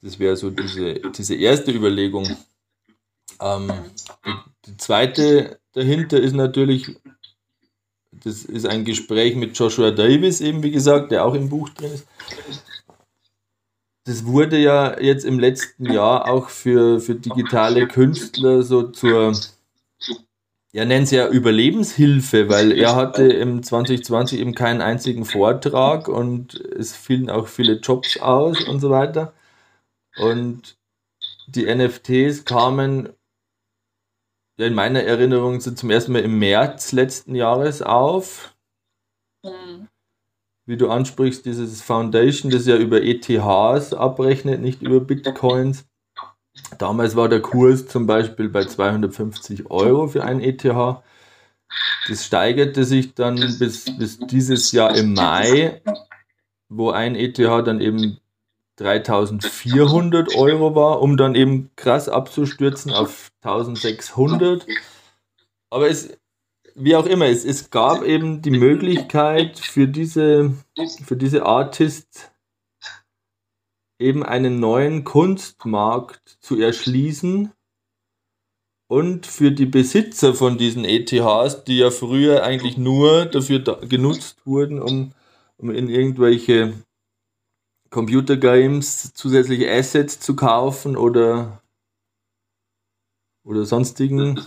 Das 0.01 0.19
wäre 0.19 0.35
so 0.35 0.49
diese, 0.49 0.95
diese 1.11 1.35
erste 1.35 1.71
Überlegung. 1.71 2.37
Ähm, 3.41 3.71
die, 4.65 4.77
zweite 4.77 5.58
dahinter 5.73 6.19
ist 6.19 6.33
natürlich, 6.33 6.95
das 8.11 8.43
ist 8.43 8.65
ein 8.65 8.85
Gespräch 8.85 9.35
mit 9.35 9.57
Joshua 9.57 9.91
Davis, 9.91 10.41
eben 10.41 10.63
wie 10.63 10.71
gesagt, 10.71 11.11
der 11.11 11.25
auch 11.25 11.33
im 11.33 11.49
Buch 11.49 11.69
drin 11.69 11.93
ist. 11.93 12.07
Das 14.05 14.25
wurde 14.25 14.57
ja 14.57 14.99
jetzt 14.99 15.23
im 15.23 15.39
letzten 15.39 15.85
Jahr 15.85 16.27
auch 16.27 16.49
für, 16.49 16.99
für 16.99 17.15
digitale 17.15 17.87
Künstler 17.87 18.63
so 18.63 18.83
zur, 18.83 19.33
ja, 20.71 20.85
nennen 20.85 21.05
sie 21.05 21.17
ja 21.17 21.27
Überlebenshilfe, 21.29 22.49
weil 22.49 22.71
er 22.71 22.95
hatte 22.95 23.23
im 23.23 23.61
2020 23.61 24.39
eben 24.39 24.55
keinen 24.55 24.81
einzigen 24.81 25.25
Vortrag 25.25 26.07
und 26.07 26.55
es 26.55 26.95
fielen 26.95 27.29
auch 27.29 27.47
viele 27.47 27.73
Jobs 27.79 28.19
aus 28.19 28.67
und 28.67 28.79
so 28.79 28.89
weiter. 28.89 29.33
Und 30.17 30.75
die 31.47 31.65
NFTs 31.65 32.45
kamen 32.45 33.09
ja, 34.59 34.65
in 34.65 34.73
meiner 34.73 35.03
Erinnerung 35.03 35.61
sind 35.61 35.77
zum 35.77 35.89
ersten 35.89 36.11
Mal 36.11 36.19
im 36.19 36.37
März 36.37 36.91
letzten 36.91 37.33
Jahres 37.33 37.81
auf. 37.81 38.53
Mhm. 39.41 39.87
Wie 40.65 40.75
du 40.75 40.89
ansprichst, 40.89 41.45
dieses 41.45 41.81
Foundation, 41.81 42.51
das 42.51 42.67
ja 42.67 42.75
über 42.75 43.01
ETHs 43.01 43.93
abrechnet, 43.93 44.59
nicht 44.59 44.81
über 44.81 44.99
Bitcoins. 44.99 45.85
Damals 46.77 47.15
war 47.15 47.29
der 47.29 47.41
Kurs 47.41 47.87
zum 47.87 48.05
Beispiel 48.05 48.49
bei 48.49 48.65
250 48.65 49.71
Euro 49.71 50.09
für 50.09 50.25
ein 50.25 50.41
ETH. 50.41 50.65
Das 50.65 52.25
steigerte 52.25 52.83
sich 52.83 53.13
dann 53.13 53.35
bis, 53.59 53.97
bis 53.97 54.19
dieses 54.19 54.73
Jahr 54.73 54.93
im 54.93 55.13
Mai, 55.13 55.81
wo 56.67 56.89
ein 56.89 57.15
ETH 57.15 57.39
dann 57.39 57.79
eben 57.79 58.19
3400 58.79 60.35
Euro 60.35 60.73
war, 60.73 61.01
um 61.01 61.17
dann 61.17 61.35
eben 61.35 61.69
krass 61.75 62.07
abzustürzen 62.07 62.91
auf 62.91 63.31
1600. 63.41 64.65
Aber 65.69 65.89
es, 65.89 66.17
wie 66.75 66.95
auch 66.95 67.05
immer, 67.05 67.25
es, 67.25 67.43
es 67.43 67.69
gab 67.69 68.03
eben 68.03 68.41
die 68.41 68.51
Möglichkeit 68.51 69.59
für 69.59 69.87
diese, 69.87 70.53
für 71.03 71.17
diese 71.17 71.45
Artists 71.45 72.31
eben 73.99 74.23
einen 74.23 74.61
neuen 74.61 75.03
Kunstmarkt 75.03 76.37
zu 76.39 76.59
erschließen 76.59 77.51
und 78.87 79.27
für 79.27 79.51
die 79.51 79.65
Besitzer 79.65 80.33
von 80.33 80.57
diesen 80.57 80.85
ETHs, 80.85 81.65
die 81.65 81.79
ja 81.79 81.91
früher 81.91 82.43
eigentlich 82.43 82.77
nur 82.77 83.25
dafür 83.25 83.59
da, 83.59 83.73
genutzt 83.73 84.45
wurden, 84.45 84.81
um, 84.81 85.11
um 85.57 85.69
in 85.69 85.89
irgendwelche 85.89 86.73
Computergames 87.89 89.13
zusätzliche 89.13 89.71
Assets 89.71 90.19
zu 90.19 90.35
kaufen 90.35 90.95
oder, 90.95 91.61
oder 93.43 93.65
sonstigen 93.65 94.39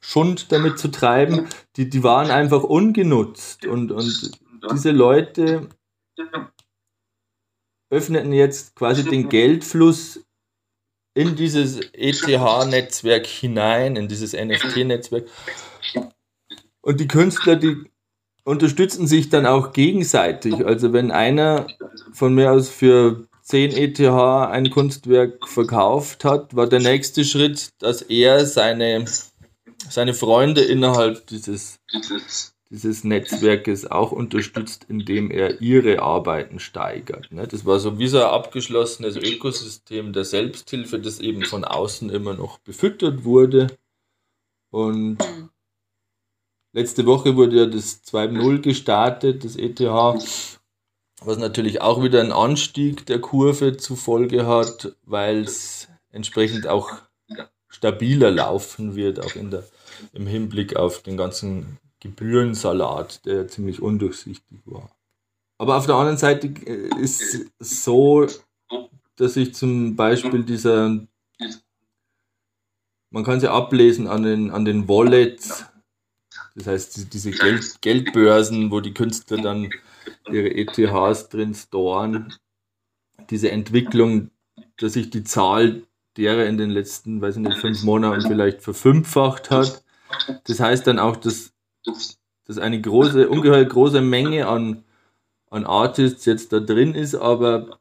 Schund 0.00 0.50
damit 0.52 0.78
zu 0.78 0.88
treiben, 0.88 1.48
die, 1.76 1.88
die 1.88 2.02
waren 2.02 2.30
einfach 2.30 2.62
ungenutzt. 2.62 3.64
Und, 3.66 3.92
und 3.92 4.32
diese 4.72 4.90
Leute 4.90 5.68
öffneten 7.88 8.32
jetzt 8.32 8.74
quasi 8.74 9.04
den 9.04 9.28
Geldfluss 9.28 10.24
in 11.14 11.36
dieses 11.36 11.80
ETH-Netzwerk 11.92 13.26
hinein, 13.26 13.96
in 13.96 14.08
dieses 14.08 14.32
NFT-Netzwerk. 14.32 15.28
Und 16.80 17.00
die 17.00 17.06
Künstler, 17.06 17.56
die 17.56 17.91
unterstützen 18.44 19.06
sich 19.06 19.28
dann 19.28 19.46
auch 19.46 19.72
gegenseitig. 19.72 20.66
Also 20.66 20.92
wenn 20.92 21.10
einer 21.10 21.66
von 22.12 22.34
mir 22.34 22.52
aus 22.52 22.68
für 22.68 23.26
10 23.42 23.72
ETH 23.72 24.00
ein 24.00 24.70
Kunstwerk 24.70 25.48
verkauft 25.48 26.24
hat, 26.24 26.54
war 26.54 26.68
der 26.68 26.80
nächste 26.80 27.24
Schritt, 27.24 27.70
dass 27.78 28.02
er 28.02 28.46
seine, 28.46 29.04
seine 29.88 30.14
Freunde 30.14 30.62
innerhalb 30.62 31.26
dieses, 31.26 31.78
dieses 32.70 33.04
Netzwerkes 33.04 33.90
auch 33.90 34.12
unterstützt, 34.12 34.86
indem 34.88 35.30
er 35.30 35.60
ihre 35.60 36.00
Arbeiten 36.00 36.60
steigert. 36.60 37.30
Ne? 37.32 37.46
Das 37.46 37.66
war 37.66 37.78
so 37.78 37.98
wie 37.98 38.08
so 38.08 38.18
ein 38.18 38.30
abgeschlossenes 38.30 39.16
Ökosystem 39.16 40.12
der 40.12 40.24
Selbsthilfe, 40.24 40.98
das 40.98 41.18
eben 41.20 41.44
von 41.44 41.64
außen 41.64 42.10
immer 42.10 42.34
noch 42.34 42.58
befüttert 42.58 43.24
wurde. 43.24 43.66
Und 44.70 45.18
mhm. 45.18 45.50
Letzte 46.74 47.04
Woche 47.04 47.36
wurde 47.36 47.56
ja 47.56 47.66
das 47.66 48.02
2.0 48.04 48.60
gestartet, 48.60 49.44
das 49.44 49.56
ETH, 49.56 49.80
was 49.80 51.38
natürlich 51.38 51.82
auch 51.82 52.02
wieder 52.02 52.20
einen 52.20 52.32
Anstieg 52.32 53.04
der 53.06 53.20
Kurve 53.20 53.76
zur 53.76 53.98
Folge 53.98 54.46
hat, 54.46 54.96
weil 55.04 55.42
es 55.42 55.88
entsprechend 56.10 56.66
auch 56.66 56.90
stabiler 57.68 58.30
laufen 58.30 58.96
wird, 58.96 59.20
auch 59.20 59.34
in 59.34 59.50
der, 59.50 59.64
im 60.12 60.26
Hinblick 60.26 60.76
auf 60.76 61.02
den 61.02 61.16
ganzen 61.16 61.78
Gebührensalat, 62.00 63.24
der 63.26 63.48
ziemlich 63.48 63.82
undurchsichtig 63.82 64.60
war. 64.64 64.90
Aber 65.58 65.76
auf 65.76 65.86
der 65.86 65.94
anderen 65.94 66.18
Seite 66.18 66.48
äh, 66.66 66.90
ist 67.00 67.46
es 67.58 67.84
so, 67.84 68.26
dass 69.16 69.36
ich 69.36 69.54
zum 69.54 69.94
Beispiel 69.94 70.42
dieser, 70.42 70.98
man 73.10 73.24
kann 73.24 73.40
sie 73.40 73.50
ablesen 73.50 74.08
an 74.08 74.22
den, 74.22 74.50
an 74.50 74.64
den 74.64 74.88
Wallets, 74.88 75.66
das 76.54 76.66
heißt, 76.66 77.12
diese 77.12 77.30
Geld, 77.30 77.80
Geldbörsen, 77.80 78.70
wo 78.70 78.80
die 78.80 78.94
Künstler 78.94 79.38
dann 79.38 79.70
ihre 80.30 80.54
ETHs 80.54 81.28
drin 81.28 81.54
storen, 81.54 82.34
diese 83.30 83.50
Entwicklung, 83.50 84.30
dass 84.76 84.94
sich 84.94 85.10
die 85.10 85.24
Zahl 85.24 85.82
derer 86.16 86.46
in 86.46 86.58
den 86.58 86.70
letzten, 86.70 87.20
weiß 87.20 87.36
ich 87.36 87.42
nicht, 87.42 87.58
fünf 87.58 87.82
Monaten 87.82 88.22
vielleicht 88.22 88.60
verfünffacht 88.62 89.50
hat. 89.50 89.82
Das 90.44 90.60
heißt 90.60 90.86
dann 90.86 90.98
auch, 90.98 91.16
dass, 91.16 91.52
dass 92.44 92.58
eine 92.58 92.80
große, 92.80 93.28
ungeheuer 93.28 93.64
große 93.64 94.02
Menge 94.02 94.46
an, 94.46 94.84
an 95.50 95.64
Artists 95.64 96.26
jetzt 96.26 96.52
da 96.52 96.60
drin 96.60 96.94
ist, 96.94 97.14
aber 97.14 97.78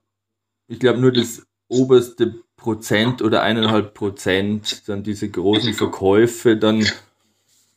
ich 0.68 0.80
glaube, 0.80 1.00
nur 1.00 1.12
das 1.12 1.46
oberste 1.68 2.36
Prozent 2.56 3.22
oder 3.22 3.42
eineinhalb 3.42 3.94
Prozent 3.94 4.88
dann 4.88 5.04
diese 5.04 5.30
großen 5.30 5.74
Verkäufe 5.74 6.56
dann 6.56 6.86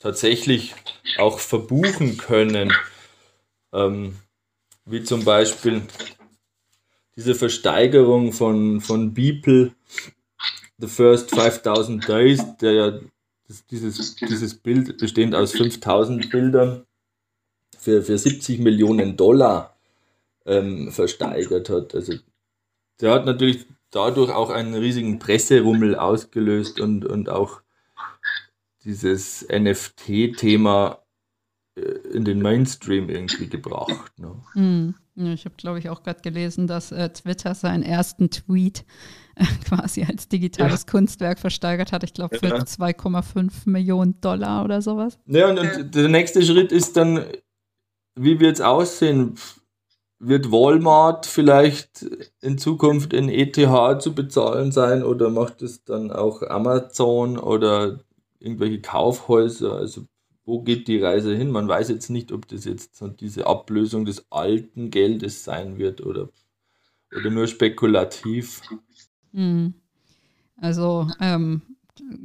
tatsächlich 0.05 0.75
auch 1.17 1.39
verbuchen 1.39 2.19
können. 2.19 2.75
Ähm, 3.73 4.17
wie 4.85 5.03
zum 5.03 5.25
Beispiel 5.25 5.81
diese 7.17 7.35
Versteigerung 7.35 8.35
von, 8.35 8.83
von 8.83 9.15
Beeple, 9.15 9.75
The 10.77 10.89
First 10.89 11.31
5000 11.31 12.07
Days, 12.07 12.45
der 12.61 12.73
ja 12.73 13.01
das, 13.49 13.67
dieses, 13.67 14.17
dieses 14.17 14.55
Bild 14.57 14.99
bestehend 14.99 15.35
aus 15.35 15.53
5000 15.53 16.29
Bildern 16.31 16.85
für, 17.79 18.03
für 18.03 18.19
70 18.19 18.59
Millionen 18.59 19.17
Dollar 19.17 19.75
ähm, 20.45 20.93
versteigert 20.93 21.71
hat. 21.71 21.95
Also 21.95 22.13
der 23.01 23.11
hat 23.11 23.25
natürlich 23.25 23.65
dadurch 23.91 24.31
auch 24.31 24.51
einen 24.51 24.75
riesigen 24.75 25.19
Presserummel 25.19 25.97
ausgelöst 25.97 26.79
und, 26.79 27.07
und 27.07 27.31
auch 27.31 27.64
dieses 28.85 29.47
NFT-Thema 29.51 31.05
äh, 31.77 31.81
in 32.13 32.25
den 32.25 32.41
Mainstream 32.41 33.09
irgendwie 33.09 33.49
gebracht. 33.49 34.13
Ne? 34.19 34.35
Mm. 34.55 34.95
Ich 35.17 35.45
habe, 35.45 35.55
glaube 35.57 35.79
ich, 35.79 35.89
auch 35.91 36.03
gerade 36.03 36.23
gelesen, 36.23 36.67
dass 36.67 36.91
äh, 36.91 37.09
Twitter 37.09 37.55
seinen 37.55 37.85
ersten 37.85 38.31
Tweet 38.31 38.85
äh, 39.37 39.45
quasi 39.65 40.05
als 40.05 40.29
digitales 40.29 40.85
ja. 40.87 40.91
Kunstwerk 40.91 41.39
versteigert 41.39 41.93
hat. 41.93 42.03
Ich 42.03 42.15
glaube, 42.15 42.37
für 42.37 42.49
ja. 42.49 42.57
2,5 42.57 43.51
Millionen 43.67 44.21
Dollar 44.21 44.65
oder 44.65 44.83
sowas. 44.83 45.19
Ja, 45.27 45.49
und, 45.49 45.59
und 45.59 45.95
der 45.95 46.09
nächste 46.09 46.43
Schritt 46.43 46.73
ist 46.73 46.97
dann, 46.97 47.25
wie 48.17 48.41
wird 48.41 48.55
es 48.57 48.61
aussehen? 48.61 49.37
Wird 50.19 50.51
Walmart 50.51 51.27
vielleicht 51.27 52.07
in 52.41 52.59
Zukunft 52.59 53.13
in 53.13 53.29
ETH 53.29 53.55
zu 54.01 54.15
bezahlen 54.15 54.73
sein 54.73 55.05
oder 55.05 55.31
macht 55.31 55.63
es 55.63 55.85
dann 55.85 56.11
auch 56.11 56.43
Amazon 56.43 57.39
oder 57.39 58.01
irgendwelche 58.45 58.81
Kaufhäuser? 58.81 59.75
Also 59.75 60.07
wo 60.45 60.63
geht 60.63 60.89
die 60.89 60.99
Reise 60.99 61.35
hin? 61.35 61.51
Man 61.51 61.69
weiß 61.69 61.89
jetzt 61.89 62.11
nicht, 62.11 62.31
ob 62.31 62.47
das 62.49 62.65
jetzt 62.65 63.03
diese 63.21 63.47
Ablösung 63.47 64.05
des 64.05 64.31
alten 64.31 64.91
Geldes 64.91 65.45
sein 65.45 65.79
wird 65.79 66.05
oder, 66.05 66.29
oder 67.17 67.31
nur 67.31 67.47
spekulativ. 67.47 68.61
Hm. 69.33 69.75
Also 70.57 71.09
ähm, 71.21 71.63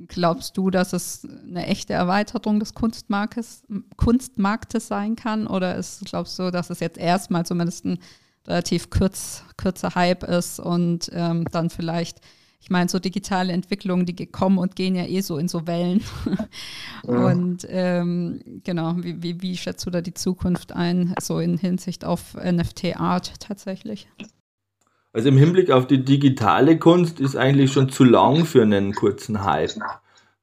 glaubst 0.07 0.57
du, 0.57 0.69
dass 0.69 0.93
es 0.93 1.25
eine 1.25 1.65
echte 1.67 1.93
Erweiterung 1.93 2.59
des 2.59 2.73
Kunstmarktes, 2.73 3.63
Kunstmarktes 3.95 4.87
sein 4.87 5.15
kann? 5.15 5.47
Oder 5.47 5.75
ist, 5.75 6.05
glaubst 6.05 6.37
du, 6.39 6.51
dass 6.51 6.69
es 6.69 6.79
jetzt 6.79 6.97
erstmal 6.97 7.45
zumindest 7.45 7.85
ein 7.85 7.99
relativ 8.47 8.89
kurz, 8.89 9.43
kürzer 9.57 9.95
Hype 9.95 10.23
ist 10.23 10.59
und 10.59 11.09
ähm, 11.13 11.45
dann 11.51 11.69
vielleicht 11.69 12.19
ich 12.61 12.69
meine, 12.69 12.89
so 12.89 12.99
digitale 12.99 13.53
Entwicklungen, 13.53 14.05
die 14.05 14.25
kommen 14.27 14.57
und 14.57 14.75
gehen 14.75 14.95
ja 14.95 15.05
eh 15.05 15.21
so 15.21 15.37
in 15.37 15.47
so 15.47 15.65
Wellen. 15.65 16.01
und 17.03 17.65
ähm, 17.69 18.41
genau, 18.63 18.95
wie, 18.97 19.23
wie, 19.23 19.41
wie 19.41 19.57
schätzt 19.57 19.85
du 19.85 19.89
da 19.89 20.01
die 20.01 20.13
Zukunft 20.13 20.73
ein, 20.73 21.15
so 21.21 21.39
in 21.39 21.57
Hinsicht 21.57 22.03
auf 22.03 22.35
NFT-Art 22.35 23.39
tatsächlich? 23.39 24.09
Also 25.13 25.29
im 25.29 25.37
Hinblick 25.37 25.71
auf 25.71 25.87
die 25.87 26.03
digitale 26.03 26.77
Kunst 26.77 27.19
ist 27.19 27.35
eigentlich 27.35 27.71
schon 27.71 27.89
zu 27.89 28.03
lang 28.03 28.45
für 28.45 28.61
einen 28.61 28.93
kurzen 28.93 29.43
Hype. 29.43 29.79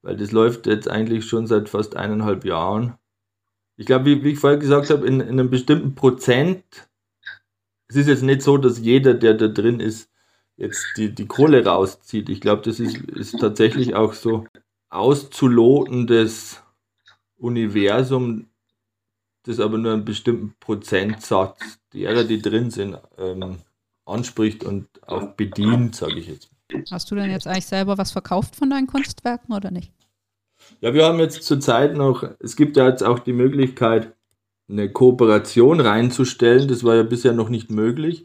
Weil 0.02 0.16
das 0.16 0.32
läuft 0.32 0.66
jetzt 0.66 0.88
eigentlich 0.88 1.26
schon 1.26 1.46
seit 1.46 1.68
fast 1.68 1.96
eineinhalb 1.96 2.44
Jahren. 2.44 2.94
Ich 3.76 3.86
glaube, 3.86 4.06
wie, 4.06 4.24
wie 4.24 4.30
ich 4.30 4.38
vorher 4.38 4.58
gesagt 4.58 4.88
habe, 4.88 5.06
in, 5.06 5.20
in 5.20 5.28
einem 5.28 5.50
bestimmten 5.50 5.94
Prozent, 5.94 6.64
es 7.88 7.96
ist 7.96 8.08
jetzt 8.08 8.22
nicht 8.22 8.40
so, 8.40 8.56
dass 8.56 8.78
jeder, 8.78 9.14
der 9.14 9.34
da 9.34 9.48
drin 9.48 9.80
ist, 9.80 10.10
jetzt 10.56 10.84
die, 10.96 11.14
die 11.14 11.26
Kohle 11.26 11.64
rauszieht. 11.64 12.28
Ich 12.28 12.40
glaube, 12.40 12.62
das 12.62 12.80
ist, 12.80 12.96
ist 12.96 13.38
tatsächlich 13.38 13.94
auch 13.94 14.12
so 14.12 14.46
auszulotendes 14.88 16.62
Universum, 17.36 18.46
das 19.44 19.60
aber 19.60 19.78
nur 19.78 19.92
einen 19.92 20.04
bestimmten 20.04 20.54
Prozentsatz 20.58 21.78
derer, 21.92 22.24
die 22.24 22.40
drin 22.40 22.70
sind, 22.70 22.98
ähm, 23.18 23.58
anspricht 24.04 24.64
und 24.64 24.88
auch 25.06 25.34
bedient, 25.34 25.94
sage 25.94 26.18
ich 26.18 26.28
jetzt. 26.28 26.50
Hast 26.90 27.10
du 27.10 27.14
denn 27.14 27.30
jetzt 27.30 27.46
eigentlich 27.46 27.66
selber 27.66 27.98
was 27.98 28.10
verkauft 28.10 28.56
von 28.56 28.70
deinen 28.70 28.86
Kunstwerken 28.86 29.54
oder 29.54 29.70
nicht? 29.70 29.92
Ja, 30.80 30.94
wir 30.94 31.04
haben 31.04 31.20
jetzt 31.20 31.42
zurzeit 31.44 31.96
noch, 31.96 32.24
es 32.40 32.56
gibt 32.56 32.76
ja 32.76 32.88
jetzt 32.88 33.02
auch 33.02 33.18
die 33.18 33.32
Möglichkeit, 33.32 34.14
eine 34.68 34.90
Kooperation 34.90 35.80
reinzustellen. 35.80 36.66
Das 36.66 36.82
war 36.82 36.96
ja 36.96 37.02
bisher 37.04 37.32
noch 37.32 37.48
nicht 37.48 37.70
möglich. 37.70 38.24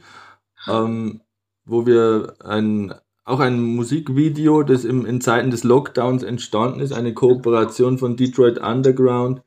Ähm, 0.68 1.21
wo 1.66 1.86
wir 1.86 2.36
ein, 2.40 2.94
auch 3.24 3.40
ein 3.40 3.62
Musikvideo, 3.62 4.64
das 4.64 4.86
im, 4.86 5.06
in 5.06 5.22
Zeiten 5.22 5.52
des 5.52 5.64
Lockdowns 5.64 6.24
entstanden 6.24 6.80
ist, 6.80 6.92
eine 6.92 7.14
Kooperation 7.14 7.98
von 7.98 8.16
Detroit 8.16 8.60
Underground, 8.60 9.42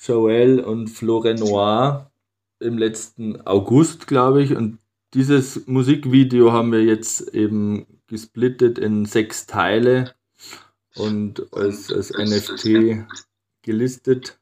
Joel 0.00 0.60
und 0.60 0.88
Florenoir 0.88 2.10
im 2.60 2.78
letzten 2.78 3.40
August, 3.46 4.06
glaube 4.06 4.42
ich. 4.42 4.56
Und 4.56 4.78
dieses 5.14 5.66
Musikvideo 5.66 6.52
haben 6.52 6.72
wir 6.72 6.84
jetzt 6.84 7.34
eben 7.34 7.86
gesplittet 8.06 8.78
in 8.78 9.04
sechs 9.04 9.46
Teile 9.46 10.14
und 10.94 11.52
als, 11.52 11.92
als 11.92 12.10
NFT 12.10 13.04
gelistet. 13.62 14.38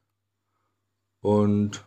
Und 1.21 1.83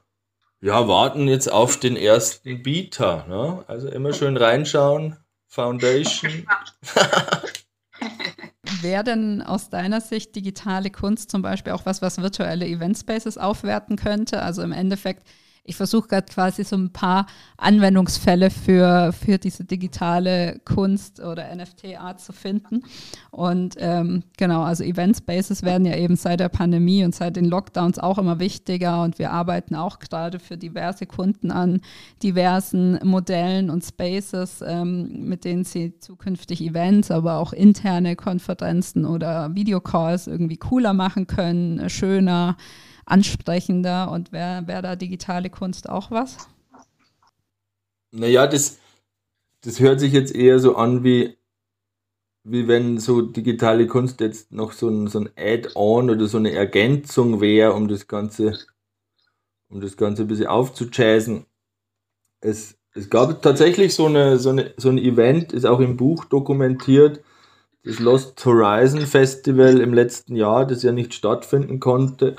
ja, 0.61 0.89
warten 0.89 1.29
jetzt 1.29 1.51
auf 1.51 1.79
den 1.79 1.97
ersten 1.97 2.63
Bieter. 2.63 3.25
Ne? 3.29 3.65
Also 3.67 3.89
immer 3.89 4.13
schön 4.13 4.37
reinschauen. 4.37 5.17
Foundation. 5.49 6.47
Wäre 8.83 9.05
denn 9.05 9.43
aus 9.43 9.69
deiner 9.69 10.01
Sicht 10.01 10.35
digitale 10.37 10.91
Kunst 10.91 11.31
zum 11.31 11.43
Beispiel 11.43 11.73
auch 11.73 11.87
was, 11.87 12.03
was 12.03 12.23
virtuelle 12.23 12.67
Event 12.67 12.97
Spaces 12.97 13.37
aufwerten 13.37 13.97
könnte? 13.97 14.43
Also 14.43 14.63
im 14.63 14.73
Endeffekt 14.73 15.27
ich 15.65 15.77
versuche 15.77 16.09
gerade 16.09 16.27
quasi 16.33 16.65
so 16.65 16.77
ein 16.77 16.91
paar 16.91 17.27
Anwendungsfälle 17.57 18.51
für, 18.51 19.13
für 19.13 19.39
diese 19.39 19.65
digitale 19.65 20.61
Kunst 20.65 21.21
oder 21.21 21.55
NFT-Art 21.55 22.21
zu 22.21 22.33
finden. 22.33 22.83
Und 23.31 23.77
ähm, 23.79 24.25
genau, 24.37 24.63
also 24.63 24.83
Event 24.83 25.19
Spaces 25.19 25.63
werden 25.63 25.87
ja 25.87 25.97
eben 25.97 26.17
seit 26.17 26.41
der 26.41 26.49
Pandemie 26.49 27.05
und 27.05 27.15
seit 27.15 27.37
den 27.37 27.45
Lockdowns 27.45 27.99
auch 27.99 28.19
immer 28.19 28.39
wichtiger 28.41 29.03
und 29.03 29.19
wir 29.19 29.31
arbeiten 29.33 29.75
auch 29.75 29.99
gerade 29.99 30.39
für 30.39 30.57
diverse 30.57 31.07
Kunden 31.07 31.51
an 31.51 31.81
diversen 32.23 32.99
Modellen 33.05 33.71
und 33.71 33.85
Spaces, 33.85 34.65
ähm, 34.67 35.29
mit 35.29 35.45
denen 35.45 35.65
sie 35.65 35.99
zukünftig 36.01 36.63
Events, 36.63 37.11
aber 37.11 37.37
auch 37.37 37.53
interne 37.53 38.17
Konferenzen 38.17 39.05
oder 39.05 39.55
Videocalls 39.55 40.27
irgendwie 40.27 40.57
cooler 40.57 40.95
machen 40.95 41.27
können, 41.27 41.89
schöner 41.91 42.57
ansprechender 43.11 44.11
und 44.11 44.33
wäre 44.33 44.67
wär 44.67 44.83
da 44.83 44.97
digitale 44.97 45.51
Kunst 45.51 45.89
auch 45.89 46.11
was? 46.11 46.37
Naja, 48.13 48.47
das, 48.47 48.79
das 49.63 49.81
hört 49.81 50.01
sich 50.01 50.13
jetzt 50.13 50.35
eher 50.35 50.59
so 50.59 50.77
an 50.77 51.05
wie, 51.05 51.37
wie 52.45 52.67
wenn 52.67 52.99
so 52.99 53.23
digitale 53.23 53.87
Kunst 53.87 54.21
jetzt 54.21 54.53
noch 54.53 54.73
so 54.73 54.89
ein, 54.89 55.07
so 55.07 55.21
ein 55.21 55.31
Add-on 55.37 56.11
oder 56.11 56.27
so 56.27 56.39
eine 56.39 56.53
Ergänzung 56.53 57.41
wäre, 57.41 57.73
um 57.75 57.89
das 57.89 58.09
Ganze, 58.09 58.59
um 59.69 59.81
das 59.81 59.97
Ganze 59.97 60.23
ein 60.23 60.29
bisschen 60.29 60.47
aufzuchasen. 60.47 61.47
Es, 62.41 62.77
es 62.95 63.11
gab 63.11 63.43
tatsächlich 63.43 63.95
so, 63.95 64.07
eine, 64.07 64.39
so, 64.39 64.51
eine, 64.51 64.75
so 64.77 64.89
ein 64.89 64.99
Event, 64.99 65.53
ist 65.53 65.67
auch 65.67 65.81
im 65.81 65.97
Buch 65.97 66.25
dokumentiert, 66.25 67.21
das 67.85 67.99
Lost 67.99 68.45
Horizon 68.45 69.03
Festival 69.03 69.81
im 69.81 69.95
letzten 69.95 70.37
Jahr, 70.37 70.67
das 70.67 70.83
ja 70.83 70.93
nicht 70.93 71.15
stattfinden 71.15 71.81
konnte. 71.81 72.37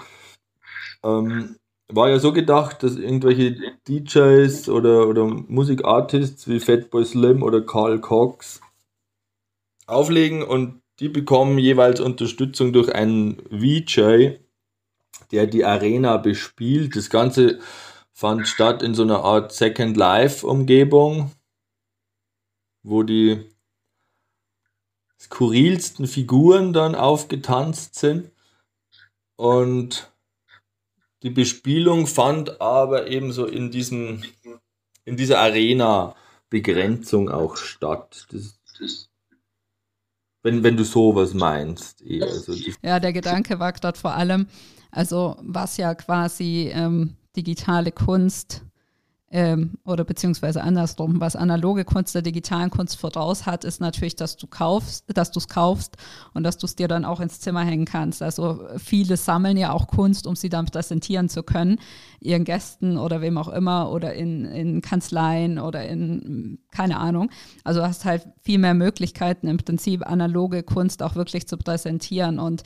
Ähm, 1.03 1.57
war 1.87 2.09
ja 2.09 2.19
so 2.19 2.31
gedacht, 2.31 2.83
dass 2.83 2.95
irgendwelche 2.95 3.57
DJs 3.87 4.69
oder, 4.69 5.07
oder 5.07 5.25
Musikartists 5.25 6.47
wie 6.47 6.59
Fatboy 6.59 7.05
Slim 7.05 7.43
oder 7.43 7.61
Carl 7.61 7.99
Cox 7.99 8.61
auflegen 9.87 10.43
und 10.43 10.81
die 10.99 11.09
bekommen 11.09 11.57
jeweils 11.57 11.99
Unterstützung 11.99 12.73
durch 12.73 12.93
einen 12.93 13.41
VJ, 13.49 14.37
der 15.31 15.47
die 15.47 15.65
Arena 15.65 16.17
bespielt. 16.17 16.95
Das 16.95 17.09
Ganze 17.09 17.59
fand 18.13 18.47
statt 18.47 18.83
in 18.83 18.93
so 18.93 19.01
einer 19.01 19.23
Art 19.23 19.51
Second 19.51 19.97
Life 19.97 20.45
Umgebung, 20.45 21.31
wo 22.83 23.03
die 23.03 23.49
skurrilsten 25.19 26.07
Figuren 26.07 26.71
dann 26.73 26.95
aufgetanzt 26.95 27.95
sind. 27.95 28.31
Und 29.37 30.10
die 31.23 31.29
Bespielung 31.29 32.07
fand 32.07 32.61
aber 32.61 33.07
ebenso 33.07 33.45
in 33.45 33.71
diesem, 33.71 34.23
in 35.05 35.17
dieser 35.17 35.39
Arena-Begrenzung 35.39 37.29
auch 37.29 37.57
statt. 37.57 38.27
Das, 38.31 38.59
das, 38.79 39.09
wenn, 40.43 40.63
wenn 40.63 40.77
du 40.77 40.83
sowas 40.83 41.33
meinst. 41.33 42.01
Eher. 42.01 42.25
Also 42.25 42.53
ja, 42.81 42.99
der 42.99 43.13
Gedanke 43.13 43.59
war 43.59 43.71
gerade 43.71 43.99
vor 43.99 44.13
allem, 44.13 44.47
also 44.89 45.37
was 45.41 45.77
ja 45.77 45.93
quasi 45.93 46.71
ähm, 46.73 47.15
digitale 47.35 47.91
Kunst 47.91 48.63
ähm, 49.33 49.77
oder 49.85 50.03
beziehungsweise 50.03 50.61
andersrum, 50.61 51.21
was 51.21 51.37
analoge 51.37 51.85
Kunst 51.85 52.13
der 52.13 52.21
digitalen 52.21 52.69
Kunst 52.69 52.97
voraus 52.97 53.45
hat, 53.45 53.63
ist 53.63 53.79
natürlich, 53.79 54.17
dass 54.17 54.35
du 54.35 54.45
kaufst, 54.45 55.05
dass 55.07 55.31
du 55.31 55.39
es 55.39 55.47
kaufst 55.47 55.95
und 56.33 56.43
dass 56.43 56.57
du 56.57 56.65
es 56.65 56.75
dir 56.75 56.89
dann 56.89 57.05
auch 57.05 57.21
ins 57.21 57.39
Zimmer 57.39 57.63
hängen 57.63 57.85
kannst. 57.85 58.21
Also 58.21 58.65
viele 58.77 59.15
sammeln 59.15 59.55
ja 59.55 59.71
auch 59.71 59.87
Kunst, 59.87 60.27
um 60.27 60.35
sie 60.35 60.49
dann 60.49 60.65
präsentieren 60.65 61.29
zu 61.29 61.43
können, 61.43 61.79
ihren 62.19 62.43
Gästen 62.43 62.97
oder 62.97 63.21
wem 63.21 63.37
auch 63.37 63.47
immer 63.47 63.89
oder 63.89 64.13
in, 64.13 64.43
in 64.45 64.81
Kanzleien 64.81 65.59
oder 65.59 65.87
in, 65.87 66.59
keine 66.71 66.97
Ahnung. 66.97 67.31
Also 67.63 67.79
du 67.79 67.87
hast 67.87 68.03
halt 68.03 68.27
viel 68.41 68.59
mehr 68.59 68.73
Möglichkeiten 68.73 69.47
im 69.47 69.57
Prinzip 69.57 70.05
analoge 70.05 70.61
Kunst 70.63 71.01
auch 71.01 71.15
wirklich 71.15 71.47
zu 71.47 71.57
präsentieren 71.57 72.37
und 72.37 72.63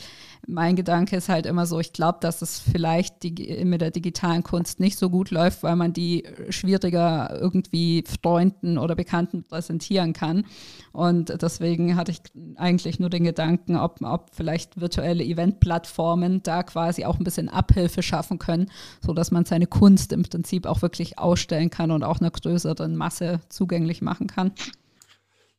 mein 0.47 0.75
Gedanke 0.75 1.15
ist 1.15 1.29
halt 1.29 1.45
immer 1.45 1.65
so, 1.65 1.79
ich 1.79 1.93
glaube, 1.93 2.19
dass 2.21 2.41
es 2.41 2.59
vielleicht 2.59 3.23
die, 3.23 3.63
mit 3.65 3.81
der 3.81 3.91
digitalen 3.91 4.43
Kunst 4.43 4.79
nicht 4.79 4.97
so 4.97 5.09
gut 5.09 5.31
läuft, 5.31 5.63
weil 5.63 5.75
man 5.75 5.93
die 5.93 6.23
schwieriger 6.55 7.37
irgendwie 7.39 8.03
Freunden 8.21 8.77
oder 8.77 8.95
Bekannten 8.95 9.43
präsentieren 9.43 10.13
kann. 10.13 10.45
Und 10.91 11.41
deswegen 11.41 11.95
hatte 11.95 12.11
ich 12.11 12.19
eigentlich 12.55 12.99
nur 12.99 13.09
den 13.09 13.23
Gedanken, 13.23 13.75
ob, 13.75 14.01
ob 14.01 14.33
vielleicht 14.33 14.79
virtuelle 14.79 15.23
Eventplattformen 15.23 16.41
da 16.43 16.63
quasi 16.63 17.05
auch 17.05 17.19
ein 17.19 17.23
bisschen 17.23 17.49
Abhilfe 17.49 18.01
schaffen 18.01 18.39
können, 18.39 18.71
sodass 19.01 19.31
man 19.31 19.45
seine 19.45 19.67
Kunst 19.67 20.13
im 20.13 20.23
Prinzip 20.23 20.65
auch 20.65 20.81
wirklich 20.81 21.19
ausstellen 21.19 21.69
kann 21.69 21.91
und 21.91 22.03
auch 22.03 22.19
einer 22.19 22.31
größeren 22.31 22.95
Masse 22.95 23.41
zugänglich 23.49 24.01
machen 24.01 24.27
kann. 24.27 24.51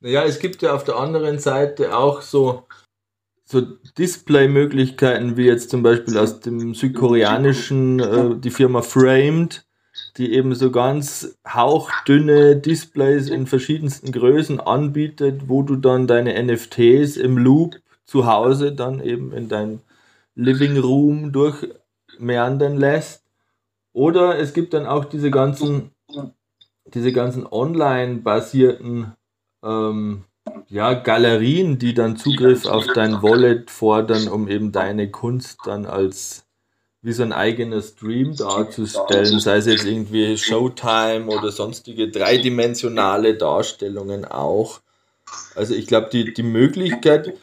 Naja, 0.00 0.24
es 0.24 0.38
gibt 0.38 0.62
ja 0.62 0.74
auf 0.74 0.84
der 0.84 0.96
anderen 0.96 1.38
Seite 1.38 1.96
auch 1.96 2.22
so 2.22 2.64
so 3.48 3.60
Display-Möglichkeiten 3.96 5.36
wie 5.36 5.46
jetzt 5.46 5.70
zum 5.70 5.82
Beispiel 5.82 6.18
aus 6.18 6.40
dem 6.40 6.74
südkoreanischen, 6.74 8.00
äh, 8.00 8.36
die 8.38 8.50
Firma 8.50 8.82
Framed, 8.82 9.65
die 10.16 10.32
eben 10.32 10.54
so 10.54 10.70
ganz 10.70 11.36
hauchdünne 11.46 12.56
Displays 12.56 13.28
in 13.28 13.46
verschiedensten 13.46 14.12
Größen 14.12 14.60
anbietet, 14.60 15.48
wo 15.48 15.62
du 15.62 15.76
dann 15.76 16.06
deine 16.06 16.42
NFTs 16.42 17.16
im 17.16 17.36
Loop 17.36 17.76
zu 18.04 18.26
Hause 18.26 18.72
dann 18.72 19.00
eben 19.00 19.32
in 19.32 19.48
dein 19.48 19.80
Living 20.34 20.78
Room 20.78 21.32
durchmeandern 21.32 22.76
lässt. 22.76 23.24
Oder 23.92 24.38
es 24.38 24.54
gibt 24.54 24.74
dann 24.74 24.86
auch 24.86 25.04
diese 25.04 25.30
ganzen, 25.30 25.90
diese 26.86 27.12
ganzen 27.12 27.46
online-basierten 27.46 29.12
ähm, 29.64 30.24
ja, 30.68 30.94
Galerien, 30.94 31.78
die 31.78 31.94
dann 31.94 32.16
Zugriff 32.16 32.66
auf 32.66 32.86
dein 32.94 33.22
Wallet 33.22 33.70
fordern, 33.70 34.28
um 34.28 34.48
eben 34.48 34.72
deine 34.72 35.10
Kunst 35.10 35.60
dann 35.64 35.86
als 35.86 36.45
wie 37.02 37.12
so 37.12 37.22
ein 37.22 37.32
eigener 37.32 37.82
Stream 37.82 38.34
darzustellen, 38.34 39.38
sei 39.38 39.58
es 39.58 39.66
jetzt 39.66 39.84
irgendwie 39.84 40.36
Showtime 40.36 41.26
oder 41.26 41.52
sonstige 41.52 42.10
dreidimensionale 42.10 43.36
Darstellungen 43.36 44.24
auch. 44.24 44.80
Also 45.54 45.74
ich 45.74 45.86
glaube, 45.86 46.08
die, 46.12 46.32
die 46.32 46.42
Möglichkeit 46.42 47.34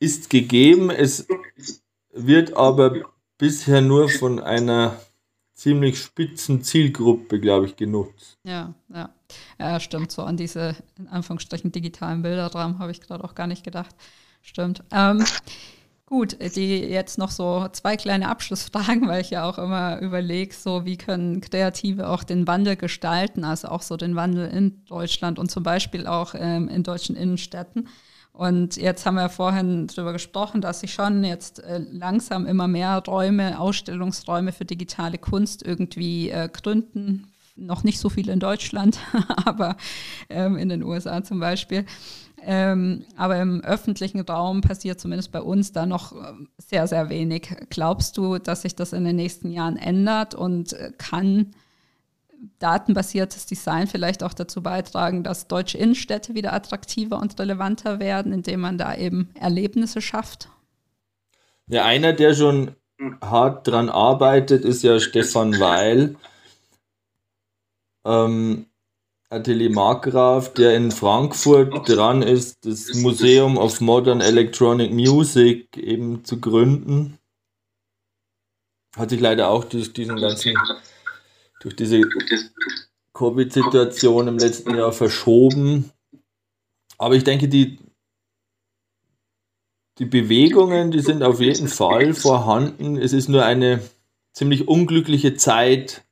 ist 0.00 0.30
gegeben, 0.30 0.90
es 0.90 1.26
wird 2.12 2.56
aber 2.56 3.02
bisher 3.38 3.80
nur 3.80 4.08
von 4.08 4.40
einer 4.40 4.96
ziemlich 5.56 5.98
spitzen 5.98 6.62
Zielgruppe, 6.62 7.40
glaube 7.40 7.66
ich, 7.66 7.76
genutzt. 7.76 8.38
Ja, 8.44 8.74
ja. 8.92 9.10
Ja, 9.58 9.80
stimmt. 9.80 10.12
So 10.12 10.22
an 10.22 10.36
diese, 10.36 10.76
in 10.98 11.08
Anführungsstrichen, 11.08 11.72
digitalen 11.72 12.22
Bilderrahmen 12.22 12.78
habe 12.78 12.92
ich 12.92 13.00
gerade 13.00 13.24
auch 13.24 13.34
gar 13.34 13.46
nicht 13.46 13.64
gedacht. 13.64 13.94
Stimmt. 14.42 14.84
Ähm, 14.92 15.24
gut, 16.06 16.36
die 16.54 16.78
jetzt 16.78 17.18
noch 17.18 17.30
so 17.30 17.66
zwei 17.72 17.96
kleine 17.96 18.28
Abschlussfragen, 18.28 19.08
weil 19.08 19.20
ich 19.20 19.30
ja 19.30 19.48
auch 19.48 19.58
immer 19.58 20.00
überlege, 20.00 20.54
so 20.54 20.84
wie 20.84 20.96
können 20.96 21.40
Kreative 21.40 22.08
auch 22.08 22.22
den 22.22 22.46
Wandel 22.46 22.76
gestalten, 22.76 23.44
also 23.44 23.68
auch 23.68 23.82
so 23.82 23.96
den 23.96 24.14
Wandel 24.14 24.48
in 24.48 24.84
Deutschland 24.86 25.38
und 25.38 25.50
zum 25.50 25.64
Beispiel 25.64 26.06
auch 26.06 26.34
ähm, 26.38 26.68
in 26.68 26.84
deutschen 26.84 27.16
Innenstädten. 27.16 27.88
Und 28.32 28.76
jetzt 28.76 29.06
haben 29.06 29.14
wir 29.14 29.30
vorhin 29.30 29.86
darüber 29.86 30.12
gesprochen, 30.12 30.60
dass 30.60 30.80
sich 30.80 30.92
schon 30.92 31.24
jetzt 31.24 31.58
äh, 31.60 31.78
langsam 31.78 32.46
immer 32.46 32.68
mehr 32.68 33.02
Räume, 33.06 33.58
Ausstellungsräume 33.58 34.52
für 34.52 34.66
digitale 34.66 35.16
Kunst 35.16 35.64
irgendwie 35.64 36.28
äh, 36.28 36.48
gründen. 36.52 37.32
Noch 37.56 37.82
nicht 37.82 37.98
so 37.98 38.10
viel 38.10 38.28
in 38.28 38.38
Deutschland, 38.38 38.98
aber 39.46 39.76
ähm, 40.28 40.58
in 40.58 40.68
den 40.68 40.82
USA 40.82 41.24
zum 41.24 41.40
Beispiel. 41.40 41.86
Ähm, 42.48 43.04
aber 43.16 43.40
im 43.40 43.60
öffentlichen 43.64 44.20
Raum 44.20 44.60
passiert 44.60 45.00
zumindest 45.00 45.32
bei 45.32 45.40
uns 45.40 45.72
da 45.72 45.84
noch 45.84 46.12
äh, 46.12 46.32
sehr, 46.58 46.86
sehr 46.86 47.08
wenig. 47.08 47.48
Glaubst 47.70 48.16
du, 48.16 48.38
dass 48.38 48.62
sich 48.62 48.76
das 48.76 48.92
in 48.92 49.04
den 49.04 49.16
nächsten 49.16 49.50
Jahren 49.50 49.76
ändert 49.76 50.36
und 50.36 50.72
äh, 50.74 50.92
kann 50.96 51.56
datenbasiertes 52.60 53.46
Design 53.46 53.88
vielleicht 53.88 54.22
auch 54.22 54.32
dazu 54.32 54.62
beitragen, 54.62 55.24
dass 55.24 55.48
deutsche 55.48 55.78
Innenstädte 55.78 56.36
wieder 56.36 56.52
attraktiver 56.52 57.20
und 57.20 57.36
relevanter 57.40 57.98
werden, 57.98 58.32
indem 58.32 58.60
man 58.60 58.78
da 58.78 58.94
eben 58.94 59.30
Erlebnisse 59.34 60.00
schafft? 60.00 60.48
Ja, 61.66 61.84
einer, 61.84 62.12
der 62.12 62.32
schon 62.34 62.76
hart 63.20 63.66
dran 63.66 63.88
arbeitet, 63.88 64.64
ist 64.64 64.84
ja 64.84 65.00
Stefan 65.00 65.58
Weil. 65.58 66.14
Ähm, 68.04 68.66
Atelier 69.36 69.70
Markgraf, 69.70 70.54
der 70.54 70.74
in 70.74 70.90
Frankfurt 70.90 71.88
dran 71.88 72.22
ist, 72.22 72.64
das 72.64 72.94
Museum 72.94 73.58
of 73.58 73.80
Modern 73.80 74.20
Electronic 74.20 74.92
Music 74.92 75.76
eben 75.76 76.24
zu 76.24 76.40
gründen. 76.40 77.18
Hat 78.96 79.10
sich 79.10 79.20
leider 79.20 79.48
auch 79.50 79.64
durch 79.64 79.92
diesen 79.92 80.16
ganzen 80.16 80.54
durch 81.60 81.76
diese 81.76 82.00
Covid-Situation 83.12 84.28
im 84.28 84.38
letzten 84.38 84.74
Jahr 84.74 84.92
verschoben. 84.92 85.90
Aber 86.98 87.14
ich 87.14 87.24
denke, 87.24 87.48
die, 87.48 87.78
die 89.98 90.04
Bewegungen, 90.06 90.90
die 90.90 91.00
sind 91.00 91.22
auf 91.22 91.40
jeden 91.40 91.68
Fall 91.68 92.14
vorhanden. 92.14 92.96
Es 92.96 93.12
ist 93.12 93.28
nur 93.28 93.44
eine 93.44 93.82
ziemlich 94.32 94.68
unglückliche 94.68 95.34
Zeit 95.34 96.04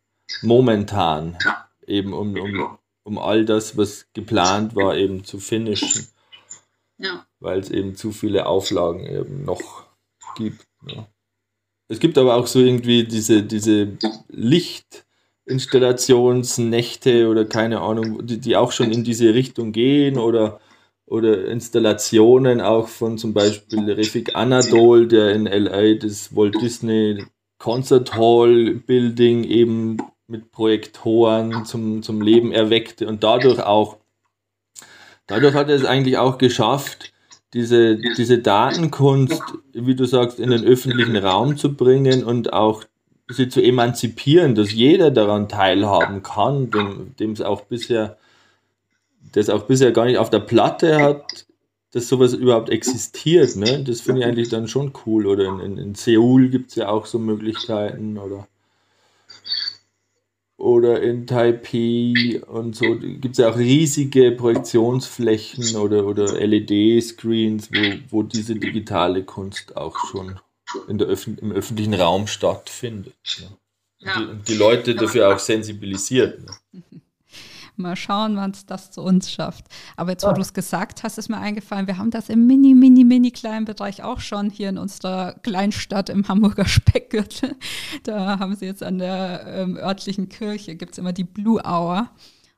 momentan, 0.43 1.39
eben 1.87 2.13
um, 2.13 2.37
um, 2.39 2.79
um 3.05 3.19
all 3.19 3.45
das, 3.45 3.77
was 3.77 4.07
geplant 4.13 4.75
war, 4.75 4.97
eben 4.97 5.25
zu 5.25 5.39
finishen. 5.39 6.09
Ja. 6.99 7.27
Weil 7.41 7.61
es 7.61 7.71
eben 7.71 7.97
zu 7.97 8.13
viele 8.13 8.47
Auflagen 8.47 9.07
eben 9.07 9.45
noch 9.45 9.87
gibt. 10.37 10.67
Ja. 10.87 11.07
Es 11.89 12.01
gibt 12.01 12.19
aber 12.19 12.35
auch 12.35 12.47
so 12.47 12.61
irgendwie 12.61 13.05
diese, 13.05 13.43
diese 13.43 13.97
Licht- 14.29 15.05
Installationsnächte 15.47 17.29
oder 17.29 17.45
keine 17.45 17.81
Ahnung, 17.81 18.27
die, 18.27 18.39
die 18.41 18.57
auch 18.57 18.73
schon 18.73 18.91
in 18.91 19.05
diese 19.05 19.35
Richtung 19.35 19.73
gehen 19.73 20.17
oder, 20.19 20.61
oder 21.07 21.47
Installationen 21.49 22.61
auch 22.61 22.89
von 22.89 23.19
zum 23.19 23.35
Beispiel 23.35 23.91
Refik 23.91 24.35
Anadol, 24.37 25.07
der 25.07 25.35
in 25.35 25.45
LA 25.47 25.95
das 25.97 26.35
Walt 26.35 26.55
Disney 26.61 27.25
Concert 27.59 28.15
Hall 28.15 28.75
Building 28.87 29.45
eben 29.45 29.99
mit 30.27 30.53
Projektoren 30.53 31.65
zum, 31.65 32.03
zum 32.03 32.21
Leben 32.21 32.53
erweckte 32.53 33.07
und 33.07 33.23
dadurch 33.23 33.61
auch, 33.61 33.99
dadurch 35.27 35.55
hat 35.55 35.69
er 35.69 35.77
es 35.77 35.85
eigentlich 35.85 36.19
auch 36.19 36.39
geschafft, 36.39 37.13
diese, 37.53 37.97
diese 37.97 38.39
Datenkunst, 38.39 39.41
wie 39.73 39.95
du 39.95 40.07
sagst, 40.07 40.41
in 40.41 40.51
den 40.51 40.65
öffentlichen 40.65 41.17
Raum 41.17 41.57
zu 41.57 41.75
bringen 41.75 42.25
und 42.25 42.53
auch 42.53 42.85
sie 43.29 43.49
zu 43.49 43.63
emanzipieren, 43.63 44.55
dass 44.55 44.73
jeder 44.73 45.11
daran 45.11 45.49
teilhaben 45.49 46.23
kann, 46.23 46.71
dem, 46.71 47.15
dem 47.19 47.31
es 47.31 47.41
auch 47.41 47.63
bisher, 47.63 48.19
das 49.33 49.51
auch 49.51 49.63
bisher 49.63 49.93
gar 49.93 50.05
nicht 50.05 50.19
auf 50.19 50.31
der 50.31 50.41
Platte 50.41 51.01
hat, 51.01 51.47
dass 51.93 52.09
sowas 52.09 52.35
überhaupt 52.35 52.71
existiert. 52.71 53.55
Ne? 53.55 53.85
Das 53.85 54.01
finde 54.01 54.23
ich 54.23 54.27
eigentlich 54.27 54.49
dann 54.49 54.67
schon 54.67 54.93
cool. 55.07 55.27
Oder 55.27 55.45
in, 55.45 55.61
in, 55.61 55.79
in 55.79 55.95
Seoul 55.95 56.49
gibt 56.49 56.71
es 56.71 56.75
ja 56.75 56.89
auch 56.89 57.07
so 57.07 57.21
Möglichkeiten 57.21 58.19
oder 58.19 58.49
oder 60.65 61.03
in 61.03 61.27
Taipei 61.27 62.41
und 62.47 62.75
so 62.75 62.97
gibt 62.99 63.33
es 63.33 63.39
ja 63.39 63.51
auch 63.51 63.59
riesige 63.59 64.33
Projektionsflächen 64.33 65.77
oder, 65.77 66.07
oder 66.07 66.41
LED-Screens, 66.41 67.71
wo, 67.71 67.99
wo 68.09 68.23
diese 68.23 68.57
digitale 68.57 69.25
Kunst 69.25 69.77
auch 69.77 69.95
schon 70.11 70.41
in 70.89 70.97
der 70.97 71.09
Öf 71.09 71.27
im 71.27 71.53
öffentlichen 71.53 71.93
Raum 71.93 72.27
stattfindet. 72.27 73.15
Ne? 73.41 73.59
Ja. 74.01 74.17
Und, 74.17 74.27
die, 74.27 74.31
und, 74.31 74.49
die, 74.49 74.55
Leute 74.55 74.95
dafür 74.95 75.35
auch 75.35 75.39
sensibilisiert. 75.39 76.43
Ne? 76.43 76.83
Mal 77.77 77.97
schauen, 77.97 78.37
wann 78.37 78.53
es 78.53 78.67
das 78.67 78.91
zu 78.91 79.03
uns 79.03 79.31
schafft. 79.31 79.67
Aber 79.97 80.13
jetzt, 80.13 80.23
wo 80.25 80.29
ja. 80.29 80.35
du 80.35 80.41
es 80.41 80.53
gesagt 80.53 81.03
hast, 81.03 81.19
ist 81.19 81.29
mir 81.29 81.39
eingefallen, 81.39 81.87
wir 81.87 81.99
haben 81.99 82.11
das 82.11 82.29
im 82.29 82.47
mini, 82.47 82.75
mini, 82.75 83.05
mini 83.05 83.31
kleinen 83.31 83.65
Bereich 83.65 84.03
auch 84.03 84.21
schon 84.21 84.51
hier 84.51 84.69
in 84.69 84.79
unserer 84.79 85.35
Kleinstadt 85.43 86.09
im 86.09 86.27
Hamburger 86.29 86.65
Speckgürtel. 86.67 87.57
Da 88.05 88.39
haben 88.39 88.55
sie 88.55 88.67
jetzt 88.67 88.83
an 88.83 88.99
der 88.99 89.45
ähm, 89.47 89.77
örtlichen 89.77 90.29
Kirche, 90.29 90.77
gibt 90.77 90.93
es 90.93 90.99
immer 90.99 91.13
die 91.13 91.25
Blue 91.25 91.61
Hour. 91.65 92.11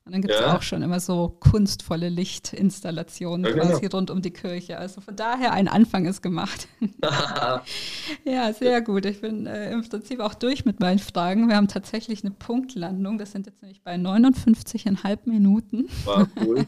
Und 0.06 0.12
dann 0.12 0.22
gibt 0.22 0.34
es 0.34 0.40
ja. 0.40 0.56
auch 0.56 0.62
schon 0.62 0.82
immer 0.82 1.00
so 1.00 1.36
kunstvolle 1.40 2.08
Lichtinstallationen 2.08 3.44
ja, 3.44 3.50
genau. 3.50 3.66
quasi 3.66 3.86
rund 3.86 4.08
um 4.12 4.22
die 4.22 4.30
Kirche. 4.30 4.78
Also 4.78 5.00
von 5.00 5.16
daher 5.16 5.52
ein 5.52 5.66
Anfang 5.66 6.06
ist 6.06 6.22
gemacht. 6.22 6.68
ja, 8.24 8.52
sehr 8.52 8.82
gut. 8.82 9.04
Ich 9.04 9.20
bin 9.20 9.48
äh, 9.48 9.72
im 9.72 9.82
Prinzip 9.82 10.20
auch 10.20 10.34
durch 10.34 10.64
mit 10.64 10.78
meinen 10.78 11.00
Fragen. 11.00 11.48
Wir 11.48 11.56
haben 11.56 11.66
tatsächlich 11.66 12.22
eine 12.22 12.30
Punktlandung. 12.30 13.18
Das 13.18 13.32
sind 13.32 13.46
jetzt 13.46 13.60
nämlich 13.62 13.82
bei 13.82 13.96
59,5 13.96 15.18
Minuten. 15.24 15.88
War 16.04 16.28
cool. 16.40 16.64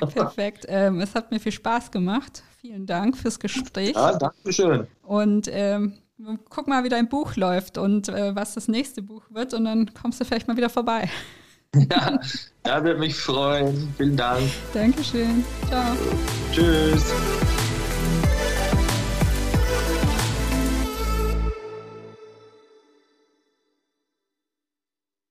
Perfekt. 0.00 0.66
Ähm, 0.68 1.00
es 1.00 1.14
hat 1.14 1.30
mir 1.30 1.38
viel 1.38 1.52
Spaß 1.52 1.92
gemacht. 1.92 2.42
Vielen 2.60 2.84
Dank 2.84 3.16
fürs 3.16 3.38
Gespräch. 3.38 3.94
Ja, 3.94 4.18
danke 4.18 4.52
schön. 4.52 4.88
Und 5.04 5.48
ähm, 5.52 5.92
guck 6.48 6.66
mal, 6.66 6.82
wie 6.82 6.88
dein 6.88 7.08
Buch 7.08 7.36
läuft 7.36 7.78
und 7.78 8.08
äh, 8.08 8.34
was 8.34 8.54
das 8.54 8.66
nächste 8.66 9.02
Buch 9.02 9.22
wird. 9.30 9.54
Und 9.54 9.66
dann 9.66 9.94
kommst 9.94 10.20
du 10.20 10.24
vielleicht 10.24 10.48
mal 10.48 10.56
wieder 10.56 10.68
vorbei. 10.68 11.08
Ja, 11.90 12.18
da 12.62 12.82
würde 12.84 13.00
mich 13.00 13.14
freuen. 13.16 13.92
Vielen 13.96 14.16
Dank. 14.16 14.42
Dankeschön. 14.72 15.44
Ciao. 15.68 15.96
Tschüss. 16.52 17.04